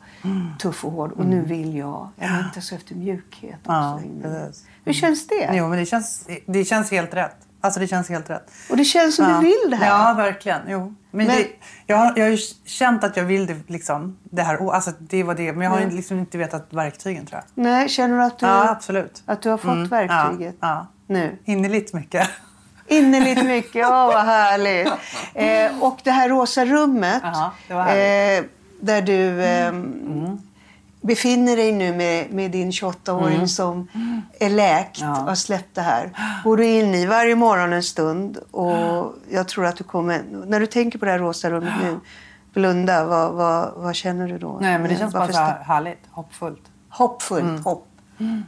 tuff 0.59 0.84
och 0.84 0.92
hård. 0.92 1.12
Och 1.12 1.26
nu 1.26 1.42
vill 1.42 1.76
jag, 1.76 2.09
jag 2.16 2.30
längtar 2.30 2.61
så 2.61 2.74
efter 2.74 2.95
mjukhet 2.95 3.59
också. 3.62 4.01
Ja. 4.22 4.49
Hur 4.84 4.92
känns 4.92 5.26
det? 5.26 5.51
Jo, 5.53 5.68
men 5.68 5.78
det 5.78 5.86
känns, 5.86 6.28
det 6.47 6.64
känns 6.64 6.90
helt 6.90 7.14
rätt. 7.14 7.43
Alltså 7.64 7.80
det 7.80 7.86
känns 7.86 8.08
helt 8.08 8.30
rätt. 8.30 8.50
Och 8.70 8.76
det 8.76 8.84
känns 8.84 9.16
som 9.16 9.24
Ja. 9.28 9.34
du 9.34 9.40
vill 9.40 9.70
det 9.70 9.76
här. 9.76 9.86
Ja, 10.08 10.14
verkligen. 10.14 10.60
Jo. 10.68 10.94
Men, 11.10 11.26
Men- 11.26 11.36
Det, 11.36 11.46
jag, 11.86 11.96
har, 11.96 12.12
jag 12.16 12.24
har 12.24 12.30
ju 12.30 12.38
känt 12.66 13.04
att 13.04 13.16
jag 13.16 13.24
vill 13.24 13.46
det, 13.46 13.56
liksom, 13.66 14.16
det 14.22 14.42
här. 14.42 14.72
Alltså, 14.74 14.90
det 14.98 15.22
var 15.22 15.34
det. 15.34 15.52
Men 15.52 15.62
jag 15.62 15.70
har 15.70 15.80
ju 15.80 15.90
liksom 15.90 16.18
inte 16.18 16.38
vetat 16.38 16.66
verktygen 16.70 17.26
tror 17.26 17.40
jag. 17.54 17.64
Nej, 17.64 17.88
känner 17.88 18.16
du 18.16 18.22
att 18.24 18.38
du, 18.38 18.46
Ja, 18.46 18.70
absolut. 18.70 19.22
att 19.26 19.42
du 19.42 19.48
har 19.50 19.58
fått 19.58 19.72
Mm, 19.72 19.88
verktyget 19.88 20.54
Ja, 20.60 20.68
ja. 20.68 20.86
nu? 21.06 21.38
Innerligt 21.44 21.92
mycket. 21.94 22.28
Innerligt 22.86 23.44
mycket. 23.44 23.86
Åh, 23.86 24.06
vad 24.06 24.24
härligt. 24.24 24.88
Eh, 25.34 25.82
och 25.82 25.98
det 26.04 26.10
här 26.10 26.28
rosa 26.28 26.64
rummet 26.64 27.20
Ja, 27.22 27.52
det 27.68 27.74
var 27.74 27.82
härligt. 27.82 28.44
eh, 28.44 28.50
där 28.80 29.02
du 29.02 29.42
eh, 29.44 29.72
befinner 31.07 31.57
dig 31.57 31.72
nu 31.72 31.92
med, 31.96 32.30
med 32.30 32.50
din 32.50 32.70
28-åring 32.70 33.48
som 33.48 33.88
är 34.40 34.50
läkt 34.50 35.00
Ja. 35.00 35.11
och 35.20 35.26
har 35.28 35.34
släppt 35.34 35.74
det 35.74 35.80
här. 35.82 36.11
Går 36.44 36.57
du 36.57 36.64
in 36.66 36.94
i 36.94 37.07
varje 37.07 37.34
morgon 37.36 37.72
en 37.72 37.82
stund 37.82 38.38
och 38.50 39.14
jag 39.30 39.48
tror 39.48 39.66
att 39.66 39.76
du 39.76 39.84
kommer... 39.84 40.22
När 40.46 40.61
du 40.61 40.66
tänker 40.66 40.98
på 40.98 41.05
det 41.05 41.11
här 41.11 41.18
rosa 41.18 41.50
rummet 41.50 41.72
nu, 41.82 42.00
blunda. 42.55 43.05
Vad, 43.05 43.32
vad, 43.32 43.72
vad 43.76 43.94
känner 43.94 44.28
du 44.28 44.38
då? 44.38 44.59
Nej, 44.61 44.78
men 44.78 44.88
det 44.90 44.96
känns 44.96 45.14
varför 45.14 45.32
bara 45.32 45.57
så 45.59 45.62
härligt. 45.72 46.02
Hoppfullt. 46.11 46.62
Hoppfullt. 46.88 47.42
Mm. 47.42 47.62
Hopp. 47.64 47.86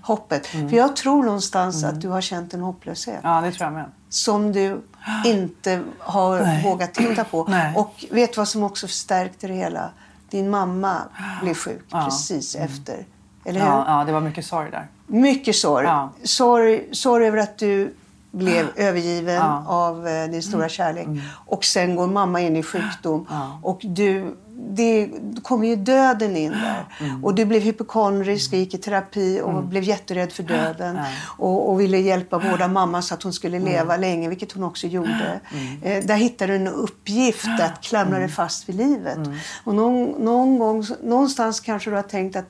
Hoppet. 0.02 0.46
För 0.46 0.76
jag 0.76 0.96
tror 0.96 1.22
någonstans 1.24 1.84
att 1.84 2.00
du 2.00 2.08
har 2.08 2.20
känt 2.20 2.54
en 2.54 2.60
hopplöshet 2.60 3.20
Ja, 3.22 3.40
det 3.40 3.52
tror 3.52 3.64
jag 3.66 3.72
med. 3.72 3.84
som 4.08 4.52
du 4.52 4.80
inte 5.24 5.82
har 5.98 6.40
Nej. 6.40 6.62
vågat 6.64 6.94
titta 6.94 7.24
på. 7.24 7.44
Nej. 7.48 7.74
Och 7.76 8.04
vet 8.10 8.32
du 8.32 8.36
vad 8.40 8.48
som 8.48 8.62
också 8.62 8.86
förstärkte 8.86 9.46
det 9.46 9.54
hela? 9.54 9.90
Din 10.30 10.50
mamma 10.50 10.96
blev 11.42 11.54
sjuk 11.54 11.84
Ja. 11.88 11.96
Mm. 11.98 12.04
precis 12.10 12.54
efter. 12.54 13.04
Eller 13.44 13.60
hur? 13.60 13.66
Ja, 13.66 13.84
ja, 13.86 14.04
det 14.04 14.12
var 14.12 14.20
mycket 14.20 14.46
sorg 14.46 14.70
där. 14.70 14.86
Mycket 15.06 15.56
sorg. 15.56 15.86
Ja. 15.86 16.10
sorg. 16.22 16.88
Sorg 16.92 17.26
över 17.26 17.38
att 17.38 17.58
du 17.58 17.94
blev 18.30 18.66
övergiven 18.76 19.34
Ja. 19.34 19.56
Mm. 19.56 19.66
av 19.66 20.08
eh, 20.08 20.28
din 20.30 20.42
stora 20.42 20.68
kärlek. 20.68 21.06
Och 21.46 21.64
sen 21.64 21.96
går 21.96 22.06
mamma 22.06 22.40
in 22.40 22.56
i 22.56 22.62
sjukdom. 22.62 23.26
Och 23.62 23.80
du, 23.82 24.36
det 24.68 25.10
kommer 25.42 25.66
ju 25.68 25.76
döden 25.76 26.36
in 26.36 26.50
där. 26.50 26.84
Mm. 27.00 27.24
Och 27.24 27.34
du 27.34 27.44
blev 27.44 27.62
hypokondrisk 27.62 28.52
och 28.52 28.58
gick 28.58 28.74
i 28.74 28.78
terapi 28.78 29.40
och 29.44 29.62
blev 29.64 29.82
jätterädd 29.82 30.32
för 30.32 30.42
döden. 30.42 30.98
Och, 31.38 31.70
och 31.70 31.80
ville 31.80 31.98
hjälpa 31.98 32.38
vårda 32.38 32.68
mamma 32.68 33.02
så 33.02 33.14
att 33.14 33.22
hon 33.22 33.32
skulle 33.32 33.56
Mm. 33.56 33.68
leva 33.72 33.96
länge, 33.96 34.28
vilket 34.28 34.52
hon 34.52 34.64
också 34.64 34.86
gjorde. 34.86 35.40
Eh, 35.82 36.04
där 36.04 36.16
hittade 36.16 36.52
du 36.52 36.56
en 36.56 36.68
uppgift 36.68 37.60
att 37.60 37.80
klamra 37.82 38.08
Mm. 38.16 38.20
dig 38.20 38.28
fast 38.30 38.68
vid 38.68 38.76
livet. 38.76 39.18
Och 39.64 39.74
någon, 39.74 40.04
någon 40.24 40.58
gång, 40.58 40.84
någonstans 41.02 41.60
kanske 41.60 41.90
du 41.90 41.96
har 41.96 42.02
tänkt 42.02 42.36
att 42.36 42.46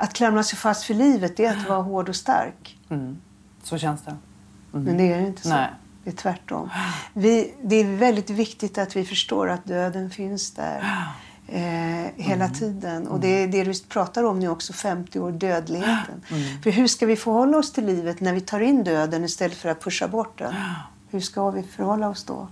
att 0.00 0.12
klamra 0.14 0.42
sig 0.42 0.58
fast 0.58 0.90
vid 0.90 0.96
livet 0.96 1.36
det 1.36 1.44
är 1.44 1.56
att 1.56 1.68
vara 1.68 1.82
hård 1.82 2.08
och 2.08 2.16
stark. 2.16 2.78
Så 3.62 3.78
känns 3.78 4.02
det. 4.02 4.16
Men 4.70 4.96
det 4.96 5.12
är 5.12 5.20
inte 5.20 5.42
så. 5.42 5.48
Nej. 5.48 5.68
Det 6.04 6.10
är 6.10 6.14
tvärtom. 6.16 6.70
Vi, 7.12 7.54
det 7.62 7.76
är 7.76 7.96
väldigt 7.96 8.30
viktigt 8.30 8.78
att 8.78 8.96
vi 8.96 9.04
förstår 9.04 9.50
att 9.50 9.64
döden 9.64 10.10
finns 10.10 10.50
där 10.54 11.04
eh, 11.48 12.06
hela 12.16 12.48
tiden. 12.48 13.08
Och 13.08 13.20
det 13.20 13.42
är 13.42 13.48
det 13.48 13.64
du 13.64 13.72
pratar 13.88 14.24
om 14.24 14.38
nu 14.38 14.48
också, 14.48 14.72
50 14.72 15.20
år, 15.20 15.32
dödligheten. 15.32 16.22
För 16.62 16.70
hur 16.70 16.86
ska 16.86 17.06
vi 17.06 17.16
förhålla 17.16 17.58
oss 17.58 17.72
till 17.72 17.86
livet 17.86 18.20
när 18.20 18.32
vi 18.32 18.40
tar 18.40 18.60
in 18.60 18.84
döden 18.84 19.24
istället 19.24 19.56
för 19.56 19.68
att 19.68 19.82
pusha 19.82 20.08
bort 20.08 20.38
den? 20.38 20.54
Hur 21.10 21.20
ska 21.20 21.50
vi 21.50 21.62
förhålla 21.62 22.08
oss 22.08 22.24
då? 22.24 22.48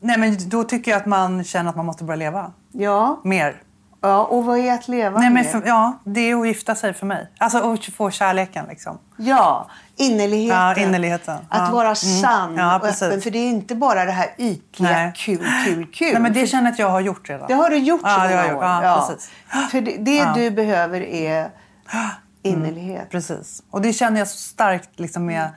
Nej, 0.00 0.18
men 0.18 0.48
då 0.48 0.64
tycker 0.64 0.90
jag 0.90 0.98
att 1.00 1.06
man 1.06 1.44
känner 1.44 1.70
att 1.70 1.76
man 1.76 1.86
måste 1.86 2.04
börja 2.04 2.16
leva. 2.16 2.52
Ja, 2.72 3.20
Mer. 3.24 3.62
ja 4.00 4.24
och 4.24 4.44
vad 4.44 4.58
är 4.58 4.72
att 4.72 4.88
leva 4.88 5.20
Nej, 5.20 5.30
men 5.30 5.44
för, 5.44 5.62
ja, 5.66 5.98
det 6.04 6.20
är 6.20 6.40
att 6.40 6.46
gifta 6.46 6.74
sig 6.74 6.94
för 6.94 7.06
mig. 7.06 7.30
Alltså 7.38 7.58
att 7.58 7.84
få 7.84 8.10
kärleken 8.10 8.66
liksom. 8.68 8.98
Ja, 9.16 9.70
innerligheten. 10.02 10.58
Ja, 10.58 10.76
innerligheten. 10.76 11.36
Att 11.48 11.68
Ja. 11.68 11.70
vara 11.72 11.84
Mm. 11.86 11.94
sann 11.94 12.56
Ja, 12.56 12.78
och 12.78 12.86
öppen. 12.86 13.20
För 13.20 13.30
det 13.30 13.38
är 13.38 13.48
inte 13.48 13.74
bara 13.74 14.04
det 14.04 14.12
här 14.12 14.34
ytliga, 14.38 14.90
Nej. 14.90 15.12
kul, 15.16 15.46
kul, 15.64 15.86
kul. 15.92 16.12
Nej, 16.12 16.22
men 16.22 16.32
det 16.32 16.46
känner 16.46 16.64
jag 16.64 16.72
att 16.72 16.78
jag 16.78 16.90
har 16.90 17.00
gjort 17.00 17.28
redan. 17.28 17.48
Det 17.48 17.54
har 17.54 17.70
du 17.70 17.76
gjort 17.76 18.00
så 18.00 18.06
Ja, 18.06 18.12
har 18.18 18.52
många 18.52 18.56
år. 18.56 18.64
Ja, 18.84 19.06
precis. 19.08 19.30
För 19.70 19.80
det, 19.80 19.96
det 19.96 20.32
du 20.34 20.50
behöver 20.50 21.00
är 21.00 21.50
innerlighet. 22.42 23.10
Precis. 23.10 23.62
Och 23.70 23.80
det 23.82 23.92
känner 23.92 24.18
jag 24.18 24.28
så 24.28 24.38
starkt 24.38 25.00
liksom 25.00 25.26
med 25.26 25.48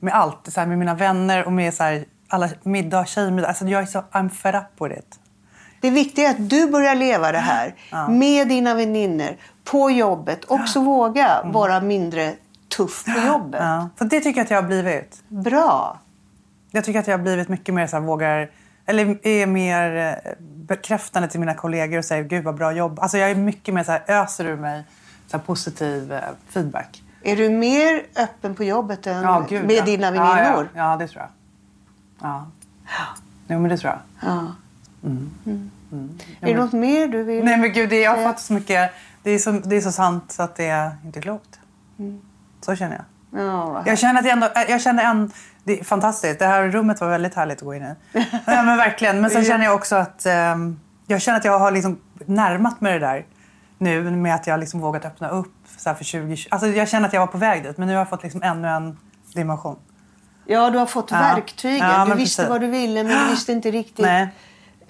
med 0.00 0.14
allt. 0.14 0.52
Så 0.52 0.60
här, 0.60 0.66
med 0.66 0.78
mina 0.78 0.94
vänner 0.94 1.44
och 1.44 1.52
med 1.52 1.74
så 1.74 1.82
här, 1.82 2.04
alla 2.28 2.48
middag, 2.62 3.06
tjejmiddag. 3.06 3.48
Alltså, 3.48 3.64
jag 3.66 3.82
är 3.82 3.86
så, 3.86 3.98
I'm 4.12 4.28
fed 4.30 4.54
up 4.54 4.88
with 4.88 4.98
it. 4.98 5.18
Det 5.80 5.90
viktiga 5.90 6.26
är 6.26 6.30
att 6.30 6.50
du 6.50 6.66
börjar 6.70 6.94
leva 6.94 7.32
det 7.32 7.38
här 7.38 7.74
med 8.08 8.48
dina 8.48 8.74
vänner 8.74 9.36
på 9.64 9.90
jobbet. 9.90 10.44
Också 10.48 10.80
våga 10.80 11.42
vara 11.44 11.80
mindre 11.80 12.32
tuff 12.76 13.04
på 13.04 13.26
jobbet. 13.26 13.60
Mm. 13.60 13.72
Ja. 13.72 13.88
För 13.96 14.04
det 14.04 14.20
tycker 14.20 14.40
jag 14.40 14.44
att 14.44 14.50
jag 14.50 14.62
har 14.62 14.68
blivit. 14.68 15.22
Bra. 15.28 16.00
Jag 16.70 16.84
tycker 16.84 17.00
att 17.00 17.06
jag 17.06 17.18
har 17.18 17.22
blivit 17.22 17.48
mycket 17.48 17.74
mer 17.74 17.86
så 17.86 17.96
här, 17.96 18.02
vågar, 18.02 18.50
eller 18.86 19.26
är 19.26 19.46
mer 19.46 19.96
eh, 19.96 20.32
bekräftande 20.40 21.28
till 21.28 21.40
mina 21.40 21.54
kollegor 21.54 21.98
och 21.98 22.04
säger 22.04 22.24
gud 22.24 22.44
vad 22.44 22.54
bra 22.54 22.72
jobb. 22.72 23.00
Alltså 23.00 23.18
jag 23.18 23.30
är 23.30 23.34
mycket 23.34 23.74
mer 23.74 23.84
så 23.84 23.92
här, 23.92 24.02
öser 24.06 24.44
ur 24.44 24.56
mig 24.56 24.84
så 25.26 25.36
här, 25.36 25.44
positiv 25.44 26.12
eh, 26.12 26.20
feedback. 26.48 27.02
Är 27.22 27.36
du 27.36 27.50
mer 27.50 28.02
öppen 28.16 28.54
på 28.54 28.64
jobbet 28.64 29.06
än 29.06 29.22
Ja, 29.22 29.46
gud, 29.48 29.66
med 29.66 29.76
ja. 29.76 29.84
dina 29.84 30.10
väninnor? 30.10 30.68
Ja, 30.74 30.90
ja, 30.90 30.96
det 30.96 31.08
tror 31.08 31.22
jag. 31.22 31.30
Ja. 32.20 32.46
Jo, 33.48 33.58
men 33.58 33.70
det 33.70 33.76
tror 33.76 33.92
jag. 33.92 34.30
Ja. 34.30 34.54
Mm. 35.04 35.70
Är 36.40 36.46
det 36.46 36.54
något 36.54 36.72
mer 36.72 37.08
du 37.08 37.22
vill 37.22 37.44
Nej 37.44 37.56
men 37.58 37.72
gud, 37.72 37.90
det, 37.90 38.00
jag 38.00 38.16
har 38.16 38.32
fått 38.32 38.40
så 38.40 38.52
mycket. 38.52 38.90
Det 39.22 39.30
är 39.30 39.38
så, 39.38 39.50
det 39.50 39.76
är 39.76 39.80
så 39.80 39.92
sant 39.92 40.32
så 40.32 40.42
att 40.42 40.56
det 40.56 40.66
är 40.66 40.96
inte 41.04 41.20
klokt. 41.20 41.60
Så 42.60 42.76
känner 42.76 42.96
jag. 42.96 43.04
Ja, 43.42 43.66
vad 43.66 43.86
Jag 43.86 43.98
känner 43.98 44.20
att 44.20 44.26
jag 44.26 44.32
ändå, 44.32 44.48
jag 44.68 44.80
känner 44.80 45.04
en, 45.04 45.30
det 45.64 45.80
är 45.80 45.84
fantastiskt. 45.84 46.38
Det 46.38 46.46
här 46.46 46.68
rummet 46.68 47.00
var 47.00 47.08
väldigt 47.08 47.34
härligt 47.34 47.58
att 47.58 47.64
gå 47.64 47.74
in 47.74 47.82
i. 47.82 47.94
ja, 48.46 48.62
men 48.62 48.76
verkligen. 48.76 49.20
Men 49.20 49.30
sen 49.30 49.44
känner 49.44 49.64
jag 49.64 49.74
också 49.74 49.96
att 49.96 50.26
ehm, 50.26 50.80
jag 51.06 51.22
känner 51.22 51.38
att 51.38 51.44
jag 51.44 51.58
har 51.58 51.70
liksom 51.70 51.98
närmat 52.26 52.80
mig 52.80 52.92
det 52.92 53.06
där 53.06 53.26
nu 53.78 54.10
med 54.10 54.34
att 54.34 54.46
jag 54.46 54.60
liksom 54.60 54.80
vågat 54.80 55.04
öppna 55.04 55.28
upp 55.28 55.52
så 55.76 55.94
för 55.94 56.04
20 56.04 56.36
Alltså 56.50 56.68
jag 56.68 56.88
känner 56.88 57.06
att 57.06 57.12
jag 57.12 57.20
var 57.20 57.26
på 57.26 57.38
väg 57.38 57.62
dit 57.62 57.78
men 57.78 57.88
nu 57.88 57.94
har 57.94 58.00
jag 58.00 58.08
fått 58.08 58.22
liksom 58.22 58.42
ännu 58.42 58.68
en 58.68 58.98
dimension. 59.34 59.76
Ja, 60.46 60.70
du 60.70 60.78
har 60.78 60.86
fått 60.86 61.10
Ja. 61.10 61.18
verktygen. 61.18 61.88
Ja, 61.90 62.04
du 62.04 62.14
visste 62.14 62.42
precis. 62.42 62.50
vad 62.50 62.60
du 62.60 62.66
ville 62.66 63.04
men 63.04 63.24
du 63.24 63.30
visste 63.30 63.52
inte 63.52 63.70
riktigt 63.70 64.04
Nej. 64.04 64.28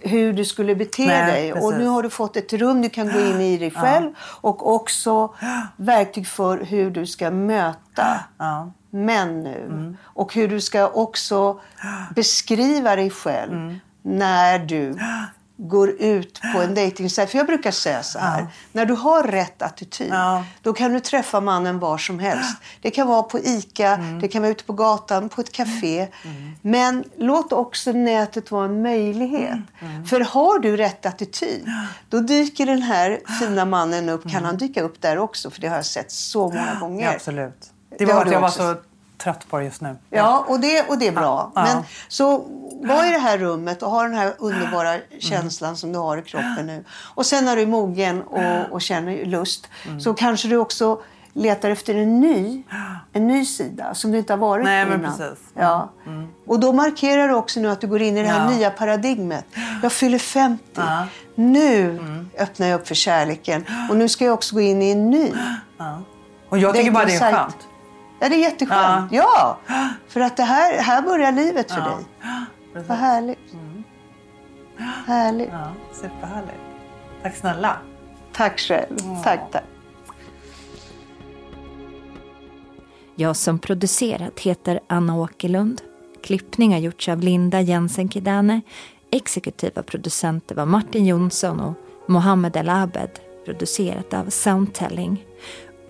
Hur 0.00 0.32
du 0.32 0.44
skulle 0.44 0.74
bete 0.74 1.06
Nej, 1.06 1.32
dig. 1.32 1.52
Och 1.52 1.58
precis. 1.60 1.78
nu 1.78 1.86
har 1.86 2.02
du 2.02 2.10
fått 2.10 2.36
ett 2.36 2.52
rum 2.52 2.82
du 2.82 2.88
kan 2.90 3.12
gå 3.12 3.20
in 3.20 3.40
i 3.40 3.58
dig 3.58 3.70
själv 3.70 4.10
och 4.40 4.74
också 4.74 5.34
verktyg 5.76 6.26
för 6.26 6.58
hur 6.58 6.90
du 6.90 7.06
ska 7.06 7.30
möta 7.30 8.20
Ja. 8.38 8.70
män 8.90 9.42
nu. 9.42 9.64
Mm. 9.66 9.96
Och 10.02 10.34
hur 10.34 10.48
du 10.48 10.60
ska 10.60 10.88
också 10.88 11.60
beskriva 12.14 12.96
dig 12.96 13.10
själv 13.10 13.52
Mm. 13.52 13.78
när 14.02 14.58
du 14.58 14.98
går 15.58 15.90
ut 15.90 16.40
på 16.54 16.60
en 16.62 16.74
dejtingsajt. 16.74 17.30
För 17.30 17.38
jag 17.38 17.46
brukar 17.46 17.70
säga 17.70 18.02
så 18.02 18.18
här. 18.18 18.46
När 18.72 18.86
du 18.86 18.94
har 18.94 19.22
rätt 19.22 19.62
attityd, 19.62 20.08
Ja. 20.12 20.44
då 20.62 20.72
kan 20.72 20.92
du 20.92 21.00
träffa 21.00 21.40
mannen 21.40 21.78
var 21.78 21.98
som 21.98 22.18
helst. 22.18 22.56
Det 22.82 22.90
kan 22.90 23.08
vara 23.08 23.22
på 23.22 23.38
ICA, 23.38 23.88
Mm. 23.94 24.20
det 24.20 24.28
kan 24.28 24.42
vara 24.42 24.52
ute 24.52 24.64
på 24.64 24.72
gatan, 24.72 25.28
på 25.28 25.40
ett 25.40 25.52
café. 25.52 26.08
Men 26.62 27.04
låt 27.18 27.52
också 27.52 27.92
nätet 27.92 28.50
vara 28.50 28.64
en 28.64 28.82
möjlighet. 28.82 29.58
Mm. 29.80 30.06
För 30.06 30.20
har 30.20 30.58
du 30.58 30.76
rätt 30.76 31.06
attityd, 31.06 31.66
då 32.08 32.20
dyker 32.20 32.66
den 32.66 32.82
här 32.82 33.20
fina 33.40 33.64
mannen 33.76 34.08
upp. 34.08 34.30
Kan 34.30 34.44
han 34.44 34.56
dyka 34.56 34.82
upp 34.82 35.00
där 35.02 35.18
också? 35.18 35.50
För 35.50 35.60
det 35.60 35.68
har 35.68 35.76
jag 35.76 35.86
sett 35.86 36.12
så 36.12 36.48
många 36.48 36.74
gånger. 36.80 36.94
Mm. 36.96 37.04
Ja, 37.04 37.14
absolut. 37.14 37.70
Det 37.90 37.96
Det 37.98 38.04
var 38.04 38.14
har 38.14 38.24
att 38.26 38.32
jag 38.32 38.40
var 38.40 38.48
så 38.48 38.74
trött 39.18 39.48
på 39.50 39.58
det 39.58 39.64
just 39.64 39.80
nu. 39.80 39.96
Ja, 40.10 40.44
och 40.48 40.60
det, 40.60 40.82
och 40.88 40.98
det 40.98 41.06
är 41.06 41.12
bra. 41.12 41.52
Ja, 41.54 41.68
ja. 41.68 41.74
Men, 41.74 41.82
så 42.08 42.38
var 42.82 43.06
i 43.08 43.10
det 43.10 43.18
här 43.18 43.38
rummet 43.38 43.82
och 43.82 43.90
ha 43.90 44.02
den 44.02 44.14
här 44.14 44.34
underbara 44.38 44.96
känslan 45.20 45.76
som 45.76 45.92
du 45.92 45.98
har 45.98 46.16
i 46.16 46.22
kroppen 46.22 46.66
nu. 46.66 46.84
Och 47.14 47.26
sen 47.26 47.44
när 47.44 47.56
du 47.56 47.62
är 47.62 47.66
mogen 47.66 48.22
och, 48.22 48.72
och 48.72 48.82
känner 48.82 49.24
lust 49.24 49.68
Mm. 49.86 50.00
så 50.00 50.14
kanske 50.14 50.48
du 50.48 50.56
också 50.56 51.00
letar 51.32 51.70
efter 51.70 51.94
en 51.94 52.20
ny, 52.20 52.62
en 53.12 53.26
ny 53.26 53.44
sida 53.44 53.94
som 53.94 54.12
du 54.12 54.18
inte 54.18 54.32
har 54.32 54.38
varit 54.38 54.64
Nej, 54.64 54.86
innan. 54.86 55.00
precis. 55.00 55.38
Ja. 55.54 55.90
Och 56.46 56.60
då 56.60 56.72
markerar 56.72 57.28
du 57.28 57.34
också 57.34 57.60
nu 57.60 57.70
att 57.70 57.80
du 57.80 57.86
går 57.86 58.02
in 58.02 58.16
i 58.16 58.22
det 58.22 58.28
här 58.28 58.50
Ja. 58.50 58.56
nya 58.56 58.70
paradigmet. 58.70 59.44
Jag 59.82 59.92
fyller 59.92 60.18
50. 60.18 60.80
Nu 61.34 62.00
öppnar 62.38 62.66
jag 62.66 62.80
upp 62.80 62.88
för 62.88 62.94
kärleken. 62.94 63.64
Och 63.90 63.96
nu 63.96 64.08
ska 64.08 64.24
jag 64.24 64.34
också 64.34 64.54
gå 64.54 64.60
in 64.60 64.82
i 64.82 64.90
en 64.90 65.10
ny. 65.10 65.32
Och 66.48 66.58
jag 66.58 66.74
tycker 66.74 66.90
bara 66.90 67.04
det 67.04 67.14
är 67.14 67.32
skönt. 67.32 67.56
Ja, 68.20 68.28
det 68.28 68.34
är 68.34 68.40
jätteskönt. 68.40 69.12
Ja. 69.12 69.58
För 70.08 70.20
att 70.20 70.36
det 70.36 70.42
här, 70.42 70.82
här 70.82 71.02
börjar 71.02 71.32
livet 71.32 71.72
för 71.72 71.80
dig. 71.80 72.04
Vad 72.88 72.98
härligt. 72.98 73.38
Härligt. 75.06 75.48
Ja, 75.52 75.72
superhärligt. 75.92 76.60
Tack 77.22 77.36
snälla. 77.36 77.76
Tack 78.32 78.58
själv. 78.60 78.98
Tack, 79.24 79.40
tack. 79.52 79.64
Jag 83.14 83.36
som 83.36 83.58
producerat 83.58 84.40
heter 84.40 84.80
Anna 84.86 85.16
Åkerlund. 85.16 85.82
Klippning 86.22 86.72
har 86.72 86.78
gjorts 86.80 87.08
av 87.08 87.20
Linda 87.20 87.60
Jensen 87.60 88.08
Kidane. 88.08 88.60
Exekutiva 89.10 89.82
producenter 89.82 90.54
var 90.54 90.66
Martin 90.66 91.06
Jonsson 91.06 91.60
och 91.60 91.74
Mohammed 92.08 92.56
El 92.56 92.68
Abed. 92.68 93.10
Producerat 93.44 94.14
av 94.14 94.30
Soundtelling. 94.30 95.24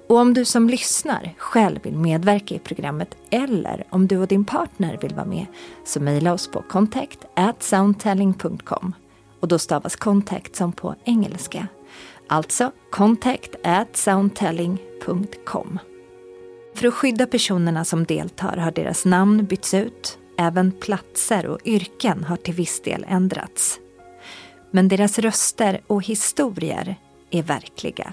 Och 0.09 0.17
om 0.17 0.35
du 0.35 0.45
som 0.45 0.71
lyssnar 0.71 1.35
själv 1.39 1.83
vill 1.83 1.97
medverka 1.97 2.55
i 2.55 2.59
programmet 2.59 3.17
eller 3.31 3.85
om 3.91 4.07
du 4.07 4.19
och 4.19 4.29
din 4.29 4.45
partner 4.45 4.99
vill 5.03 5.15
vara 5.15 5.27
med 5.27 5.47
så 5.85 6.01
mejla 6.01 6.33
oss 6.33 6.51
på 6.51 6.63
contact 6.63 7.19
at 7.35 7.63
soundtelling.com. 7.63 8.95
Och 9.41 9.49
då 9.49 9.59
stavas 9.59 9.97
contact 9.97 10.57
som 10.57 10.73
på 10.73 10.95
engelska. 11.05 11.69
Alltså 12.29 12.73
contact 12.91 13.55
at 13.65 13.97
soundtelling.com. 13.97 15.79
För 16.75 16.89
att 16.89 16.95
skydda 16.95 17.27
personerna 17.27 17.85
som 17.85 18.05
deltar 18.05 18.57
har 18.57 18.71
deras 18.71 19.05
namn 19.05 19.45
bytts 19.45 19.75
ut. 19.75 20.19
Även 20.39 20.73
platser 20.73 21.47
och 21.47 21.59
yrken 21.65 22.25
har 22.25 22.37
till 22.37 22.55
viss 22.55 22.83
del 22.83 23.07
ändrats. 23.09 23.81
Men 24.71 24.89
deras 24.89 25.19
röster 25.19 25.81
och 25.87 26.03
historier 26.03 26.97
är 27.31 27.43
verkliga. 27.43 28.13